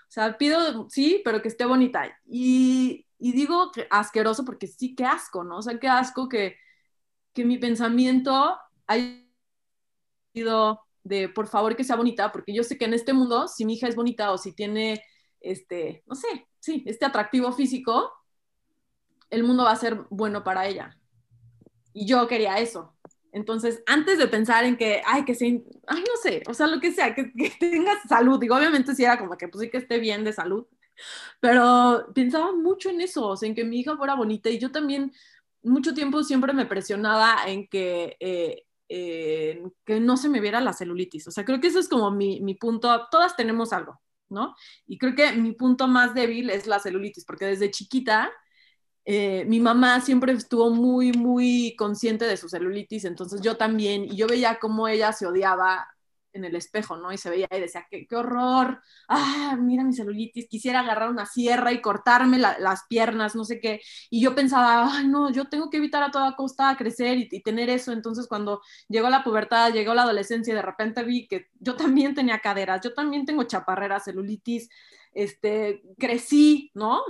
O 0.10 0.12
sea, 0.14 0.38
pido, 0.38 0.90
sí, 0.90 1.22
pero 1.26 1.42
que 1.42 1.48
esté 1.50 1.66
bonita. 1.66 2.06
Y, 2.26 3.06
y 3.20 3.32
digo 3.34 3.72
que 3.72 3.88
asqueroso 3.90 4.46
porque 4.46 4.68
sí, 4.68 4.96
qué 4.96 5.06
asco, 5.06 5.44
¿no? 5.44 5.58
O 5.58 5.62
sea, 5.62 5.80
qué 5.80 5.88
asco 5.90 6.30
que, 6.30 6.58
que 7.34 7.46
mi 7.46 7.58
pensamiento 7.58 8.58
haya 8.88 9.24
sido 10.34 10.83
de, 11.04 11.30
por 11.30 11.48
favor, 11.48 11.76
que 11.76 11.84
sea 11.84 11.96
bonita, 11.96 12.32
porque 12.32 12.54
yo 12.54 12.64
sé 12.64 12.78
que 12.78 12.86
en 12.86 12.94
este 12.94 13.14
mundo, 13.14 13.48
si 13.48 13.66
mi 13.66 13.76
hija 13.76 13.88
es 13.88 13.96
bonita 13.96 14.32
o 14.32 14.38
si 14.38 14.54
tiene, 14.54 15.04
este, 15.42 16.04
no 16.08 16.16
sé, 16.16 16.48
sí, 16.60 16.84
este 16.88 17.06
atractivo 17.06 17.52
físico, 17.52 18.12
el 19.30 19.44
mundo 19.44 19.64
va 19.64 19.72
a 19.72 19.76
ser 19.76 20.06
bueno 20.10 20.44
para 20.44 20.68
ella. 20.68 20.98
Y 21.94 22.08
yo 22.08 22.28
quería 22.28 22.60
eso. 22.60 22.96
Entonces, 23.32 23.84
antes 23.88 24.20
de 24.20 24.28
pensar 24.28 24.64
en 24.64 24.78
que, 24.78 25.02
ay, 25.06 25.26
que 25.26 25.34
sea, 25.36 25.48
ay, 25.88 26.02
no 26.02 26.18
sé, 26.22 26.44
o 26.48 26.54
sea, 26.54 26.68
lo 26.68 26.80
que 26.80 26.92
sea, 26.92 27.16
que, 27.16 27.34
que 27.34 27.52
tengas 27.60 27.98
salud, 28.08 28.40
digo, 28.40 28.56
obviamente 28.56 28.94
sí 28.96 29.04
era 29.04 29.18
como 29.18 29.38
que, 29.38 29.48
pues 29.48 29.64
sí 29.64 29.70
que 29.72 29.78
esté 29.78 30.00
bien 30.00 30.24
de 30.24 30.34
salud, 30.34 30.68
pero 31.40 32.08
pensaba 32.14 32.52
mucho 32.54 32.90
en 32.90 33.02
eso, 33.02 33.28
o 33.28 33.38
sea, 33.38 33.50
en 33.50 33.56
que 33.56 33.64
mi 33.64 33.80
hija 33.80 33.98
fuera 33.98 34.16
bonita 34.16 34.50
y 34.50 34.60
yo 34.60 34.72
también 34.72 35.14
mucho 35.64 35.94
tiempo 35.94 36.24
siempre 36.24 36.54
me 36.54 36.66
presionaba 36.68 37.38
en 37.48 37.68
que, 37.68 38.18
eh, 38.20 38.66
que 38.88 40.00
no 40.00 40.18
se 40.18 40.30
me 40.30 40.40
viera 40.42 40.62
la 40.62 40.74
celulitis, 40.74 41.28
o 41.28 41.32
sea, 41.32 41.46
creo 41.46 41.60
que 41.60 41.68
eso 41.68 41.80
es 41.80 41.90
como 41.90 42.12
mi, 42.12 42.42
mi 42.42 42.56
punto, 42.56 43.08
todas 43.10 43.36
tenemos 43.36 43.74
algo, 43.74 44.02
¿no? 44.30 44.56
Y 44.86 44.98
creo 44.98 45.16
que 45.16 45.32
mi 45.34 45.54
punto 45.54 45.88
más 45.88 46.14
débil 46.14 46.50
es 46.50 46.68
la 46.68 46.80
celulitis, 46.80 47.26
porque 47.26 47.46
desde 47.46 47.72
chiquita 47.72 48.32
eh, 49.06 49.46
mi 49.46 49.60
mamá 49.60 50.00
siempre 50.02 50.32
estuvo 50.34 50.70
muy, 50.70 51.12
muy 51.12 51.76
consciente 51.78 52.26
de 52.26 52.38
su 52.38 52.48
celulitis, 52.50 53.06
entonces 53.06 53.42
yo 53.42 53.58
también, 53.58 54.06
y 54.06 54.16
yo 54.16 54.28
veía 54.28 54.60
cómo 54.60 54.88
ella 54.88 55.12
se 55.12 55.26
odiaba 55.28 55.86
en 56.34 56.46
el 56.46 56.56
espejo, 56.56 56.98
¿no? 56.98 57.12
Y 57.12 57.18
se 57.18 57.30
veía 57.30 57.48
y 57.52 57.60
decía, 57.60 57.88
qué, 57.90 58.08
horror, 58.16 58.82
ah, 59.08 59.58
mira 59.60 59.84
mi 59.84 59.94
celulitis, 59.94 60.48
quisiera 60.48 60.82
agarrar 60.82 61.10
una 61.10 61.26
sierra 61.26 61.72
y 61.72 61.82
cortarme 61.82 62.38
las 62.38 62.84
piernas, 62.90 63.36
no 63.36 63.46
sé 63.46 63.60
qué. 63.60 63.82
Y 64.10 64.22
yo 64.22 64.36
pensaba, 64.36 64.90
ay, 64.92 65.08
no, 65.08 65.32
yo 65.32 65.46
tengo 65.50 65.70
que 65.70 65.78
evitar 65.78 66.04
a 66.04 66.12
toda 66.12 66.36
costa 66.36 66.76
crecer 66.78 67.18
y, 67.18 67.42
tener 67.44 67.70
eso. 67.70 67.92
Entonces, 67.92 68.28
cuando 68.28 68.62
llegó 68.90 69.10
la 69.10 69.24
pubertad, 69.24 69.72
llegó 69.74 69.94
la 69.94 70.04
adolescencia 70.04 70.52
y 70.52 70.56
de 70.56 70.62
repente 70.62 71.04
vi 71.04 71.28
que 71.28 71.48
yo 71.60 71.76
también 71.76 72.16
tenía 72.16 72.40
caderas, 72.40 72.82
yo 72.84 72.94
también 72.94 73.26
tengo 73.26 73.44
chaparreras, 73.44 74.06
celulitis, 74.06 74.70
este, 75.14 75.84
crecí, 75.98 76.72
¿no? 76.74 77.04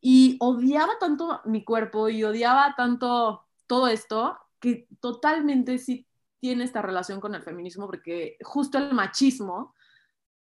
y 0.00 0.36
odiaba 0.40 0.98
tanto 1.00 1.40
mi 1.46 1.64
cuerpo 1.64 2.08
y 2.08 2.22
odiaba 2.22 2.74
tanto 2.76 3.44
todo 3.66 3.88
esto 3.88 4.38
que 4.60 4.86
totalmente 5.00 5.78
sí 5.78 6.06
tiene 6.40 6.64
esta 6.64 6.82
relación 6.82 7.20
con 7.20 7.34
el 7.34 7.42
feminismo 7.42 7.86
porque 7.86 8.36
justo 8.42 8.78
el 8.78 8.92
machismo 8.92 9.74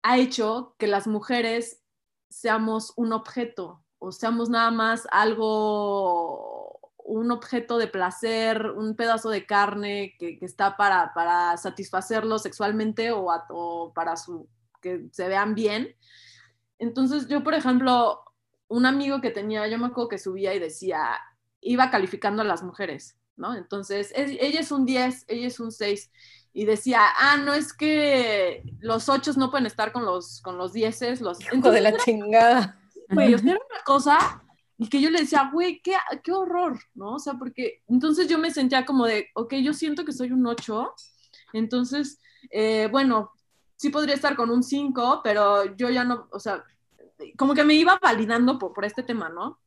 ha 0.02 0.18
hecho 0.18 0.74
que 0.78 0.86
las 0.86 1.06
mujeres 1.06 1.82
seamos 2.28 2.92
un 2.96 3.12
objeto 3.12 3.84
o 3.98 4.12
seamos 4.12 4.50
nada 4.50 4.70
más 4.70 5.06
algo, 5.10 6.78
un 6.98 7.30
objeto 7.30 7.78
de 7.78 7.86
placer, 7.86 8.70
un 8.70 8.96
pedazo 8.96 9.30
de 9.30 9.46
carne 9.46 10.14
que, 10.18 10.38
está 10.42 10.76
para, 10.76 11.12
para, 11.14 11.56
satisfacerlo 11.56 12.38
sexualmente 12.38 13.12
o, 13.12 13.26
o 13.50 13.92
para 13.94 14.16
su, 14.16 14.48
que 14.82 15.08
se 15.10 15.28
vean 15.28 15.54
bien. 15.54 15.96
Entonces 16.78 17.28
yo, 17.28 17.42
por 17.42 17.54
ejemplo, 17.54 18.20
un 18.68 18.84
amigo 18.84 19.20
que 19.20 19.30
tenía, 19.30 19.66
yo 19.68 19.78
me 19.78 19.86
acuerdo 19.86 20.08
que 20.08 20.18
subía 20.18 20.54
y 20.54 20.58
decía, 20.58 21.18
iba 21.60 21.90
calificando 21.90 22.42
a 22.42 22.46
las 22.46 22.62
mujeres 22.62 23.16
¿no? 23.36 23.54
Entonces, 23.54 24.12
ella 24.14 24.60
es 24.60 24.70
un 24.72 24.84
10, 24.84 25.24
ella 25.28 25.46
es 25.46 25.60
un 25.60 25.72
6. 25.72 26.10
Y 26.52 26.66
decía, 26.66 27.00
ah, 27.18 27.36
no 27.36 27.52
es 27.52 27.72
que 27.72 28.62
los 28.80 29.08
8 29.08 29.32
no 29.36 29.50
pueden 29.50 29.66
estar 29.66 29.92
con 29.92 30.04
los, 30.04 30.40
con 30.40 30.56
los 30.56 30.72
10, 30.72 31.20
los... 31.20 31.38
Hijo 31.52 31.70
de 31.70 31.80
la 31.80 31.96
chingada. 31.96 32.78
Güey, 33.10 33.34
o 33.34 33.38
sea, 33.38 33.50
era 33.52 33.60
una 33.70 33.84
cosa 33.84 34.44
y 34.76 34.88
que 34.88 35.00
yo 35.00 35.10
le 35.10 35.20
decía, 35.20 35.50
güey, 35.52 35.80
qué, 35.82 35.94
qué 36.22 36.32
horror, 36.32 36.78
¿no? 36.94 37.14
O 37.14 37.18
sea, 37.18 37.34
porque 37.34 37.82
entonces 37.86 38.28
yo 38.28 38.38
me 38.38 38.50
sentía 38.50 38.84
como 38.84 39.06
de, 39.06 39.28
ok, 39.34 39.54
yo 39.54 39.72
siento 39.72 40.04
que 40.04 40.12
soy 40.12 40.32
un 40.32 40.46
8, 40.46 40.92
entonces, 41.52 42.18
eh, 42.50 42.88
bueno, 42.90 43.32
sí 43.76 43.90
podría 43.90 44.14
estar 44.14 44.34
con 44.34 44.50
un 44.50 44.62
5, 44.62 45.20
pero 45.22 45.76
yo 45.76 45.90
ya 45.90 46.04
no, 46.04 46.28
o 46.32 46.40
sea, 46.40 46.64
como 47.36 47.54
que 47.54 47.64
me 47.64 47.74
iba 47.74 47.98
validando 48.02 48.58
por, 48.58 48.72
por 48.72 48.84
este 48.84 49.04
tema, 49.04 49.28
¿no? 49.28 49.60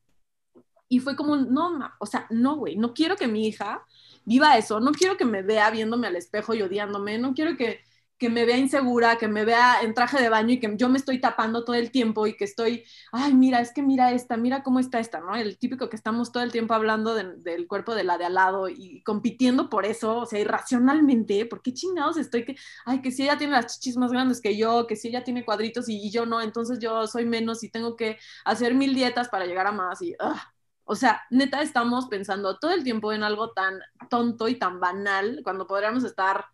Y 0.90 1.00
fue 1.00 1.16
como, 1.16 1.36
no, 1.36 1.80
o 2.00 2.06
sea, 2.06 2.28
no, 2.30 2.56
güey, 2.58 2.78
no 2.78 2.94
quiero 2.94 3.16
que 3.16 3.28
mi 3.28 3.48
hija 3.48 3.86
viva 4.26 4.58
eso, 4.58 4.80
no 4.80 4.92
quiero 4.92 5.18
que 5.18 5.26
me 5.26 5.42
vea 5.42 5.70
viéndome 5.72 6.08
al 6.08 6.16
espejo 6.16 6.54
y 6.54 6.62
odiándome, 6.62 7.18
no 7.18 7.34
quiero 7.34 7.58
que, 7.58 7.82
que 8.18 8.30
me 8.30 8.46
vea 8.46 8.58
insegura, 8.58 9.18
que 9.18 9.28
me 9.28 9.46
vea 9.46 9.82
en 9.82 9.94
traje 9.94 10.22
de 10.22 10.30
baño 10.30 10.54
y 10.54 10.60
que 10.60 10.74
yo 10.76 10.90
me 10.90 10.98
estoy 10.98 11.20
tapando 11.22 11.64
todo 11.64 11.76
el 11.76 11.92
tiempo 11.92 12.26
y 12.28 12.36
que 12.36 12.46
estoy, 12.46 12.84
ay, 13.12 13.34
mira, 13.34 13.62
es 13.62 13.72
que 13.74 13.82
mira 13.84 14.12
esta, 14.12 14.38
mira 14.38 14.64
cómo 14.64 14.80
está 14.80 15.00
esta, 15.00 15.20
¿no? 15.20 15.36
El 15.36 15.58
típico 15.58 15.90
que 15.90 15.96
estamos 15.96 16.32
todo 16.32 16.44
el 16.44 16.52
tiempo 16.52 16.74
hablando 16.74 17.14
del 17.16 17.68
cuerpo 17.68 17.96
de 17.96 18.04
la 18.04 18.18
de 18.18 18.26
al 18.26 18.34
lado 18.34 18.70
y 18.70 19.02
compitiendo 19.04 19.70
por 19.70 19.86
eso, 19.86 20.20
o 20.20 20.26
sea, 20.26 20.40
irracionalmente, 20.40 21.46
¿por 21.46 21.62
qué 21.62 21.74
chingados 21.74 22.18
estoy 22.18 22.46
que, 22.46 22.56
ay, 22.86 23.02
que 23.02 23.12
si 23.12 23.24
ella 23.24 23.38
tiene 23.38 23.54
las 23.54 23.80
chichis 23.80 23.98
más 23.98 24.12
grandes 24.12 24.42
que 24.42 24.58
yo, 24.58 24.88
que 24.88 24.96
si 24.96 25.10
ella 25.10 25.24
tiene 25.24 25.46
cuadritos 25.46 25.88
y, 25.90 26.10
yo 26.12 26.26
no, 26.26 26.42
entonces 26.42 26.80
yo 26.80 27.06
soy 27.08 27.26
menos 27.26 27.64
y 27.64 27.70
tengo 27.70 27.96
que 27.96 28.18
hacer 28.46 28.74
mil 28.74 28.94
dietas 28.96 29.30
para 29.30 29.46
llegar 29.46 29.68
a 29.68 29.72
más 29.72 30.02
y, 30.02 30.16
ah, 30.20 30.54
o 30.88 30.96
sea, 30.96 31.22
neta 31.30 31.62
estamos 31.62 32.08
pensando 32.08 32.58
todo 32.58 32.72
el 32.72 32.84
tiempo 32.84 33.12
en 33.12 33.22
algo 33.22 33.52
tan 33.52 33.80
tonto 34.10 34.48
y 34.48 34.56
tan 34.56 34.80
banal 34.80 35.42
cuando 35.44 35.68
podríamos 35.68 36.06
estar 36.06 36.46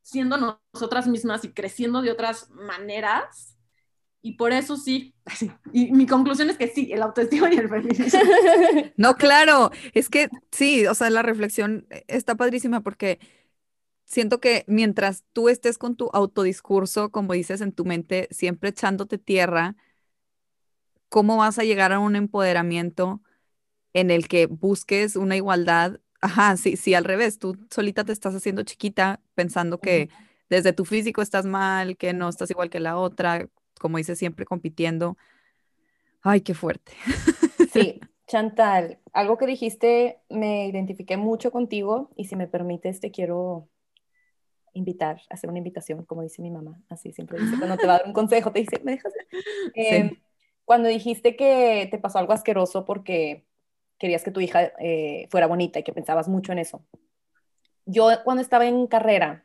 siendo 0.00 0.58
nosotras 0.72 1.06
mismas 1.06 1.44
y 1.44 1.52
creciendo 1.52 2.00
de 2.00 2.10
otras 2.10 2.48
maneras. 2.50 3.58
Y 4.22 4.32
por 4.32 4.52
eso 4.52 4.78
sí, 4.78 5.14
y 5.72 5.92
mi 5.92 6.06
conclusión 6.06 6.48
es 6.48 6.56
que 6.56 6.68
sí, 6.68 6.90
el 6.92 7.02
autoestima 7.02 7.52
y 7.52 7.58
el 7.58 7.68
feminismo. 7.68 8.20
No, 8.96 9.16
claro, 9.16 9.70
es 9.92 10.08
que 10.08 10.30
sí, 10.50 10.86
o 10.86 10.94
sea, 10.94 11.10
la 11.10 11.22
reflexión 11.22 11.86
está 12.08 12.36
padrísima 12.36 12.80
porque 12.80 13.20
siento 14.06 14.40
que 14.40 14.64
mientras 14.66 15.24
tú 15.34 15.50
estés 15.50 15.76
con 15.76 15.94
tu 15.94 16.08
autodiscurso, 16.14 17.10
como 17.10 17.34
dices 17.34 17.60
en 17.60 17.72
tu 17.72 17.84
mente, 17.84 18.28
siempre 18.30 18.70
echándote 18.70 19.18
tierra, 19.18 19.76
¿cómo 21.10 21.36
vas 21.36 21.58
a 21.58 21.64
llegar 21.64 21.92
a 21.92 21.98
un 21.98 22.16
empoderamiento 22.16 23.20
en 23.92 24.10
el 24.10 24.28
que 24.28 24.46
busques 24.46 25.16
una 25.16 25.36
igualdad. 25.36 26.00
Ajá, 26.20 26.56
sí, 26.56 26.76
sí, 26.76 26.94
al 26.94 27.04
revés, 27.04 27.38
tú 27.38 27.56
solita 27.70 28.04
te 28.04 28.12
estás 28.12 28.34
haciendo 28.34 28.62
chiquita 28.62 29.20
pensando 29.34 29.78
que 29.78 30.08
desde 30.50 30.72
tu 30.72 30.84
físico 30.84 31.22
estás 31.22 31.44
mal, 31.44 31.96
que 31.96 32.12
no 32.12 32.28
estás 32.28 32.50
igual 32.50 32.70
que 32.70 32.80
la 32.80 32.96
otra, 32.96 33.48
como 33.78 33.98
dices, 33.98 34.18
siempre 34.18 34.44
compitiendo. 34.44 35.16
Ay, 36.22 36.40
qué 36.40 36.54
fuerte. 36.54 36.92
Sí, 37.72 38.00
Chantal, 38.28 38.98
algo 39.12 39.36
que 39.36 39.46
dijiste, 39.46 40.20
me 40.28 40.68
identifiqué 40.68 41.16
mucho 41.16 41.50
contigo 41.50 42.10
y 42.14 42.24
si 42.24 42.36
me 42.36 42.46
permites, 42.46 43.00
te 43.00 43.10
quiero 43.10 43.68
invitar, 44.74 45.22
hacer 45.30 45.48
una 45.48 45.58
invitación, 45.58 46.04
como 46.04 46.22
dice 46.22 46.42
mi 46.42 46.50
mamá, 46.50 46.80
así 46.90 47.12
siempre 47.12 47.38
dice, 47.38 47.56
cuando 47.58 47.76
te 47.78 47.86
va 47.86 47.94
a 47.94 47.98
dar 47.98 48.06
un 48.06 48.12
consejo, 48.12 48.52
te 48.52 48.60
dice, 48.60 48.80
¿me 48.84 48.92
dejas? 48.92 49.12
Em, 49.74 50.16
cuando 50.64 50.88
dijiste 50.88 51.36
que 51.36 51.88
te 51.90 51.98
pasó 51.98 52.18
algo 52.18 52.32
asqueroso 52.34 52.84
porque 52.84 53.46
querías 53.98 54.22
que 54.22 54.30
tu 54.30 54.40
hija 54.40 54.72
eh, 54.78 55.26
fuera 55.30 55.46
bonita 55.46 55.78
y 55.78 55.82
que 55.82 55.92
pensabas 55.92 56.28
mucho 56.28 56.52
en 56.52 56.58
eso. 56.58 56.84
Yo 57.84 58.10
cuando 58.24 58.42
estaba 58.42 58.66
en 58.66 58.86
carrera, 58.86 59.44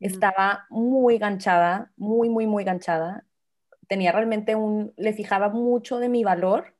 estaba 0.00 0.66
muy 0.68 1.18
ganchada, 1.18 1.92
muy, 1.96 2.28
muy, 2.28 2.46
muy 2.46 2.64
ganchada. 2.64 3.24
Tenía 3.88 4.12
realmente 4.12 4.54
un, 4.56 4.92
le 4.96 5.12
fijaba 5.12 5.48
mucho 5.48 5.98
de 5.98 6.08
mi 6.08 6.24
valor 6.24 6.74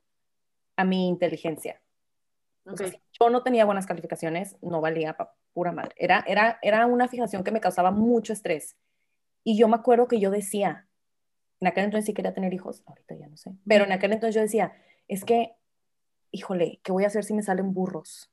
a 0.75 0.83
mi 0.83 1.07
inteligencia. 1.07 1.81
yo 2.65 3.29
no 3.29 3.43
tenía 3.43 3.65
buenas 3.65 3.85
calificaciones, 3.85 4.57
no 4.61 4.81
valía 4.81 5.15
para 5.15 5.33
pura 5.53 5.71
madre. 5.71 5.95
Era, 5.97 6.23
era, 6.27 6.59
era 6.61 6.85
una 6.85 7.07
fijación 7.07 7.43
que 7.43 7.51
me 7.51 7.61
causaba 7.61 7.91
mucho 7.91 8.33
estrés. 8.33 8.75
Y 9.43 9.57
yo 9.57 9.67
me 9.67 9.75
acuerdo 9.75 10.07
que 10.07 10.19
yo 10.19 10.31
decía, 10.31 10.87
en 11.59 11.67
aquel 11.67 11.85
entonces 11.85 12.05
sí 12.05 12.13
quería 12.13 12.33
tener 12.33 12.53
hijos, 12.53 12.83
ahorita 12.85 13.15
ya 13.15 13.27
no 13.27 13.37
sé, 13.37 13.51
pero 13.67 13.85
en 13.85 13.91
aquel 13.91 14.13
entonces 14.13 14.35
yo 14.35 14.41
decía, 14.41 14.73
es 15.07 15.25
que 15.25 15.53
híjole, 16.33 16.81
¿qué 16.83 16.91
voy 16.91 17.05
a 17.05 17.07
hacer 17.07 17.23
si 17.23 17.33
me 17.33 17.43
salen 17.43 17.73
burros? 17.73 18.29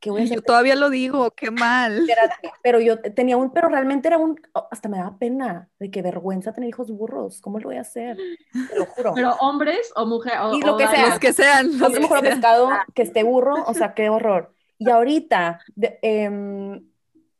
¿Qué 0.00 0.10
voy 0.10 0.22
a 0.22 0.24
hacer? 0.24 0.38
Yo 0.38 0.42
todavía 0.42 0.74
lo 0.74 0.90
digo, 0.90 1.30
qué 1.30 1.52
mal. 1.52 2.04
Pero 2.62 2.80
yo 2.80 3.00
tenía 3.00 3.36
un, 3.36 3.52
pero 3.52 3.68
realmente 3.68 4.08
era 4.08 4.18
un, 4.18 4.40
oh, 4.54 4.66
hasta 4.70 4.88
me 4.88 4.96
daba 4.96 5.16
pena, 5.18 5.68
de 5.78 5.90
qué 5.90 6.02
vergüenza 6.02 6.52
tener 6.52 6.68
hijos 6.68 6.90
burros, 6.90 7.40
¿cómo 7.40 7.60
lo 7.60 7.68
voy 7.68 7.76
a 7.76 7.82
hacer? 7.82 8.16
Te 8.16 8.78
lo 8.78 8.86
juro. 8.86 9.14
Pero 9.14 9.34
hombres 9.40 9.92
o 9.94 10.06
mujeres. 10.06 10.40
Y 10.54 10.60
lo 10.62 10.76
que 10.76 10.88
sea. 10.88 11.08
Los 11.08 11.18
que 11.18 11.32
sean. 11.32 11.78
Los 11.78 11.92
mejor 11.92 12.20
pescado 12.20 12.70
que 12.94 13.02
esté 13.02 13.22
burro, 13.22 13.62
o 13.66 13.74
sea, 13.74 13.94
qué 13.94 14.08
horror. 14.08 14.54
Y 14.78 14.90
ahorita, 14.90 15.60
em, 16.02 16.84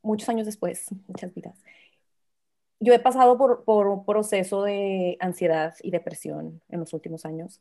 muchos 0.03 0.29
años 0.29 0.47
después, 0.47 0.87
muchas 1.09 1.35
vidas, 1.35 1.59
yo 2.79 2.93
he 2.93 2.99
pasado 2.99 3.39
por, 3.39 3.65
por 3.65 3.89
un 3.89 4.05
proceso 4.05 4.63
de 4.63 5.17
ansiedad 5.21 5.75
y 5.83 5.91
depresión 5.91 6.63
en 6.69 6.81
los 6.81 6.93
últimos 6.93 7.25
años, 7.25 7.61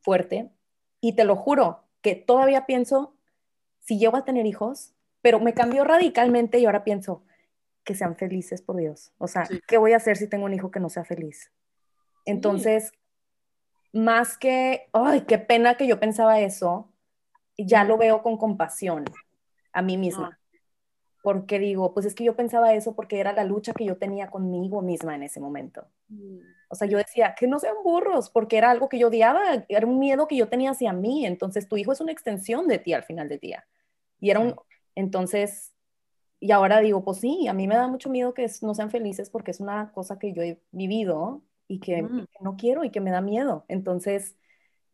fuerte, 0.00 0.50
y 1.00 1.14
te 1.14 1.24
lo 1.24 1.36
juro 1.36 1.84
que 2.02 2.14
todavía 2.14 2.66
pienso 2.66 3.14
si 3.80 3.98
llego 3.98 4.16
a 4.16 4.24
tener 4.24 4.46
hijos, 4.46 4.94
pero 5.22 5.40
me 5.40 5.54
cambió 5.54 5.84
radicalmente 5.84 6.58
y 6.58 6.66
ahora 6.66 6.84
pienso 6.84 7.24
que 7.84 7.94
sean 7.94 8.16
felices 8.16 8.62
por 8.62 8.76
Dios. 8.76 9.12
O 9.18 9.28
sea, 9.28 9.48
¿qué 9.66 9.78
voy 9.78 9.92
a 9.92 9.96
hacer 9.96 10.16
si 10.16 10.28
tengo 10.28 10.44
un 10.44 10.54
hijo 10.54 10.70
que 10.70 10.80
no 10.80 10.90
sea 10.90 11.04
feliz? 11.04 11.50
Entonces, 12.24 12.92
más 13.92 14.36
que, 14.36 14.88
ay, 14.92 15.22
qué 15.22 15.38
pena 15.38 15.76
que 15.76 15.86
yo 15.86 15.98
pensaba 15.98 16.40
eso, 16.40 16.92
ya 17.56 17.84
lo 17.84 17.96
veo 17.96 18.22
con 18.22 18.36
compasión 18.36 19.04
a 19.72 19.82
mí 19.82 19.96
misma. 19.96 20.37
Porque 21.28 21.58
digo, 21.58 21.92
pues 21.92 22.06
es 22.06 22.14
que 22.14 22.24
yo 22.24 22.34
pensaba 22.34 22.72
eso 22.72 22.94
porque 22.94 23.20
era 23.20 23.34
la 23.34 23.44
lucha 23.44 23.74
que 23.74 23.84
yo 23.84 23.98
tenía 23.98 24.30
conmigo 24.30 24.80
misma 24.80 25.14
en 25.14 25.24
ese 25.24 25.40
momento. 25.40 25.86
Mm. 26.08 26.38
O 26.70 26.74
sea, 26.74 26.88
yo 26.88 26.96
decía, 26.96 27.34
que 27.38 27.46
no 27.46 27.58
sean 27.58 27.74
burros, 27.84 28.30
porque 28.30 28.56
era 28.56 28.70
algo 28.70 28.88
que 28.88 28.98
yo 28.98 29.08
odiaba, 29.08 29.66
era 29.68 29.86
un 29.86 29.98
miedo 29.98 30.26
que 30.26 30.36
yo 30.36 30.48
tenía 30.48 30.70
hacia 30.70 30.94
mí. 30.94 31.26
Entonces, 31.26 31.68
tu 31.68 31.76
hijo 31.76 31.92
es 31.92 32.00
una 32.00 32.12
extensión 32.12 32.66
de 32.66 32.78
ti 32.78 32.94
al 32.94 33.02
final 33.02 33.28
del 33.28 33.40
día. 33.40 33.66
Y 34.20 34.30
era 34.30 34.40
un, 34.40 34.54
entonces, 34.94 35.74
y 36.40 36.50
ahora 36.50 36.80
digo, 36.80 37.04
pues 37.04 37.18
sí, 37.18 37.46
a 37.46 37.52
mí 37.52 37.68
me 37.68 37.74
da 37.74 37.88
mucho 37.88 38.08
miedo 38.08 38.32
que 38.32 38.50
no 38.62 38.74
sean 38.74 38.90
felices 38.90 39.28
porque 39.28 39.50
es 39.50 39.60
una 39.60 39.92
cosa 39.92 40.18
que 40.18 40.32
yo 40.32 40.40
he 40.40 40.62
vivido 40.70 41.42
y 41.66 41.80
que, 41.80 42.04
mm. 42.04 42.24
no 42.40 42.56
quiero 42.56 42.84
y 42.84 42.90
que 42.90 43.02
me 43.02 43.10
da 43.10 43.20
miedo. 43.20 43.66
Entonces, 43.68 44.34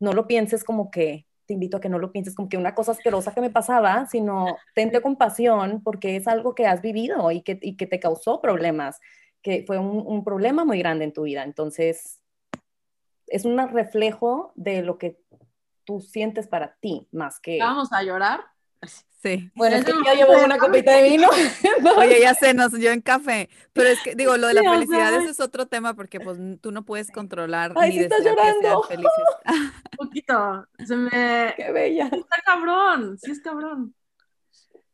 no 0.01 0.11
lo 0.11 0.27
pienses 0.27 0.65
como 0.65 0.91
que, 0.91 1.27
te 1.45 1.53
invito 1.53 1.77
a 1.77 1.81
que 1.81 1.89
no 1.89 1.99
lo 1.99 2.11
pienses 2.11 2.35
como 2.35 2.49
que 2.49 2.57
una 2.57 2.75
cosa 2.75 2.91
asquerosa 2.91 3.33
que 3.33 3.41
me 3.41 3.49
pasaba, 3.49 4.07
sino 4.07 4.57
tente 4.75 5.01
compasión 5.01 5.81
porque 5.83 6.15
es 6.15 6.27
algo 6.27 6.55
que 6.55 6.67
has 6.67 6.81
vivido 6.81 7.31
y 7.31 7.41
que, 7.41 7.59
y 7.61 7.77
que 7.77 7.87
te 7.87 7.99
causó 7.99 8.41
problemas 8.41 8.99
que 9.45 9.63
fue 9.67 9.77
un, 9.77 10.23
problema 10.23 10.65
muy 10.65 10.79
grande 10.79 11.05
en 11.05 11.13
tu 11.13 11.21
vida. 11.21 11.43
Entonces, 11.43 12.19
es 13.27 13.45
un 13.45 13.59
reflejo 13.69 14.51
de 14.55 14.81
lo 14.81 14.97
que 14.97 15.19
tú 15.83 16.01
sientes 16.01 16.47
para 16.47 16.77
ti, 16.77 17.07
más 17.11 17.39
que... 17.39 17.59
¿Vamos 17.59 17.93
a 17.93 18.01
llorar? 18.01 18.39
Sí. 19.25 19.51
Bueno, 19.55 19.77
es 19.77 19.85
que 19.85 19.91
yo 19.91 20.13
llevo 20.13 20.45
una 20.45 20.59
copita 20.59 20.95
de 20.97 21.09
vino. 21.09 21.27
Oye, 21.97 22.21
ya 22.21 22.35
sé, 22.35 22.53
nos 22.53 22.73
yo 22.73 22.91
en 22.91 23.01
café. 23.01 23.49
Pero 23.73 23.89
es 23.89 23.99
que, 24.03 24.13
digo, 24.13 24.37
lo 24.37 24.45
de 24.45 24.53
la 24.53 24.61
Sí, 24.61 24.67
o 24.67 24.73
felicidad 24.73 25.09
sea, 25.09 25.29
es 25.31 25.39
otro 25.39 25.65
tema 25.65 25.95
porque 25.95 26.19
pues 26.19 26.37
tú 26.61 26.71
no 26.71 26.85
puedes 26.85 27.09
controlar 27.09 27.73
Ay, 27.75 27.89
ni 27.89 27.95
sí 27.97 28.03
estás 28.03 28.19
que 28.19 28.25
llorando. 28.25 28.83
felices. 28.83 29.11
Un 29.99 30.07
poquito. 30.07 30.67
Se 30.85 30.95
me... 30.95 31.55
Qué 31.57 31.71
bella. 31.71 32.05
Está 32.05 32.37
cabrón, 32.45 33.17
sí 33.17 33.31
es 33.31 33.41
cabrón. 33.41 33.95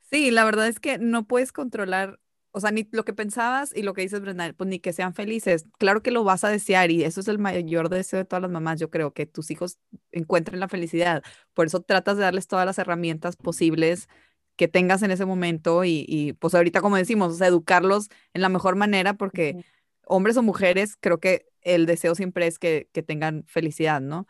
Sí, 0.10 0.32
la 0.32 0.46
verdad 0.46 0.68
es 0.68 0.80
que 0.80 0.98
no 0.98 1.24
puedes 1.26 1.52
controlar, 1.52 2.18
o 2.52 2.60
sea, 2.60 2.72
ni 2.72 2.88
lo 2.92 3.06
que 3.06 3.14
pensabas 3.14 3.76
y 3.76 3.82
lo 3.84 3.94
que 3.94 4.02
dices, 4.02 4.22
Brenda, 4.22 4.54
pues 4.54 4.70
ni 4.70 4.80
que 4.80 4.94
sean 4.94 5.14
felices. 5.14 5.66
Claro 5.80 6.04
que 6.04 6.12
lo 6.12 6.24
vas 6.24 6.44
a 6.44 6.50
desear 6.50 6.92
y 6.92 7.04
eso 7.04 7.22
es 7.22 7.28
el 7.28 7.40
mayor 7.40 7.90
deseo 7.90 8.20
de 8.20 8.26
todas 8.26 8.42
las 8.42 8.52
mamás, 8.52 8.80
yo 8.80 8.90
creo, 8.90 9.14
que 9.14 9.26
tus 9.26 9.52
hijos 9.52 9.80
encuentren 10.12 10.60
la 10.60 10.68
felicidad. 10.68 11.24
Por 11.54 11.68
eso 11.68 11.82
tratas 11.82 12.18
de 12.18 12.24
darles 12.24 12.48
todas 12.48 12.66
las 12.66 12.78
herramientas 12.78 13.38
posibles 13.38 14.10
que 14.58 14.68
tengas 14.68 15.02
en 15.02 15.12
ese 15.12 15.26
momento 15.26 15.86
y, 15.86 16.06
y, 16.08 16.34
pues 16.34 16.54
ahorita, 16.54 16.82
como 16.82 16.98
decimos, 16.98 17.34
o 17.34 17.36
sea, 17.38 17.48
educarlos 17.48 18.10
en 18.34 18.42
la 18.42 18.50
mejor 18.50 18.76
manera 18.76 19.14
porque 19.16 19.64
hombres 20.06 20.36
o 20.38 20.44
mujeres, 20.44 20.98
creo 21.00 21.20
que 21.20 21.48
el 21.62 21.86
deseo 21.86 22.16
siempre 22.16 22.48
es 22.48 22.60
que, 22.60 22.90
que 22.92 23.02
tengan 23.02 23.46
felicidad, 23.48 24.02
¿no? 24.02 24.28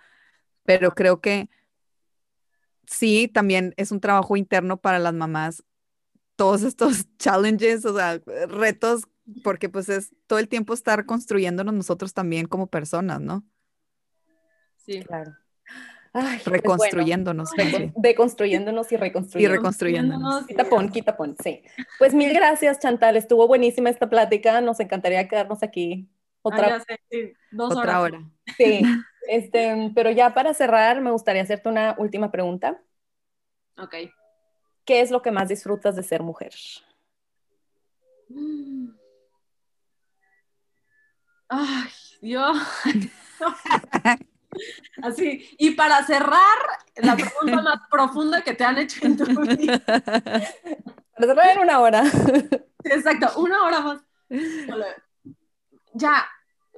Pero 0.64 0.92
creo 0.92 1.22
que 1.22 1.50
sí, 2.86 3.28
también 3.28 3.74
es 3.78 3.92
un 3.92 4.00
trabajo 4.00 4.38
interno 4.38 4.78
para 4.80 5.00
las 5.00 5.14
mamás 5.14 5.64
todos 6.42 6.64
estos 6.64 7.06
challenges, 7.20 7.86
o 7.86 7.96
sea, 7.96 8.20
retos, 8.48 9.04
porque 9.44 9.70
pues 9.70 9.90
es 9.90 10.10
todo 10.26 10.40
el 10.40 10.48
tiempo 10.48 10.74
estar 10.74 11.06
construyéndonos 11.06 11.72
nosotros 11.72 12.16
también 12.16 12.48
como 12.48 12.66
personas, 12.66 13.22
¿no? 13.22 13.44
Sí. 14.78 15.02
Claro. 15.04 15.36
Ay, 16.14 16.40
pues 16.44 16.44
bueno, 16.46 16.52
Reconstruyéndonos. 16.58 17.50
más 17.56 17.66
recon- 17.68 17.78
bien. 17.78 17.94
deconstruyéndonos 17.96 18.92
y 18.92 18.96
Y 18.96 18.98
reconstruyendo. 18.98 19.56
reconstruyéndonos. 19.56 20.48
Quita 20.48 20.64
pon, 20.68 20.90
quita 20.90 21.16
pon, 21.16 21.36
sí. 21.44 21.62
Pues 22.00 22.16
mil 22.16 22.34
gracias, 22.34 22.80
Chantal. 22.80 23.16
Estuvo 23.18 23.48
buenísima 23.48 23.92
esta 23.92 24.10
plática. 24.10 24.60
Nos 24.62 24.80
encantaría 24.80 25.28
quedarnos 25.28 25.62
aquí 25.62 26.10
Ah, 26.44 26.50
otra 26.50 26.80
sé, 26.80 27.00
sí, 27.12 27.34
dos 27.52 27.72
Otra 27.78 28.00
horas. 28.02 28.16
hora. 28.16 28.32
Sí, 28.58 28.82
este, 29.30 29.92
pero 29.94 30.10
ya 30.10 30.34
para 30.34 30.56
cerrar, 30.56 31.00
me 31.02 31.12
gustaría 31.12 31.44
hacerte 31.44 31.70
una 31.70 31.96
última 32.00 32.32
pregunta. 32.32 32.82
Ok. 33.78 33.94
¿Qué 34.86 35.02
es 35.02 35.12
lo 35.12 35.22
que 35.22 35.32
más 35.32 35.50
disfrutas 35.50 35.96
de 35.96 36.04
ser 36.04 36.24
mujer? 36.24 36.54
Ay, 41.50 41.90
Dios. 42.22 42.58
Así, 45.02 45.50
y 45.58 45.72
para 45.72 46.04
cerrar, 46.06 46.60
la 46.98 47.16
pregunta 47.16 47.62
más 47.62 47.82
profunda 47.90 48.42
que 48.42 48.54
te 48.54 48.64
han 48.64 48.78
hecho 48.78 49.06
en 49.06 49.18
tu 49.18 49.26
vida. 49.26 49.80
Para 49.80 51.28
cerrar 51.28 51.50
en 51.50 51.60
una 51.60 51.80
hora. 51.80 52.04
Exacto, 52.84 53.40
una 53.40 53.64
hora 53.64 53.80
más. 53.82 54.02
Ya, 55.94 56.26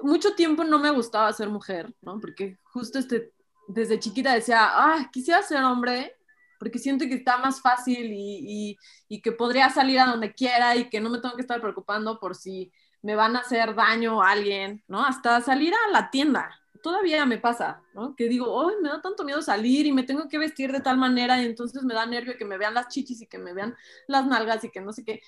mucho 0.02 0.34
tiempo 0.34 0.64
no 0.64 0.78
me 0.78 0.90
gustaba 0.90 1.32
ser 1.32 1.48
mujer, 1.48 1.92
¿no? 2.00 2.20
Porque 2.20 2.58
justo 2.64 2.98
este, 2.98 3.32
desde 3.68 3.98
chiquita 3.98 4.34
decía, 4.34 4.70
ah, 4.72 5.08
quisiera 5.12 5.42
ser 5.42 5.62
hombre, 5.62 6.16
porque 6.64 6.78
siento 6.78 7.04
que 7.04 7.14
está 7.16 7.36
más 7.36 7.60
fácil 7.60 8.10
y, 8.10 8.78
y, 9.06 9.20
que 9.20 9.32
podría 9.32 9.68
salir 9.68 10.00
a 10.00 10.06
donde 10.06 10.32
quiera 10.32 10.74
y 10.76 10.88
que 10.88 10.98
no 10.98 11.10
me 11.10 11.18
tengo 11.18 11.34
que 11.34 11.42
estar 11.42 11.60
preocupando 11.60 12.18
por 12.18 12.34
si 12.34 12.72
me 13.02 13.14
van 13.14 13.36
a 13.36 13.40
hacer 13.40 13.74
daño 13.74 14.22
a 14.22 14.30
alguien, 14.30 14.82
¿no? 14.88 15.04
Hasta 15.04 15.42
salir 15.42 15.74
a 15.74 15.90
la 15.90 16.10
tienda. 16.10 16.58
Todavía 16.82 17.26
me 17.26 17.36
pasa, 17.36 17.82
¿no? 17.92 18.16
Que 18.16 18.30
digo, 18.30 18.66
ay, 18.66 18.76
me 18.80 18.88
da 18.88 19.02
tanto 19.02 19.24
miedo 19.24 19.42
salir 19.42 19.84
y 19.84 19.92
me 19.92 20.04
tengo 20.04 20.26
que 20.26 20.38
vestir 20.38 20.72
de 20.72 20.80
tal 20.80 20.96
manera 20.96 21.40
y 21.42 21.44
entonces 21.44 21.82
me 21.82 21.92
da 21.92 22.06
nervio 22.06 22.38
que 22.38 22.46
me 22.46 22.56
vean 22.56 22.72
las 22.72 22.88
chichis 22.88 23.20
y 23.20 23.26
que 23.26 23.36
me 23.36 23.52
vean 23.52 23.76
las 24.08 24.26
nalgas 24.26 24.64
y 24.64 24.70
que 24.70 24.80
no 24.80 24.90
sé 24.94 25.04
qué. 25.04 25.20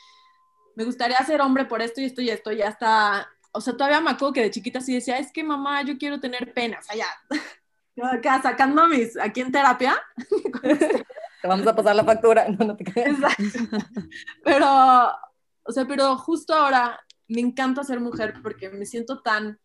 Me 0.75 0.85
gustaría 0.85 1.19
ser 1.19 1.43
hombre 1.43 1.67
por 1.67 1.83
esto 1.83 2.01
y 2.01 2.07
esto 2.07 2.23
y 2.23 2.31
esto, 2.31 2.51
ya 2.51 2.69
está. 2.69 3.29
O 3.53 3.61
sea, 3.61 3.75
todavía 3.75 4.01
me 4.01 4.11
acuerdo 4.11 4.33
que 4.33 4.43
de 4.43 4.51
chiquita 4.51 4.81
sí 4.81 4.95
decía, 4.95 5.19
es 5.19 5.31
que 5.31 5.45
mamá, 5.45 5.83
yo 5.83 5.99
quiero 5.99 6.19
tener 6.19 6.55
pena. 6.55 6.79
O 6.79 6.83
sea, 6.83 6.97
ya. 6.97 7.07
Acá 8.03 8.41
sacando 8.43 8.87
mis, 8.87 9.19
aquí 9.19 9.43
en 9.43 9.53
terapia. 9.53 10.03
Vamos 11.47 11.67
a 11.67 11.77
pasar 11.77 11.97
la 11.97 12.05
factura. 12.05 12.47
No, 12.59 12.77
te. 12.77 12.85
Exacto. 12.85 13.45
Pero, 14.45 14.67
o 15.63 15.73
sea, 15.73 15.87
pero 15.87 16.17
justo 16.17 16.55
ahora 16.55 16.99
me 17.29 17.41
encanta 17.41 17.85
ser 17.85 18.01
mujer 18.01 18.35
porque 18.43 18.71
me 18.71 18.87
siento 18.87 19.21
tan 19.23 19.59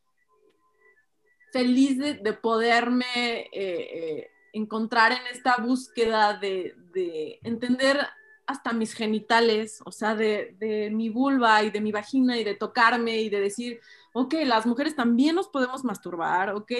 feliz 1.52 1.98
de, 1.98 2.16
de 2.16 2.34
poderme 2.34 3.06
eh, 3.14 3.50
eh, 3.54 4.28
encontrar 4.54 5.12
en 5.12 5.26
esta 5.32 5.58
búsqueda 5.58 6.34
de, 6.34 6.76
de, 6.94 7.40
entender 7.44 8.00
hasta 8.48 8.74
mis 8.74 8.94
genitales, 8.94 9.82
o 9.86 9.92
sea, 9.92 10.16
de, 10.16 10.56
de, 10.60 10.90
mi 10.90 11.10
vulva 11.10 11.64
y 11.64 11.70
de 11.70 11.80
mi 11.80 11.92
vagina 11.92 12.38
y 12.38 12.44
de 12.44 12.56
tocarme 12.56 13.22
y 13.22 13.30
de 13.30 13.40
decir, 13.40 13.80
ok, 14.14 14.34
las 14.46 14.66
mujeres 14.66 14.96
también 14.96 15.36
nos 15.36 15.48
podemos 15.48 15.84
masturbar, 15.84 16.54
ok, 16.54 16.72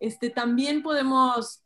este, 0.00 0.30
también 0.30 0.82
podemos 0.82 1.62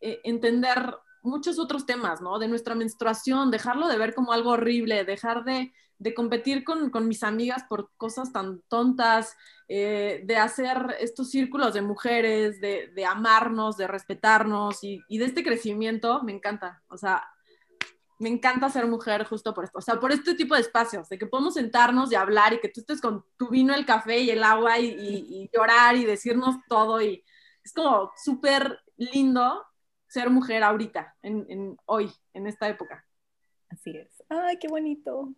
eh, 0.00 0.20
entender 0.24 0.94
muchos 1.28 1.58
otros 1.58 1.86
temas, 1.86 2.20
¿no? 2.20 2.38
De 2.38 2.48
nuestra 2.48 2.74
menstruación, 2.74 3.50
dejarlo 3.50 3.88
de 3.88 3.98
ver 3.98 4.14
como 4.14 4.32
algo 4.32 4.50
horrible, 4.50 5.04
dejar 5.04 5.44
de, 5.44 5.72
de 5.98 6.14
competir 6.14 6.64
con, 6.64 6.90
con, 6.90 7.08
mis 7.08 7.22
amigas 7.22 7.64
por 7.68 7.90
cosas 7.96 8.32
tan 8.32 8.62
tontas, 8.68 9.36
eh, 9.68 10.22
de 10.24 10.36
hacer 10.36 10.96
estos 11.00 11.30
círculos 11.30 11.74
de 11.74 11.82
mujeres, 11.82 12.60
de, 12.60 12.88
de 12.94 13.04
amarnos, 13.04 13.76
de 13.76 13.86
respetarnos 13.86 14.82
y, 14.82 15.00
y, 15.08 15.18
de 15.18 15.26
este 15.26 15.44
crecimiento, 15.44 16.22
me 16.22 16.32
encanta. 16.32 16.82
O 16.88 16.96
sea, 16.96 17.28
me 18.18 18.28
encanta 18.28 18.70
ser 18.70 18.86
mujer 18.86 19.24
justo 19.24 19.54
por 19.54 19.64
esto. 19.64 19.78
O 19.78 19.82
sea, 19.82 20.00
por 20.00 20.12
este 20.12 20.34
tipo 20.34 20.54
de 20.54 20.60
espacios, 20.60 21.08
de 21.08 21.18
que 21.18 21.26
podemos 21.26 21.54
sentarnos 21.54 22.10
y 22.12 22.14
hablar 22.14 22.52
y 22.52 22.60
que 22.60 22.68
tú 22.68 22.80
estés 22.80 23.00
con 23.00 23.24
tu 23.36 23.48
vino, 23.48 23.74
el 23.74 23.86
café 23.86 24.18
y 24.18 24.30
el 24.30 24.42
agua 24.42 24.78
y, 24.78 24.86
y, 24.86 25.42
y 25.42 25.50
llorar 25.52 25.96
y 25.96 26.04
decirnos 26.04 26.56
todo. 26.68 27.00
Y 27.02 27.24
es 27.64 27.72
como 27.72 28.10
súper 28.16 28.80
lindo 28.96 29.64
ser 30.08 30.30
mujer 30.30 30.62
ahorita, 30.62 31.16
en, 31.22 31.46
en, 31.48 31.76
hoy, 31.86 32.10
en 32.32 32.46
esta 32.46 32.68
época. 32.68 33.04
Así 33.68 33.90
es. 33.96 34.08
Ay, 34.28 34.58
qué 34.58 34.68
bonito. 34.68 35.34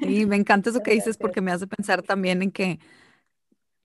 Sí, 0.00 0.26
me 0.26 0.36
encanta 0.36 0.70
eso 0.70 0.82
que 0.82 0.92
dices 0.92 1.18
porque 1.18 1.40
me 1.40 1.52
hace 1.52 1.66
pensar 1.66 2.02
también 2.02 2.42
en 2.42 2.52
que 2.52 2.78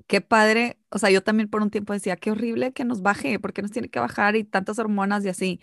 qué 0.07 0.21
padre, 0.21 0.77
o 0.89 0.99
sea, 0.99 1.09
yo 1.09 1.23
también 1.23 1.49
por 1.49 1.61
un 1.61 1.69
tiempo 1.71 1.93
decía, 1.93 2.15
qué 2.17 2.31
horrible 2.31 2.73
que 2.73 2.85
nos 2.85 3.01
baje, 3.01 3.39
porque 3.39 3.61
nos 3.61 3.71
tiene 3.71 3.89
que 3.89 3.99
bajar 3.99 4.35
y 4.35 4.43
tantas 4.43 4.79
hormonas 4.79 5.25
y 5.25 5.29
así. 5.29 5.59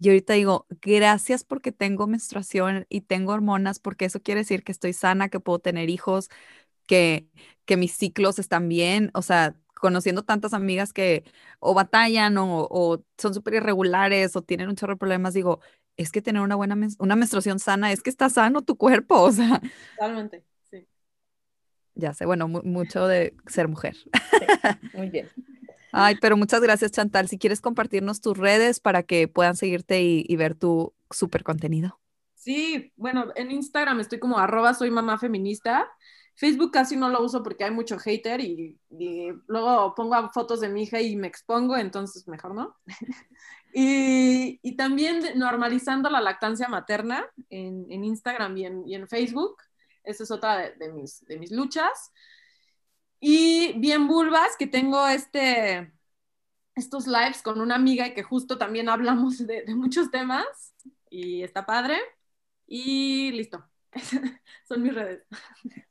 Y 0.00 0.08
ahorita 0.08 0.34
digo, 0.34 0.66
gracias 0.82 1.44
porque 1.44 1.72
tengo 1.72 2.06
menstruación 2.06 2.86
y 2.88 3.02
tengo 3.02 3.32
hormonas, 3.32 3.78
porque 3.78 4.06
eso 4.06 4.22
quiere 4.22 4.40
decir 4.40 4.64
que 4.64 4.72
estoy 4.72 4.92
sana, 4.92 5.28
que 5.28 5.40
puedo 5.40 5.60
tener 5.60 5.90
hijos, 5.90 6.30
que, 6.86 7.28
que 7.66 7.76
mis 7.76 7.92
ciclos 7.92 8.38
están 8.38 8.68
bien, 8.68 9.10
o 9.14 9.22
sea, 9.22 9.56
conociendo 9.84 10.22
tantas 10.22 10.54
amigas 10.54 10.94
que 10.94 11.24
o 11.60 11.74
batallan 11.74 12.38
o, 12.38 12.66
o 12.70 13.04
son 13.18 13.34
súper 13.34 13.52
irregulares 13.52 14.34
o 14.34 14.40
tienen 14.40 14.70
un 14.70 14.76
chorro 14.76 14.94
de 14.94 14.98
problemas, 14.98 15.34
digo, 15.34 15.60
es 15.98 16.10
que 16.10 16.22
tener 16.22 16.40
una 16.40 16.54
buena 16.54 16.74
una 16.98 17.16
menstruación 17.16 17.58
sana 17.58 17.92
es 17.92 18.00
que 18.02 18.08
está 18.08 18.30
sano 18.30 18.62
tu 18.62 18.78
cuerpo, 18.78 19.20
o 19.20 19.30
sea. 19.30 19.60
Totalmente, 19.96 20.42
sí. 20.70 20.88
Ya 21.94 22.14
sé, 22.14 22.24
bueno, 22.24 22.48
mucho 22.48 23.06
de 23.06 23.34
ser 23.46 23.68
mujer. 23.68 23.94
Sí, 23.94 24.08
muy 24.94 25.10
bien. 25.10 25.28
Ay, 25.92 26.16
pero 26.18 26.38
muchas 26.38 26.62
gracias, 26.62 26.92
Chantal. 26.92 27.28
Si 27.28 27.36
quieres 27.36 27.60
compartirnos 27.60 28.22
tus 28.22 28.38
redes 28.38 28.80
para 28.80 29.02
que 29.02 29.28
puedan 29.28 29.54
seguirte 29.54 30.02
y, 30.02 30.24
y 30.26 30.36
ver 30.36 30.54
tu 30.54 30.94
súper 31.10 31.44
contenido. 31.44 32.00
Sí, 32.32 32.90
bueno, 32.96 33.32
en 33.36 33.50
Instagram 33.50 34.00
estoy 34.00 34.18
como 34.18 34.38
arroba 34.38 34.72
soy 34.72 34.90
mamá 34.90 35.18
feminista. 35.18 35.86
Facebook 36.36 36.72
casi 36.72 36.96
no 36.96 37.08
lo 37.08 37.22
uso 37.22 37.42
porque 37.42 37.64
hay 37.64 37.70
mucho 37.70 37.98
hater 37.98 38.40
y, 38.40 38.78
luego 39.46 39.94
pongo 39.94 40.30
fotos 40.30 40.60
de 40.60 40.68
mi 40.68 40.82
hija 40.82 41.00
y 41.00 41.16
me 41.16 41.28
expongo, 41.28 41.76
entonces 41.76 42.26
mejor 42.26 42.54
no. 42.54 42.76
y, 43.74 44.58
y, 44.62 44.76
también 44.76 45.38
normalizando 45.38 46.10
la 46.10 46.20
lactancia 46.20 46.68
materna 46.68 47.24
en, 47.50 47.86
en 47.90 48.04
Instagram 48.04 48.56
y 48.56 48.66
en, 48.66 48.88
y 48.88 48.94
en, 48.94 49.08
Facebook. 49.08 49.56
Esa 50.02 50.24
es 50.24 50.30
otra 50.30 50.70
de, 50.70 50.92
mis, 50.92 51.24
de 51.24 51.38
mis 51.38 51.52
luchas. 51.52 52.12
Y 53.20 53.78
bien 53.78 54.06
vulvas, 54.06 54.56
que 54.58 54.66
tengo 54.66 55.06
este, 55.08 55.92
estos 56.74 57.06
lives 57.06 57.42
con 57.42 57.60
una 57.60 57.76
amiga 57.76 58.06
y 58.06 58.14
que 58.14 58.22
justo 58.22 58.58
también 58.58 58.88
hablamos 58.88 59.38
de 59.46 59.64
muchos 59.74 60.10
temas 60.10 60.74
y 61.08 61.42
está 61.42 61.64
padre. 61.64 61.98
Y 62.66 63.30
listo. 63.32 63.64
Son 64.68 64.82
mis 64.82 64.94
redes. 64.94 65.22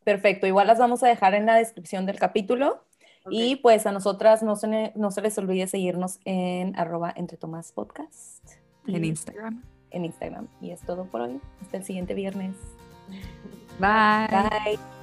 Perfecto, 0.03 0.47
igual 0.47 0.67
las 0.67 0.79
vamos 0.79 1.03
a 1.03 1.07
dejar 1.07 1.33
en 1.35 1.45
la 1.45 1.55
descripción 1.55 2.05
del 2.05 2.19
capítulo. 2.19 2.85
Okay. 3.25 3.53
Y 3.53 3.55
pues 3.57 3.85
a 3.85 3.91
nosotras 3.91 4.43
no 4.43 4.55
se, 4.55 4.91
no 4.95 5.11
se 5.11 5.21
les 5.21 5.37
olvide 5.37 5.67
seguirnos 5.67 6.19
en 6.25 6.77
arroba 6.77 7.13
entre 7.15 7.37
Tomás 7.37 7.71
Podcast. 7.71 8.43
En 8.87 9.05
Instagram. 9.05 9.63
En 9.91 10.05
Instagram. 10.05 10.47
Y 10.59 10.71
es 10.71 10.81
todo 10.81 11.05
por 11.05 11.21
hoy. 11.21 11.39
Hasta 11.61 11.77
el 11.77 11.85
siguiente 11.85 12.13
viernes. 12.13 12.55
Bye. 13.79 14.27
Bye. 14.29 15.02